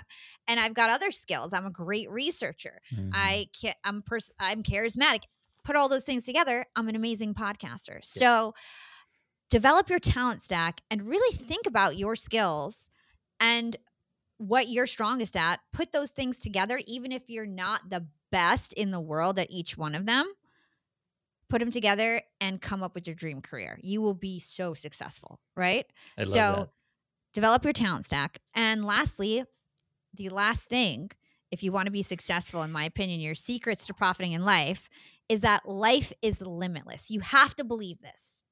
and 0.48 0.58
I've 0.60 0.74
got 0.74 0.90
other 0.90 1.10
skills. 1.12 1.52
I'm 1.52 1.64
a 1.66 1.70
great 1.70 2.10
researcher. 2.10 2.80
Mhm. 2.94 3.10
I 3.14 3.46
can 3.58 3.74
I'm 3.84 4.02
pers- 4.02 4.32
I'm 4.40 4.62
charismatic. 4.62 5.20
Put 5.62 5.76
all 5.76 5.88
those 5.88 6.04
things 6.04 6.24
together, 6.24 6.66
I'm 6.76 6.88
an 6.88 6.96
amazing 6.96 7.32
podcaster. 7.34 8.04
So 8.04 8.54
develop 9.50 9.88
your 9.88 9.98
talent 10.00 10.42
stack 10.42 10.80
and 10.90 11.06
really 11.08 11.34
think 11.36 11.66
about 11.66 11.96
your 11.96 12.16
skills 12.16 12.90
and 13.40 13.76
what 14.38 14.68
you're 14.68 14.86
strongest 14.86 15.36
at. 15.36 15.60
Put 15.72 15.92
those 15.92 16.10
things 16.10 16.38
together 16.38 16.80
even 16.86 17.12
if 17.12 17.28
you're 17.30 17.46
not 17.46 17.88
the 17.88 18.06
best 18.30 18.72
in 18.72 18.90
the 18.90 19.00
world 19.00 19.38
at 19.38 19.50
each 19.50 19.78
one 19.78 19.94
of 19.94 20.06
them. 20.06 20.26
Put 21.48 21.60
them 21.60 21.70
together 21.70 22.20
and 22.40 22.60
come 22.60 22.82
up 22.82 22.94
with 22.94 23.06
your 23.06 23.14
dream 23.14 23.40
career. 23.40 23.78
You 23.82 24.00
will 24.02 24.14
be 24.14 24.40
so 24.40 24.74
successful, 24.74 25.40
right? 25.56 25.86
I 26.18 26.24
so 26.24 26.38
that. 26.38 26.68
develop 27.32 27.64
your 27.64 27.72
talent 27.72 28.06
stack. 28.06 28.38
And 28.54 28.84
lastly, 28.84 29.44
the 30.14 30.30
last 30.30 30.68
thing, 30.68 31.10
if 31.50 31.62
you 31.62 31.70
want 31.70 31.86
to 31.86 31.92
be 31.92 32.02
successful, 32.02 32.62
in 32.62 32.72
my 32.72 32.84
opinion, 32.84 33.20
your 33.20 33.34
secrets 33.34 33.86
to 33.86 33.94
profiting 33.94 34.32
in 34.32 34.44
life 34.44 34.88
is 35.28 35.42
that 35.42 35.68
life 35.68 36.12
is 36.22 36.40
limitless. 36.42 37.10
You 37.10 37.20
have 37.20 37.54
to 37.56 37.64
believe 37.64 38.00
this. 38.00 38.42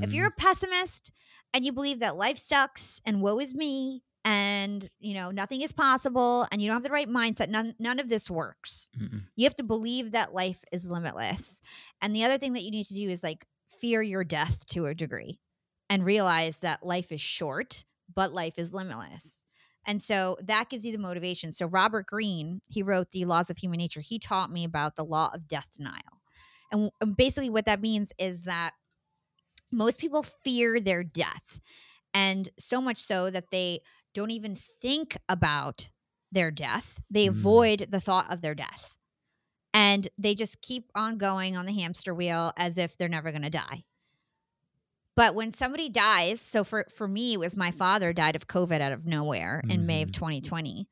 If 0.00 0.10
Mhm. 0.10 0.14
you're 0.14 0.28
a 0.28 0.32
pessimist 0.32 1.12
and 1.52 1.64
you 1.64 1.72
believe 1.72 1.98
that 2.00 2.16
life 2.16 2.38
sucks 2.38 3.00
and 3.06 3.22
woe 3.22 3.38
is 3.40 3.54
me 3.54 4.02
and 4.26 4.90
you 4.98 5.14
know 5.14 5.30
nothing 5.30 5.62
is 5.62 5.72
possible 5.72 6.46
and 6.50 6.60
you 6.60 6.66
don't 6.66 6.74
have 6.74 6.82
the 6.82 6.90
right 6.90 7.08
mindset, 7.08 7.48
none 7.48 7.74
none 7.78 8.00
of 8.00 8.08
this 8.08 8.28
works. 8.28 8.90
Mm-mm. 9.00 9.22
You 9.36 9.44
have 9.44 9.56
to 9.56 9.64
believe 9.64 10.12
that 10.12 10.34
life 10.34 10.64
is 10.72 10.90
limitless. 10.90 11.62
And 12.02 12.14
the 12.14 12.24
other 12.24 12.36
thing 12.36 12.52
that 12.54 12.62
you 12.62 12.72
need 12.72 12.86
to 12.86 12.94
do 12.94 13.08
is 13.08 13.22
like 13.22 13.46
fear 13.80 14.02
your 14.02 14.24
death 14.24 14.66
to 14.66 14.86
a 14.86 14.94
degree 14.94 15.38
and 15.88 16.04
realize 16.04 16.58
that 16.58 16.84
life 16.84 17.12
is 17.12 17.20
short, 17.20 17.84
but 18.14 18.32
life 18.32 18.58
is 18.58 18.74
limitless. 18.74 19.38
And 19.86 20.02
so 20.02 20.36
that 20.42 20.68
gives 20.68 20.84
you 20.84 20.90
the 20.90 20.98
motivation. 20.98 21.52
So 21.52 21.68
Robert 21.68 22.06
Greene, 22.06 22.60
he 22.66 22.82
wrote 22.82 23.10
The 23.10 23.24
Laws 23.24 23.50
of 23.50 23.58
Human 23.58 23.78
Nature. 23.78 24.00
He 24.00 24.18
taught 24.18 24.50
me 24.50 24.64
about 24.64 24.96
the 24.96 25.04
law 25.04 25.30
of 25.32 25.46
death 25.46 25.76
denial. 25.76 26.02
And, 26.72 26.90
and 27.00 27.16
basically 27.16 27.50
what 27.50 27.66
that 27.66 27.80
means 27.80 28.12
is 28.18 28.42
that 28.44 28.72
most 29.70 30.00
people 30.00 30.24
fear 30.24 30.80
their 30.80 31.04
death. 31.04 31.60
And 32.12 32.48
so 32.58 32.80
much 32.80 32.98
so 32.98 33.30
that 33.30 33.52
they 33.52 33.80
don't 34.16 34.30
even 34.30 34.54
think 34.56 35.16
about 35.28 35.90
their 36.32 36.50
death. 36.50 37.02
They 37.10 37.26
Mm. 37.26 37.30
avoid 37.30 37.86
the 37.90 38.00
thought 38.00 38.32
of 38.32 38.40
their 38.40 38.54
death. 38.54 38.96
And 39.72 40.08
they 40.18 40.34
just 40.34 40.62
keep 40.62 40.90
on 40.94 41.18
going 41.18 41.56
on 41.56 41.66
the 41.66 41.72
hamster 41.72 42.14
wheel 42.14 42.52
as 42.56 42.78
if 42.78 42.96
they're 42.96 43.08
never 43.08 43.30
going 43.30 43.42
to 43.42 43.50
die. 43.50 43.84
But 45.14 45.34
when 45.34 45.50
somebody 45.52 45.88
dies, 45.88 46.40
so 46.40 46.62
for 46.64 46.86
for 46.94 47.08
me 47.08 47.34
it 47.34 47.38
was 47.40 47.56
my 47.56 47.70
father 47.70 48.12
died 48.12 48.36
of 48.36 48.46
COVID 48.46 48.80
out 48.80 48.92
of 48.92 49.06
nowhere 49.06 49.62
in 49.68 49.86
May 49.86 50.02
of 50.02 50.10
Mhm. 50.10 50.14
2020. 50.14 50.88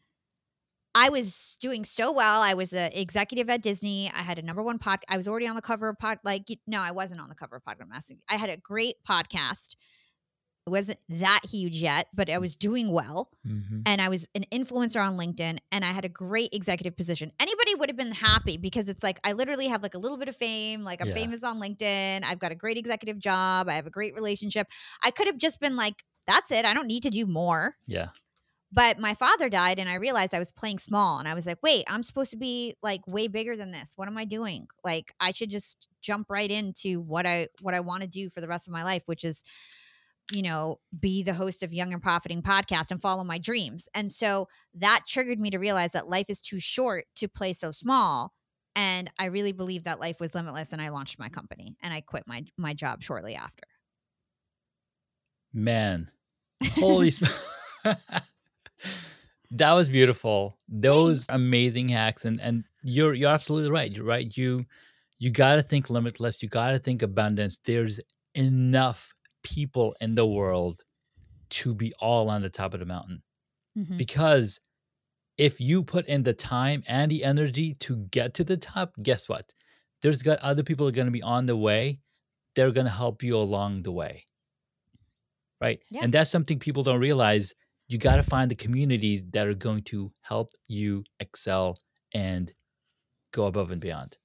I 0.94 1.08
was 1.10 1.56
doing 1.60 1.84
so 1.84 2.12
well. 2.12 2.40
I 2.40 2.54
was 2.54 2.72
an 2.72 2.92
executive 2.92 3.50
at 3.50 3.62
Disney. 3.62 4.10
I 4.10 4.22
had 4.22 4.38
a 4.38 4.42
number 4.42 4.62
one 4.62 4.78
pod. 4.78 5.00
I 5.08 5.16
was 5.16 5.26
already 5.26 5.48
on 5.48 5.56
the 5.56 5.62
cover 5.62 5.88
of 5.88 5.98
pod. 5.98 6.18
Like 6.24 6.44
no, 6.66 6.80
I 6.80 6.92
wasn't 6.92 7.20
on 7.20 7.28
the 7.28 7.34
cover 7.34 7.56
of 7.56 7.64
Podcast. 7.64 8.12
I 8.28 8.37
had 8.37 8.48
a 8.50 8.56
great 8.56 8.96
podcast. 9.06 9.74
It 10.66 10.70
wasn't 10.70 10.98
that 11.11 11.40
huge 11.50 11.83
yet, 11.83 12.07
but 12.14 12.31
I 12.31 12.38
was 12.38 12.57
doing 12.57 12.90
well 12.90 13.31
Mhm. 13.46 13.83
and 13.85 14.00
I 14.00 14.09
was 14.09 14.27
an 14.35 14.44
influencer 14.50 15.05
on 15.07 15.18
LinkedIn 15.18 15.59
and 15.70 15.85
I 15.85 15.92
had 15.92 16.07
a 16.07 16.09
great 16.09 16.55
executive 16.55 16.96
position. 16.96 17.33
Anybody 17.38 17.74
would 17.74 17.90
have 17.90 17.98
been 17.98 18.12
happy 18.12 18.57
because 18.57 18.88
it's 18.88 19.03
like 19.03 19.20
I 19.24 19.33
literally 19.33 19.66
have 19.68 19.83
like 19.83 19.92
a 19.94 19.98
little 19.98 20.16
bit 20.16 20.29
of 20.29 20.37
fame, 20.37 20.83
like 20.83 21.03
I'm 21.03 21.09
Yeah. 21.09 21.14
famous 21.14 21.44
on 21.44 21.61
LinkedIn, 21.61 22.24
I've 22.24 22.38
got 22.38 22.50
a 22.50 22.55
great 22.55 22.79
executive 22.79 23.18
job, 23.18 23.68
I 23.68 23.74
have 23.74 23.87
a 23.87 23.90
great 23.90 24.14
relationship. 24.14 24.66
I 25.03 25.11
could 25.11 25.27
have 25.27 25.37
just 25.37 25.61
been 25.61 25.77
like 25.77 26.03
that's 26.27 26.50
it. 26.50 26.64
I 26.64 26.72
don't 26.72 26.87
need 26.87 27.03
to 27.03 27.11
do 27.11 27.27
more. 27.27 27.74
Yeah. 27.87 28.09
But 28.72 28.98
my 28.98 29.12
father 29.12 29.50
died 29.50 29.79
and 29.79 29.90
I 29.90 29.96
realized 29.96 30.33
I 30.35 30.38
was 30.38 30.50
playing 30.50 30.79
small 30.79 31.18
and 31.18 31.29
I 31.29 31.35
was 31.35 31.46
like, 31.46 31.59
"Wait, 31.62 31.85
I'm 31.87 32.03
supposed 32.03 32.31
to 32.31 32.38
be 32.38 32.74
like 32.83 33.07
way 33.07 33.29
bigger 33.29 33.55
than 33.55 33.70
this. 33.70 33.92
What 33.96 34.09
am 34.09 34.16
I 34.16 34.24
doing? 34.24 34.66
Like 34.83 35.14
I 35.20 35.31
should 35.31 35.50
just 35.50 35.88
jump 36.00 36.31
right 36.31 36.50
into 36.50 37.03
what 37.03 37.27
I 37.27 37.48
what 37.61 37.74
I 37.74 37.81
want 37.81 38.00
to 38.03 38.09
do 38.09 38.31
for 38.31 38.40
the 38.40 38.48
rest 38.48 38.66
of 38.66 38.72
my 38.72 38.83
life, 38.83 39.03
which 39.05 39.24
is 39.24 39.44
you 40.32 40.42
know, 40.42 40.80
be 40.98 41.22
the 41.22 41.34
host 41.34 41.62
of 41.62 41.72
Young 41.72 41.92
and 41.92 42.02
Profiting 42.02 42.42
podcast 42.42 42.90
and 42.90 43.00
follow 43.00 43.24
my 43.24 43.38
dreams. 43.38 43.88
And 43.94 44.10
so 44.10 44.48
that 44.74 45.00
triggered 45.06 45.38
me 45.38 45.50
to 45.50 45.58
realize 45.58 45.92
that 45.92 46.08
life 46.08 46.30
is 46.30 46.40
too 46.40 46.60
short 46.60 47.04
to 47.16 47.28
play 47.28 47.52
so 47.52 47.70
small. 47.70 48.32
And 48.76 49.10
I 49.18 49.26
really 49.26 49.52
believed 49.52 49.84
that 49.84 50.00
life 50.00 50.18
was 50.20 50.34
limitless 50.34 50.72
and 50.72 50.82
I 50.82 50.88
launched 50.88 51.18
my 51.18 51.28
company 51.28 51.76
and 51.82 51.92
I 51.92 52.00
quit 52.00 52.24
my 52.26 52.44
my 52.58 52.74
job 52.74 53.02
shortly 53.02 53.34
after. 53.34 53.62
Man, 55.52 56.10
holy 56.74 57.12
that 59.50 59.72
was 59.72 59.88
beautiful 59.88 60.58
those 60.68 61.26
amazing 61.28 61.88
hacks 61.88 62.24
and 62.24 62.40
and 62.40 62.64
you're 62.82 63.14
you're 63.14 63.30
absolutely 63.30 63.70
right 63.70 63.92
you're 63.92 64.04
right 64.04 64.37
you 64.37 64.64
you 65.18 65.30
got 65.30 65.54
to 65.54 65.62
think 65.62 65.90
limitless 65.90 66.42
you 66.42 66.48
got 66.48 66.70
to 66.70 66.78
think 66.78 67.02
abundance 67.02 67.58
there's 67.64 68.00
enough 68.34 69.14
people 69.44 69.94
in 70.00 70.16
the 70.16 70.26
world 70.26 70.83
to 71.50 71.74
be 71.74 71.92
all 72.00 72.28
on 72.28 72.42
the 72.42 72.50
top 72.50 72.74
of 72.74 72.80
the 72.80 72.87
mountain. 72.87 73.22
Mhm. 73.78 73.98
because 73.98 74.61
if 75.37 75.61
you 75.61 75.83
put 75.83 76.07
in 76.07 76.22
the 76.22 76.33
time 76.33 76.83
and 76.87 77.11
the 77.11 77.24
energy 77.24 77.74
to 77.74 78.07
get 78.11 78.35
to 78.35 78.44
the 78.44 78.57
top 78.57 78.92
guess 79.02 79.28
what? 79.28 79.52
There's 80.02 80.22
got 80.22 80.38
other 80.40 80.62
people 80.62 80.87
are 80.87 80.92
going 80.92 81.07
to 81.07 81.18
be 81.20 81.22
on 81.22 81.46
the 81.46 81.57
way. 81.57 82.00
They're 82.54 82.70
going 82.70 82.87
to 82.87 82.92
help 82.92 83.22
you 83.24 83.37
along 83.37 83.83
the 83.83 83.90
way. 83.92 84.24
Right? 85.61 85.80
Yeah. 85.90 86.02
and 86.04 86.12
that's 86.14 86.30
something 86.30 86.59
people 86.59 86.83
don't 86.83 87.00
realize. 87.00 87.52
You 87.88 87.98
got 87.98 88.16
to 88.16 88.22
find 88.22 88.50
the 88.50 88.54
communities 88.54 89.24
that 89.33 89.46
are 89.46 89.54
going 89.54 89.83
to 89.85 90.12
help 90.22 90.52
you 90.68 91.04
excel 91.20 91.76
and 92.14 92.52
go 93.33 93.46
above 93.46 93.70
and 93.72 93.80
beyond 93.80 94.16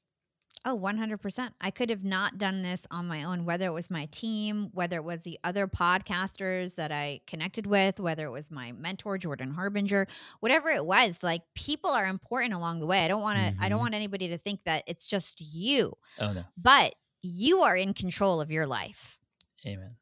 Oh, 0.72 0.78
100%. 0.78 1.50
I 1.60 1.72
could 1.72 1.90
have 1.90 2.04
not 2.04 2.38
done 2.38 2.62
this 2.62 2.86
on 2.92 3.08
my 3.08 3.24
own, 3.24 3.44
whether 3.44 3.66
it 3.66 3.74
was 3.74 3.90
my 3.90 4.06
team, 4.12 4.70
whether 4.74 4.98
it 4.98 5.04
was 5.04 5.24
the 5.24 5.40
other 5.44 5.68
podcasters 5.68 6.76
that 6.76 6.92
I 6.92 7.22
connected 7.26 7.66
with, 7.66 8.00
whether 8.00 8.26
it 8.26 8.30
was 8.32 8.52
my 8.52 8.72
mentor, 8.74 9.18
Jordan 9.18 9.52
Harbinger, 9.52 10.06
whatever 10.42 10.70
it 10.70 10.86
was. 10.86 11.24
Like 11.24 11.42
people 11.56 11.90
are 11.90 12.06
important 12.06 12.54
along 12.54 12.82
the 12.82 12.86
way. 12.86 13.04
I 13.04 13.08
don't 13.08 13.22
want 13.24 13.40
to, 13.40 13.54
I 13.60 13.68
don't 13.68 13.80
Mhm. 13.80 13.82
want 13.82 13.96
anybody 13.96 14.28
to 14.28 14.38
think 14.38 14.64
that 14.66 14.84
it's 14.86 15.08
just 15.08 15.42
you, 15.56 15.94
oh 16.20 16.34
no 16.34 16.44
but 16.56 16.94
you 17.22 17.62
are 17.62 17.76
in 17.76 17.94
control 17.94 18.40
of 18.40 18.52
your 18.52 18.68
life. 18.68 19.20
amen 19.66 19.96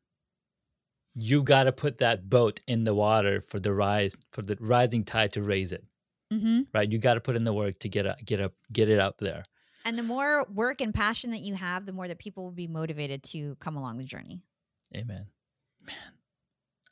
You've 1.15 1.45
got 1.45 1.63
to 1.63 1.71
put 1.71 1.97
that 1.99 2.29
boat 2.29 2.59
in 2.67 2.83
the 2.83 2.93
water 2.93 3.39
for 3.41 3.59
the 3.59 3.73
rise 3.73 4.15
for 4.31 4.41
the 4.43 4.55
rising 4.59 5.03
tide 5.05 5.31
to 5.33 5.41
raise 5.41 5.71
it 5.71 5.83
Mm-hmm. 6.33 6.63
right 6.73 6.91
you 6.91 6.99
got 6.99 7.13
to 7.13 7.21
put 7.21 7.37
in 7.37 7.45
the 7.45 7.53
work 7.53 7.79
to 7.79 7.87
get 7.89 8.05
up 8.05 8.17
get 8.25 8.41
up 8.41 8.51
get 8.71 8.89
it 8.89 8.99
out 8.99 9.17
there 9.19 9.43
And 9.87 9.97
the 9.97 10.03
more 10.03 10.45
work 10.53 10.81
and 10.81 10.93
passion 10.93 11.31
that 11.31 11.39
you 11.39 11.53
have, 11.55 11.85
the 11.85 11.93
more 11.93 12.09
that 12.09 12.19
people 12.19 12.43
will 12.43 12.51
be 12.51 12.67
motivated 12.67 13.23
to 13.31 13.55
come 13.55 13.77
along 13.77 13.95
the 13.97 14.03
journey. 14.03 14.41
amen 14.95 15.27
man 15.85 15.95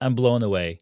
i'm 0.01 0.15
blown 0.15 0.41
away 0.43 0.77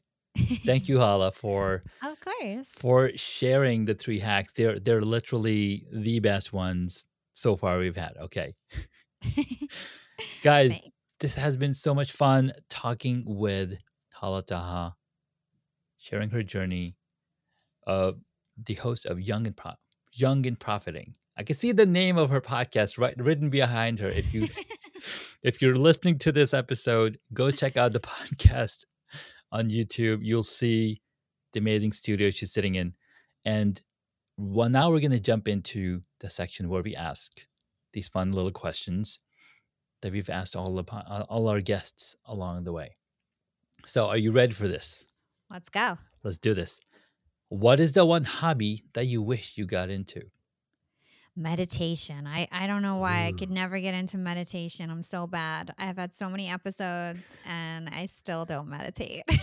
thank 0.65 0.88
you 0.89 0.99
hala 0.99 1.32
for 1.32 1.84
Of 2.04 2.19
course. 2.19 2.69
for 2.69 3.12
sharing 3.15 3.86
the 3.86 3.93
three 3.95 4.19
hacks 4.19 4.52
they're 4.54 4.78
they're 4.80 5.02
literally 5.02 5.86
the 5.91 6.19
best 6.19 6.54
ones 6.54 7.06
so 7.32 7.56
far 7.56 7.78
we've 7.80 7.95
had 7.95 8.13
okay 8.26 8.54
guys 10.43 10.71
Thanks. 10.71 10.88
this 11.19 11.36
has 11.36 11.58
been 11.58 11.73
so 11.73 11.93
much 11.93 12.12
fun 12.12 12.52
talking 12.69 13.23
with 13.26 13.78
hala 14.13 14.41
taha 14.43 14.95
sharing 15.97 16.30
her 16.32 16.43
journey 16.43 16.95
uh 17.88 18.12
the 18.69 18.76
host 18.76 19.06
of 19.06 19.19
young 19.21 19.47
and 19.47 19.56
Pro- 19.58 19.80
young 20.13 20.45
and 20.45 20.60
profiting 20.60 21.15
i 21.38 21.43
can 21.43 21.56
see 21.56 21.72
the 21.72 21.86
name 21.86 22.17
of 22.17 22.30
her 22.30 22.41
podcast 22.41 22.98
right 22.98 23.15
written 23.17 23.50
behind 23.50 24.00
her 24.00 24.08
if 24.08 24.34
you 24.34 24.48
if 25.43 25.62
you're 25.62 25.76
listening 25.76 26.17
to 26.19 26.32
this 26.32 26.54
episode, 26.54 27.19
go 27.34 27.52
check 27.52 27.76
out 27.78 27.91
the 27.91 28.00
podcast 28.00 28.86
on 29.52 29.69
YouTube. 29.69 30.19
You'll 30.22 30.43
see 30.43 31.02
the 31.52 31.60
amazing 31.60 31.91
studio 31.91 32.30
she's 32.30 32.54
sitting 32.54 32.76
in. 32.76 32.94
And 33.46 33.81
well, 34.38 34.69
now 34.69 34.90
we're 34.90 35.02
going 35.02 35.12
to 35.12 35.19
jump 35.19 35.48
into 35.48 36.02
the 36.21 36.29
section 36.29 36.69
where 36.69 36.81
we 36.81 36.96
ask 36.96 37.46
these 37.92 38.08
fun 38.08 38.31
little 38.31 38.52
questions 38.52 39.19
that 40.02 40.13
we've 40.13 40.29
asked 40.29 40.56
all, 40.56 40.73
the, 40.75 40.84
all 41.29 41.48
our 41.48 41.62
guests 41.62 42.15
along 42.25 42.63
the 42.63 42.73
way. 42.73 42.96
So, 43.86 44.08
are 44.08 44.17
you 44.17 44.31
ready 44.31 44.54
for 44.54 44.67
this? 44.67 45.06
Let's 45.50 45.69
go. 45.69 45.98
Let's 46.23 46.38
do 46.38 46.54
this. 46.54 46.79
What 47.50 47.79
is 47.79 47.92
the 47.92 48.06
one 48.06 48.23
hobby 48.23 48.86
that 48.94 49.06
you 49.06 49.21
wish 49.21 49.58
you 49.58 49.65
got 49.65 49.90
into? 49.90 50.21
Meditation. 51.36 52.27
I, 52.27 52.48
I 52.52 52.67
don't 52.67 52.84
know 52.84 52.98
why 52.98 53.25
I 53.25 53.31
could 53.31 53.50
never 53.50 53.79
get 53.79 53.96
into 53.96 54.17
meditation. 54.17 54.92
I'm 54.92 55.02
so 55.02 55.25
bad. 55.25 55.73
I 55.79 55.86
have 55.86 55.98
had 55.98 56.13
so 56.13 56.29
many 56.29 56.48
episodes 56.50 57.38
and 57.46 57.90
I 57.90 58.06
still 58.06 58.46
don't 58.46 58.67
meditate. 58.67 59.23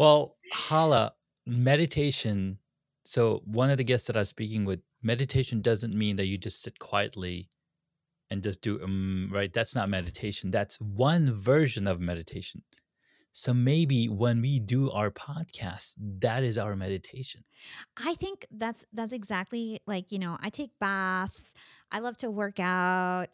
Well, 0.00 0.38
Hala, 0.50 1.12
meditation. 1.44 2.56
So, 3.04 3.42
one 3.44 3.68
of 3.68 3.76
the 3.76 3.84
guests 3.84 4.06
that 4.06 4.16
I 4.16 4.20
was 4.20 4.30
speaking 4.30 4.64
with, 4.64 4.80
meditation 5.02 5.60
doesn't 5.60 5.92
mean 5.92 6.16
that 6.16 6.24
you 6.24 6.38
just 6.38 6.62
sit 6.62 6.78
quietly 6.78 7.50
and 8.30 8.42
just 8.42 8.62
do 8.62 8.80
um 8.82 9.28
right 9.32 9.52
that's 9.52 9.74
not 9.74 9.88
meditation 9.88 10.50
that's 10.50 10.80
one 10.80 11.26
version 11.34 11.86
of 11.86 12.00
meditation 12.00 12.62
so 13.32 13.54
maybe 13.54 14.06
when 14.08 14.40
we 14.40 14.58
do 14.58 14.90
our 14.90 15.10
podcast 15.10 15.94
that 15.98 16.42
is 16.42 16.58
our 16.58 16.74
meditation 16.76 17.44
I 17.96 18.14
think 18.14 18.46
that's 18.50 18.86
that's 18.92 19.12
exactly 19.12 19.80
like, 19.86 20.12
you 20.12 20.18
know, 20.18 20.36
I 20.42 20.48
take 20.48 20.70
baths. 20.80 21.52
I 21.92 21.98
love 21.98 22.16
to 22.18 22.30
work 22.30 22.58
out. 22.58 23.26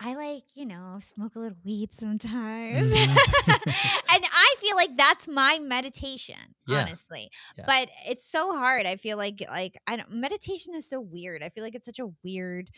I 0.00 0.14
like, 0.14 0.42
you 0.56 0.66
know, 0.66 0.96
smoke 1.00 1.36
a 1.36 1.38
little 1.38 1.58
weed 1.64 1.92
sometimes. 1.92 2.92
Mhm. 2.92 3.06
and 4.14 4.24
I 4.24 4.54
feel 4.58 4.76
like 4.76 4.96
that's 4.96 5.28
my 5.28 5.58
meditation, 5.60 6.54
Yeah. 6.66 6.80
honestly. 6.82 7.30
Yeah. 7.58 7.64
But 7.66 7.90
it's 8.08 8.24
so 8.28 8.52
hard. 8.56 8.86
I 8.86 8.96
feel 8.96 9.16
like 9.18 9.42
like 9.48 9.76
I 9.86 9.96
don't 9.96 10.10
meditation 10.10 10.74
is 10.74 10.88
so 10.88 11.00
weird. 11.00 11.42
I 11.42 11.48
feel 11.50 11.62
like 11.62 11.74
it's 11.74 11.86
such 11.86 12.00
a 12.00 12.08
weird 12.24 12.70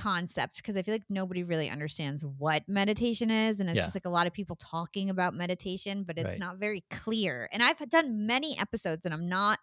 concept 0.00 0.56
because 0.56 0.76
I 0.76 0.82
feel 0.82 0.94
like 0.94 1.04
nobody 1.08 1.42
really 1.42 1.68
understands 1.68 2.24
what 2.24 2.68
meditation 2.68 3.30
is 3.30 3.60
and 3.60 3.68
it's 3.68 3.76
Yeah. 3.76 3.82
just 3.82 3.96
like 3.96 4.06
a 4.06 4.10
lot 4.10 4.26
of 4.26 4.32
people 4.32 4.56
talking 4.56 5.10
about 5.10 5.34
meditation 5.34 6.04
but 6.04 6.18
it's 6.18 6.32
Right. 6.32 6.38
not 6.40 6.58
very 6.58 6.84
clear. 6.90 7.48
And 7.52 7.62
I've 7.62 7.78
done 7.88 8.26
many 8.26 8.58
episodes 8.58 9.04
and 9.04 9.14
I'm 9.14 9.28
not, 9.28 9.58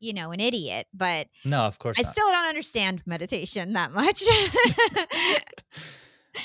you 0.00 0.12
know, 0.12 0.30
an 0.30 0.40
idiot, 0.40 0.86
but 0.92 1.28
no 1.44 1.62
of 1.66 1.78
course 1.78 1.98
I 1.98 2.02
not 2.02 2.12
still 2.12 2.30
don't 2.30 2.48
understand 2.48 3.02
meditation 3.06 3.72
that 3.72 3.92
much. 3.92 4.22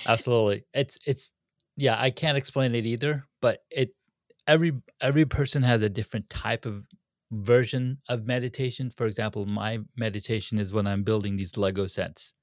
absolutely 0.08 0.64
it's 0.74 0.98
it's 1.06 1.34
yeah 1.78 1.96
i 2.00 2.10
can't 2.10 2.38
explain 2.38 2.76
it 2.76 2.86
either 2.86 3.26
but 3.42 3.60
it 3.72 3.92
every 4.48 4.74
every 5.02 5.26
person 5.26 5.62
has 5.62 5.82
a 5.82 5.90
different 5.90 6.30
type 6.30 6.66
of 6.66 6.86
version 7.32 7.98
of 8.10 8.26
meditation 8.28 8.90
for 8.90 9.06
example 9.06 9.46
my 9.46 9.80
meditation 9.96 10.60
is 10.60 10.74
when 10.74 10.86
i'm 10.86 11.04
building 11.04 11.38
these 11.38 11.58
lego 11.58 11.88
sets 11.88 12.34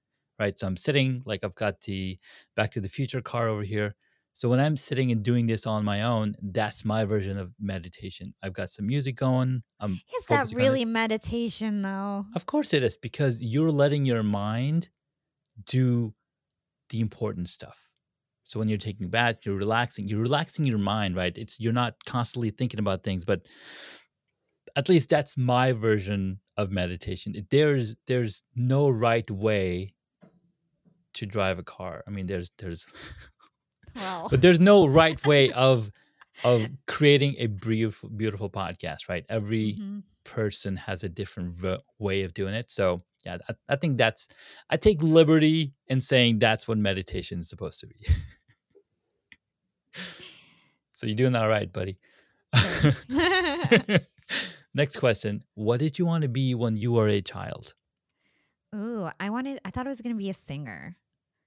right 0.40 0.58
so 0.58 0.66
i'm 0.66 0.76
sitting 0.76 1.22
like 1.24 1.44
i've 1.44 1.54
got 1.54 1.80
the 1.82 2.18
back 2.56 2.70
to 2.70 2.80
the 2.80 2.88
future 2.88 3.20
car 3.20 3.48
over 3.48 3.62
here 3.62 3.94
so 4.32 4.48
when 4.48 4.58
i'm 4.58 4.76
sitting 4.76 5.12
and 5.12 5.22
doing 5.22 5.46
this 5.46 5.66
on 5.66 5.84
my 5.84 6.02
own 6.02 6.32
that's 6.42 6.84
my 6.84 7.04
version 7.04 7.36
of 7.38 7.52
meditation 7.60 8.34
i've 8.42 8.54
got 8.54 8.70
some 8.70 8.86
music 8.86 9.14
going 9.16 9.62
i'm 9.78 10.00
is 10.16 10.26
that 10.26 10.52
really 10.54 10.84
meditation 10.84 11.82
though? 11.82 12.24
Of 12.34 12.46
course 12.46 12.72
it 12.72 12.82
is 12.82 12.96
because 12.96 13.40
you're 13.40 13.70
letting 13.70 14.04
your 14.04 14.22
mind 14.22 14.90
do 15.64 16.14
the 16.90 17.00
important 17.00 17.48
stuff. 17.48 17.90
So 18.42 18.58
when 18.58 18.68
you're 18.68 18.78
taking 18.78 19.06
a 19.06 19.08
bath, 19.08 19.46
you're 19.46 19.56
relaxing. 19.56 20.08
You're 20.08 20.22
relaxing 20.22 20.66
your 20.66 20.78
mind, 20.78 21.14
right? 21.16 21.36
It's 21.36 21.60
you're 21.60 21.72
not 21.72 22.04
constantly 22.04 22.50
thinking 22.50 22.80
about 22.80 23.04
things, 23.04 23.24
but 23.24 23.42
at 24.74 24.88
least 24.88 25.08
that's 25.08 25.36
my 25.36 25.72
version 25.72 26.40
of 26.56 26.70
meditation. 26.70 27.34
There's 27.50 27.94
there's 28.06 28.42
no 28.56 28.88
right 28.88 29.30
way 29.30 29.94
to 31.14 31.26
drive 31.26 31.58
a 31.58 31.62
car. 31.62 32.02
I 32.06 32.10
mean, 32.10 32.26
there's 32.26 32.50
there's 32.58 32.86
Well, 33.96 34.28
but 34.30 34.40
there's 34.40 34.60
no 34.60 34.86
right 34.86 35.24
way 35.26 35.50
of 35.50 35.90
of 36.44 36.68
creating 36.86 37.36
a 37.38 37.46
beautiful 37.48 38.08
beautiful 38.08 38.48
podcast, 38.50 39.08
right? 39.08 39.24
Every 39.28 39.74
mhm. 39.74 40.02
person 40.24 40.76
has 40.76 41.02
a 41.02 41.08
different 41.08 41.52
v- 41.52 41.78
way 41.98 42.22
of 42.22 42.34
doing 42.34 42.54
it. 42.54 42.70
So 42.70 43.00
yeah, 43.24 43.38
I, 43.48 43.54
I 43.68 43.76
think 43.76 43.98
that's 43.98 44.28
I 44.68 44.76
take 44.76 45.02
liberty 45.02 45.74
in 45.88 46.00
saying 46.00 46.38
that's 46.38 46.68
what 46.68 46.78
meditation 46.78 47.40
is 47.40 47.48
supposed 47.48 47.80
to 47.80 47.86
be. 47.86 48.06
so 50.90 51.06
you're 51.06 51.16
doing 51.16 51.36
all 51.36 51.48
right, 51.48 51.72
buddy. 51.72 51.98
Next 54.74 54.98
question: 54.98 55.40
What 55.54 55.80
did 55.80 55.98
you 55.98 56.06
want 56.06 56.22
to 56.22 56.28
be 56.28 56.54
when 56.54 56.76
you 56.76 56.92
were 56.92 57.08
a 57.08 57.20
child? 57.20 57.74
Ooh, 58.74 59.08
I 59.18 59.30
wanted 59.30 59.60
I 59.64 59.70
thought 59.70 59.86
I 59.86 59.90
was 59.90 60.00
going 60.00 60.14
to 60.14 60.18
be 60.18 60.30
a 60.30 60.34
singer. 60.34 60.96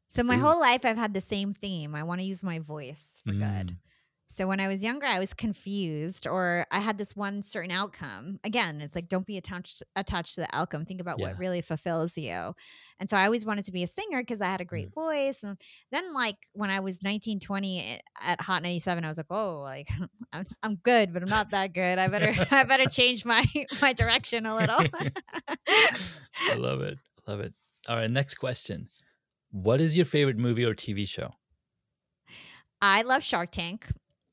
So 0.08 0.24
my 0.24 0.36
Ooh. 0.36 0.40
whole 0.42 0.60
life 0.60 0.86
I've 0.86 0.98
had 0.98 1.14
the 1.14 1.22
same 1.22 1.54
theme. 1.54 1.96
I 1.96 2.04
want 2.04 2.20
to 2.22 2.28
use 2.28 2.44
my 2.44 2.60
voice 2.60 3.22
for 3.26 3.32
good. 3.34 3.42
Mm. 3.42 3.76
So 4.30 4.48
when 4.48 4.60
I 4.60 4.68
was 4.68 4.84
younger, 4.84 5.06
I 5.06 5.20
was 5.20 5.34
confused 5.36 6.26
or 6.26 6.66
I 6.72 6.80
had 6.80 6.98
this 6.98 7.16
one 7.16 7.44
certain 7.44 7.70
outcome. 7.70 8.40
Again, 8.44 8.82
it's 8.82 8.96
like 8.96 9.08
don't 9.08 9.28
be 9.28 9.38
attached 9.38 9.84
attached 9.96 10.36
to 10.36 10.42
the 10.42 10.48
outcome. 10.52 10.86
Think 10.86 11.02
about 11.02 11.20
Yeah. 11.20 11.28
what 11.28 11.38
really 11.40 11.62
fulfills 11.62 12.18
you. 12.18 12.54
And 13.00 13.08
so 13.08 13.16
I 13.16 13.26
always 13.26 13.46
wanted 13.46 13.66
to 13.66 13.72
be 13.72 13.84
a 13.84 13.88
singer 13.88 14.22
because 14.22 14.42
I 14.42 14.48
had 14.48 14.60
a 14.60 14.66
Mm. 14.66 14.70
great 14.70 14.94
voice. 14.94 15.44
And 15.44 15.58
then 15.92 16.14
like 16.14 16.36
when 16.54 16.72
I 16.72 16.80
was 16.80 17.04
19, 17.04 17.40
20 17.40 17.80
eh, 17.80 18.00
at 18.22 18.42
Hot 18.42 18.64
97, 18.64 19.06
I 19.06 19.08
was 19.08 19.18
like, 19.18 19.28
oh, 19.30 19.60
like 19.62 19.88
I'm, 20.34 20.46
I'm 20.64 20.76
good, 20.78 21.14
but 21.14 21.22
I'm 21.22 21.30
not 21.30 21.52
that 21.52 21.74
good. 21.74 22.00
I 22.00 22.08
better 22.08 22.34
I 22.52 22.64
better 22.66 22.86
change 22.90 23.26
my 23.26 23.46
my 23.82 23.94
direction 23.94 24.46
a 24.48 24.56
little. 24.56 24.80
I 26.50 26.56
love 26.56 26.82
it. 26.82 26.98
Love 27.28 27.40
it. 27.42 27.54
All 27.88 27.98
right, 27.98 28.10
next 28.12 28.36
question. 28.36 28.88
What 29.52 29.82
is 29.82 29.96
your 29.98 30.06
favorite 30.06 30.38
movie 30.38 30.66
or 30.66 30.74
TV 30.74 31.06
show? 31.06 31.36
I 32.82 33.02
love 33.04 33.24
Shark 33.24 33.52
Tank. 33.52 33.88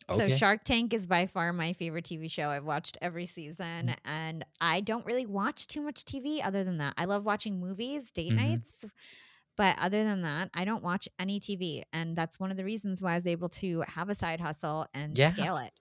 So 0.08 0.28
Shark 0.28 0.64
Tank 0.64 0.92
is 0.92 1.06
by 1.06 1.26
far 1.26 1.52
my 1.52 1.72
favorite 1.72 2.04
TV 2.04 2.26
show. 2.26 2.48
I've 2.50 2.64
watched 2.64 2.98
every 3.00 3.24
season 3.24 3.90
Mm. 3.90 3.94
and 4.04 4.44
I 4.60 4.80
don't 4.80 5.06
really 5.06 5.24
watch 5.26 5.68
too 5.68 5.82
much 5.82 6.04
TV 6.04 6.42
other 6.42 6.64
than 6.64 6.78
that. 6.78 6.94
I 6.96 7.04
love 7.04 7.24
watching 7.24 7.60
movies, 7.60 8.10
date 8.10 8.34
Mhm. 8.34 8.34
nights. 8.34 8.84
But 9.56 9.76
other 9.80 10.04
than 10.04 10.22
that, 10.22 10.50
I 10.54 10.64
don't 10.64 10.82
watch 10.82 11.08
any 11.18 11.40
TV. 11.40 11.84
And 11.92 12.16
that's 12.16 12.40
one 12.40 12.50
of 12.50 12.56
the 12.56 12.64
reasons 12.64 13.02
why 13.02 13.12
I 13.12 13.16
was 13.16 13.26
able 13.26 13.50
to 13.50 13.82
have 13.82 14.08
a 14.08 14.14
side 14.16 14.40
hustle 14.40 14.86
and 14.94 15.18
Yeah. 15.18 15.32
scale 15.32 15.56
it. 15.58 15.72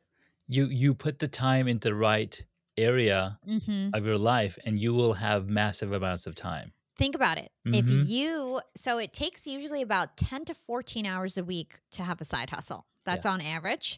You 0.48 0.66
you 0.68 0.96
put 0.96 1.20
the 1.20 1.28
time 1.30 1.68
into 1.68 1.90
the 1.90 1.96
right 1.96 2.46
area 2.78 3.40
hmm 3.46 3.90
of 3.94 4.06
your 4.06 4.18
life, 4.18 4.58
and 4.66 4.80
you 4.82 4.94
will 4.94 5.14
have 5.16 5.50
massive 5.50 5.92
amounts 5.94 6.28
of 6.28 6.36
time. 6.36 6.74
Think 7.00 7.16
about 7.16 7.38
it. 7.38 7.50
If 7.66 7.86
Mhm. 7.86 8.10
you, 8.10 8.62
so 8.76 8.98
it 8.98 9.14
takes 9.14 9.48
usually 9.48 9.82
about 9.82 10.18
10 10.18 10.44
to 10.46 10.54
14 10.54 11.06
hours 11.06 11.38
a 11.38 11.46
week 11.46 11.80
to 11.92 12.04
have 12.04 12.20
a 12.20 12.26
side 12.26 12.50
hustle. 12.50 12.86
That's 13.06 13.26
on 13.26 13.40
average. 13.40 13.98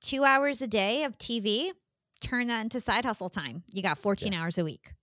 Two 0.00 0.24
hours 0.24 0.62
a 0.62 0.66
day 0.66 1.04
of 1.04 1.18
TV, 1.18 1.72
turn 2.22 2.46
that 2.46 2.62
into 2.62 2.80
side 2.80 3.04
hustle 3.04 3.28
time. 3.28 3.64
You 3.74 3.82
got 3.82 3.98
14 3.98 4.32
hours 4.32 4.56
a 4.56 4.64
week. 4.64 4.94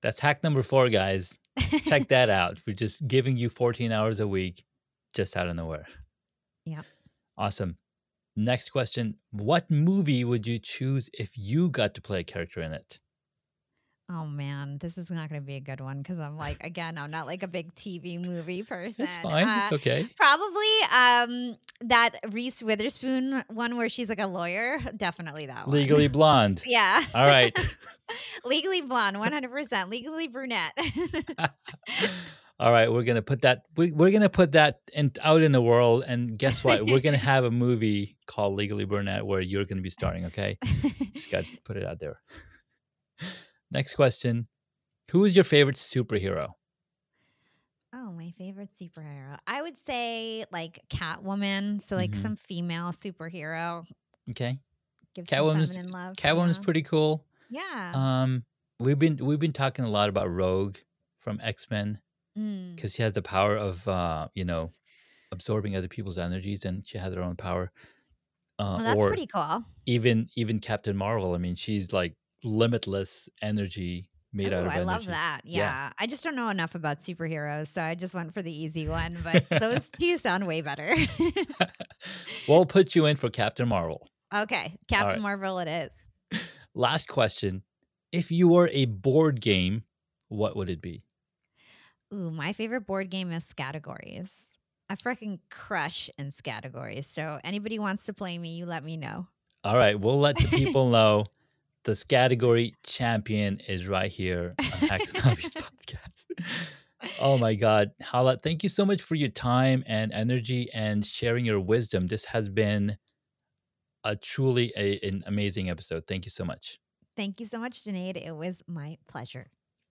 That's 0.00 0.20
hack 0.20 0.44
number 0.44 0.62
four, 0.62 0.88
guys. 0.90 1.36
Check 1.84 2.06
that 2.14 2.30
out. 2.30 2.60
We're 2.64 2.74
just 2.74 3.08
giving 3.08 3.36
you 3.36 3.48
14 3.48 3.90
hours 3.90 4.20
a 4.20 4.28
week 4.28 4.64
just 5.12 5.36
out 5.36 5.48
of 5.48 5.56
nowhere. 5.56 5.88
Yep. 6.66 6.86
Awesome. 7.36 7.78
Next 8.36 8.68
question. 8.70 9.16
What 9.32 9.68
movie 9.72 10.22
would 10.22 10.46
you 10.46 10.60
choose 10.60 11.10
if 11.12 11.36
you 11.36 11.68
got 11.70 11.94
to 11.94 12.00
play 12.00 12.20
a 12.20 12.24
character 12.24 12.60
in 12.62 12.72
it? 12.72 13.00
Oh 14.10 14.24
man, 14.24 14.78
this 14.78 14.96
is 14.96 15.10
not 15.10 15.28
going 15.28 15.38
to 15.38 15.46
be 15.46 15.56
a 15.56 15.60
good 15.60 15.82
one 15.82 15.98
because 15.98 16.18
I'm 16.18 16.38
like, 16.38 16.64
again, 16.64 16.96
I'm 16.96 17.10
not 17.10 17.26
like 17.26 17.42
a 17.42 17.48
big 17.48 17.74
TV 17.74 18.18
movie 18.18 18.62
person. 18.62 19.04
It's 19.04 19.18
fine. 19.18 19.46
Uh, 19.46 19.60
it's 19.64 19.72
okay. 19.74 20.06
Probably 20.16 20.78
um, 20.94 21.56
that 21.82 22.12
Reese 22.30 22.62
Witherspoon 22.62 23.42
one 23.48 23.76
where 23.76 23.90
she's 23.90 24.08
like 24.08 24.20
a 24.20 24.26
lawyer. 24.26 24.78
Definitely 24.96 25.46
that 25.46 25.66
one. 25.66 25.76
Legally 25.76 26.08
blonde. 26.08 26.62
Yeah. 26.66 27.02
All 27.14 27.26
right. 27.26 27.54
Legally 28.44 28.80
blonde, 28.80 29.16
100%. 29.16 29.90
Legally 29.90 30.28
brunette. 30.28 30.72
All 32.60 32.72
right, 32.72 32.90
we're 32.90 33.04
gonna 33.04 33.22
put 33.22 33.42
that. 33.42 33.62
We, 33.76 33.92
we're 33.92 34.10
gonna 34.10 34.28
put 34.28 34.52
that 34.52 34.80
in, 34.92 35.12
out 35.22 35.42
in 35.42 35.52
the 35.52 35.62
world, 35.62 36.02
and 36.06 36.36
guess 36.36 36.64
what? 36.64 36.82
we're 36.82 36.98
gonna 36.98 37.16
have 37.16 37.44
a 37.44 37.52
movie 37.52 38.16
called 38.26 38.54
Legally 38.54 38.84
Brunette 38.84 39.24
where 39.24 39.40
you're 39.40 39.64
gonna 39.64 39.80
be 39.80 39.90
starring. 39.90 40.24
Okay, 40.24 40.58
just 41.14 41.30
got 41.30 41.44
to 41.44 41.56
put 41.62 41.76
it 41.76 41.84
out 41.84 42.00
there. 42.00 42.20
Next 43.70 43.94
question: 43.94 44.48
Who 45.12 45.24
is 45.24 45.34
your 45.36 45.44
favorite 45.44 45.76
superhero? 45.76 46.52
oh, 47.94 48.12
my 48.12 48.30
favorite 48.30 48.70
superhero. 48.72 49.38
I 49.46 49.62
would 49.62 49.76
say 49.78 50.44
like 50.52 50.80
Catwoman. 50.90 51.80
So, 51.80 51.96
like 51.96 52.10
Mhm. 52.12 52.16
some 52.16 52.36
female 52.36 52.90
superhero. 52.92 53.86
Okay, 54.30 54.58
Give 55.14 55.26
some 55.26 55.38
Catwoman's 55.38 55.72
feminine 55.72 55.92
love. 55.92 56.16
Catwoman's 56.16 56.58
pretty 56.58 56.82
cool. 56.82 57.24
Yeah. 57.48 57.92
Um, 57.94 58.44
we've 58.78 58.98
been 58.98 59.16
we've 59.16 59.40
been 59.40 59.52
talking 59.54 59.84
a 59.84 59.88
lot 59.90 60.08
about 60.08 60.30
Rogue 60.30 60.76
from 61.18 61.40
X 61.42 61.70
Men 61.70 62.00
Mm. 62.36 62.76
because 62.76 62.94
she 62.94 63.02
has 63.02 63.14
the 63.14 63.22
power 63.22 63.56
of 63.56 63.86
uh, 63.88 64.28
you 64.34 64.44
know 64.44 64.70
absorbing 65.32 65.74
other 65.76 65.88
people's 65.88 66.18
energies, 66.18 66.64
and 66.64 66.86
she 66.86 66.98
has 66.98 67.12
her 67.14 67.22
own 67.22 67.36
power. 67.36 67.72
Uh, 68.58 68.76
Well, 68.78 68.96
that's 68.96 69.04
pretty 69.06 69.26
cool. 69.26 69.64
even 69.86 70.28
even 70.36 70.58
Captain 70.60 70.96
Marvel. 70.96 71.34
I 71.34 71.38
mean, 71.38 71.56
she's 71.56 71.92
like 71.92 72.16
limitless 72.44 73.28
energy 73.42 74.10
made 74.32 74.52
Ooh, 74.52 74.56
out 74.56 74.66
of 74.66 74.68
I 74.68 74.76
energy. 74.76 74.86
love 74.86 75.06
that. 75.06 75.40
Yeah. 75.44 75.58
Yeah. 75.60 75.92
I 75.98 76.06
just 76.06 76.24
don't 76.24 76.36
know 76.36 76.48
enough 76.48 76.74
about 76.74 76.98
superheroes, 76.98 77.68
so 77.68 77.82
I 77.82 77.94
just 77.94 78.14
went 78.14 78.34
for 78.34 78.42
the 78.42 78.52
easy 78.52 78.88
one. 78.88 79.16
But 79.22 79.48
those 79.60 79.90
two 79.90 80.16
sound 80.18 80.46
way 80.46 80.60
better. 80.60 80.88
we'll 82.48 82.66
put 82.66 82.94
you 82.94 83.06
in 83.06 83.16
for 83.16 83.30
Captain 83.30 83.68
Marvel. 83.68 84.08
okay, 84.34 84.76
Captain 84.88 85.14
right. 85.14 85.22
Marvel, 85.22 85.58
it 85.58 85.68
is. 86.32 86.50
Last 86.74 87.08
question: 87.08 87.62
If 88.12 88.30
you 88.30 88.48
were 88.48 88.68
a 88.72 88.84
board 88.86 89.40
game, 89.40 89.84
what 90.28 90.56
would 90.56 90.70
it 90.70 90.82
be? 90.82 91.04
Ooh, 92.12 92.30
my 92.30 92.52
favorite 92.52 92.86
board 92.86 93.10
game 93.10 93.30
is 93.30 93.44
Scattergories. 93.44 94.32
I 94.90 94.94
freaking 94.94 95.40
crush 95.50 96.08
in 96.18 96.30
Scattergories. 96.30 97.04
So 97.04 97.38
anybody 97.44 97.78
wants 97.78 98.06
to 98.06 98.14
play 98.14 98.38
me, 98.38 98.56
you 98.56 98.64
let 98.64 98.82
me 98.82 98.96
know. 98.96 99.24
All 99.62 99.76
right, 99.76 99.98
we'll 99.98 100.18
let 100.18 100.36
the 100.36 100.48
people 100.56 100.88
know. 100.88 101.26
Scattergories 101.92 102.72
champion 102.84 103.60
is 103.68 103.88
right 103.88 104.10
here 104.10 104.54
on 104.58 104.88
Hobbies 105.16 105.54
podcast. 105.54 106.74
oh 107.20 107.38
my 107.38 107.54
God. 107.54 107.90
Hala, 108.02 108.36
thank 108.38 108.62
you 108.62 108.68
so 108.68 108.84
much 108.84 109.02
for 109.02 109.14
your 109.14 109.28
time 109.28 109.84
and 109.86 110.12
energy 110.12 110.68
and 110.74 111.04
sharing 111.04 111.44
your 111.44 111.60
wisdom. 111.60 112.06
This 112.06 112.26
has 112.26 112.48
been 112.48 112.96
a 114.04 114.16
truly 114.16 114.72
a, 114.76 114.98
an 115.06 115.22
amazing 115.26 115.70
episode. 115.70 116.06
Thank 116.06 116.24
you 116.24 116.30
so 116.30 116.44
much. 116.44 116.78
Thank 117.16 117.40
you 117.40 117.46
so 117.46 117.58
much, 117.58 117.82
Junaid. 117.84 118.16
It 118.16 118.32
was 118.36 118.62
my 118.68 118.96
pleasure. 119.08 119.50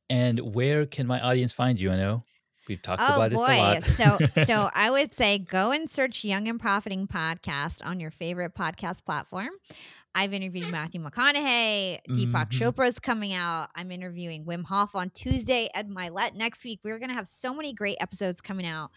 And 0.10 0.56
where 0.56 0.86
can 0.86 1.08
my 1.08 1.20
audience 1.20 1.52
find 1.52 1.80
you? 1.80 1.92
I 1.92 1.98
know 1.98 2.24
we've 2.70 2.82
talked 2.82 3.02
Oh 3.06 3.16
about 3.18 3.32
this 3.32 3.40
a 3.42 3.46
boy. 3.46 3.58
lot. 3.58 3.84
so 3.84 4.18
so 4.44 4.70
I 4.74 4.90
would 4.90 5.14
say 5.14 5.38
go 5.38 5.72
and 5.72 5.90
search 5.90 6.24
Young 6.24 6.48
and 6.48 6.60
Profiting 6.60 7.08
podcast 7.08 7.86
on 7.86 8.00
your 8.00 8.12
favorite 8.12 8.54
podcast 8.56 9.04
platform. 9.06 9.50
I've 10.18 10.34
interviewed 10.34 10.72
Matthew 10.72 11.00
McConaughey. 11.00 12.00
Deepak 12.10 12.50
Mhm. 12.50 12.74
Chopra's 12.74 12.98
coming 12.98 13.34
out. 13.34 13.70
I'm 13.76 13.92
interviewing 13.92 14.46
Wim 14.46 14.66
Hof 14.66 14.96
on 14.96 15.12
Tuesday. 15.12 15.70
Ed 15.76 15.92
Mylett 15.92 16.34
next 16.34 16.66
week. 16.66 16.80
We're 16.84 16.98
going 16.98 17.10
to 17.10 17.14
have 17.16 17.28
so 17.28 17.54
many 17.54 17.72
great 17.72 17.98
episodes 18.00 18.42
coming 18.42 18.66
out. 18.66 18.90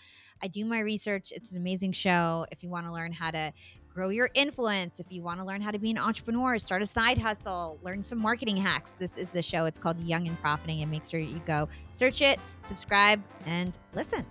I 0.43 0.49
do 0.49 0.65
my 0.65 0.81
research. 0.81 1.31
It's 1.31 1.53
an 1.53 1.59
amazing 1.59 1.93
show. 1.93 2.47
If 2.51 2.63
you 2.63 2.71
want 2.71 2.87
to 2.87 2.93
learn 2.93 3.13
how 3.13 3.31
to 3.33 3.53
grow 3.93 4.09
your 4.09 4.31
influence, 4.33 4.99
if 4.99 5.13
you 5.13 5.23
want 5.23 5.41
to 5.41 5.45
learn 5.45 5.61
how 5.61 5.71
to 5.71 5.79
be 5.79 5.91
an 5.91 5.99
entrepreneur, 5.99 6.57
start 6.59 6.81
a 6.81 6.87
side 6.87 7.19
hustle, 7.19 7.79
learn 7.83 8.03
some 8.03 8.19
marketing 8.19 8.57
hacks, 8.57 8.93
this 8.93 9.19
is 9.19 9.31
the 9.31 9.43
show. 9.43 9.67
It's 9.67 9.79
called 9.79 10.01
Young 10.01 10.27
and 10.27 10.41
Profiting. 10.41 10.81
And 10.81 10.91
make 10.91 11.05
sure 11.05 11.21
you 11.21 11.43
go 11.45 11.69
search 11.91 12.23
it, 12.23 12.41
subscribe, 12.63 13.23
and 13.45 13.79
listen. 13.93 14.25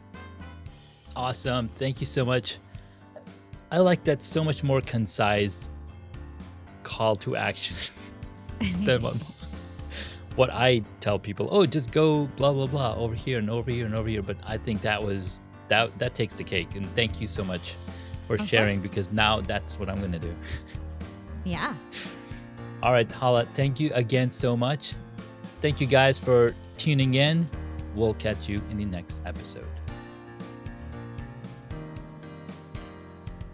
Awesome. 1.15 1.67
Thank 1.67 1.99
you 1.99 2.07
so 2.07 2.25
much. 2.25 2.57
I 3.71 3.77
like 3.77 4.03
that 4.05 4.23
so 4.23 4.43
much 4.43 4.63
more 4.63 4.81
concise 4.81 5.69
call 6.89 7.15
to 7.17 7.35
action 7.35 7.75
than 8.85 9.01
what, 9.01 9.15
what 10.35 10.49
I 10.51 10.81
tell 10.99 11.19
people. 11.19 11.47
Oh, 11.51 11.65
just 11.65 11.91
go 11.91 12.25
blah 12.37 12.51
blah 12.53 12.67
blah 12.67 12.95
over 12.95 13.15
here 13.15 13.37
and 13.39 13.49
over 13.49 13.69
here 13.71 13.85
and 13.85 13.95
over 13.95 14.09
here. 14.09 14.21
But 14.23 14.37
I 14.45 14.57
think 14.57 14.81
that 14.81 15.01
was 15.01 15.39
that 15.67 15.97
that 15.99 16.15
takes 16.15 16.33
the 16.33 16.43
cake. 16.43 16.75
And 16.75 16.89
thank 16.95 17.21
you 17.21 17.27
so 17.27 17.43
much 17.43 17.75
for 18.25 18.35
Of 18.35 18.47
sharing 18.47 18.75
course. 18.77 18.87
because 18.87 19.11
now 19.11 19.41
that's 19.41 19.79
what 19.79 19.87
I'm 19.89 19.99
gonna 20.01 20.19
do. 20.19 20.35
yeah. 21.45 21.73
All 22.83 22.93
right, 22.93 23.11
Hala, 23.11 23.45
thank 23.53 23.79
you 23.79 23.91
again 23.93 24.31
so 24.31 24.55
much. 24.55 24.95
Thank 25.61 25.81
you 25.81 25.87
guys 25.87 26.17
for 26.17 26.55
tuning 26.77 27.13
in. 27.15 27.49
We'll 27.93 28.13
catch 28.13 28.47
you 28.47 28.61
in 28.69 28.77
the 28.77 28.85
next 28.85 29.21
episode. 29.25 29.67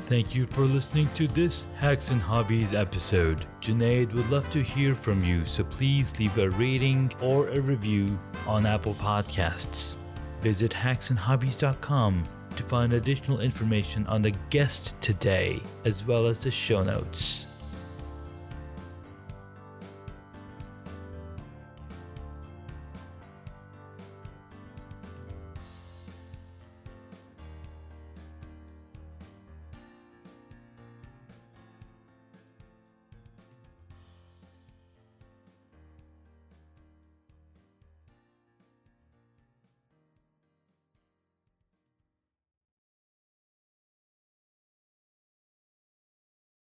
Thank 0.07 0.35
you 0.35 0.45
for 0.45 0.61
listening 0.61 1.09
to 1.15 1.27
this 1.27 1.65
Hacks 1.77 2.11
and 2.11 2.21
Hobbies 2.21 2.75
episode. 2.75 3.47
Junaid 3.59 4.13
would 4.13 4.29
love 4.29 4.47
to 4.51 4.61
hear 4.61 4.93
from 4.93 5.23
you, 5.23 5.47
so 5.47 5.63
please 5.63 6.17
leave 6.19 6.37
a 6.37 6.47
rating 6.51 7.11
or 7.21 7.49
a 7.49 7.59
review 7.59 8.19
on 8.45 8.67
Apple 8.67 8.93
Podcasts. 8.93 9.97
Visit 10.41 10.69
hacksandhobbies.com 10.69 12.23
to 12.55 12.63
find 12.63 12.93
additional 12.93 13.39
information 13.39 14.05
on 14.05 14.21
the 14.21 14.35
guest 14.51 14.93
today, 15.01 15.59
as 15.85 16.05
well 16.05 16.27
as 16.27 16.43
the 16.43 16.51
show 16.51 16.83
notes. 16.83 17.47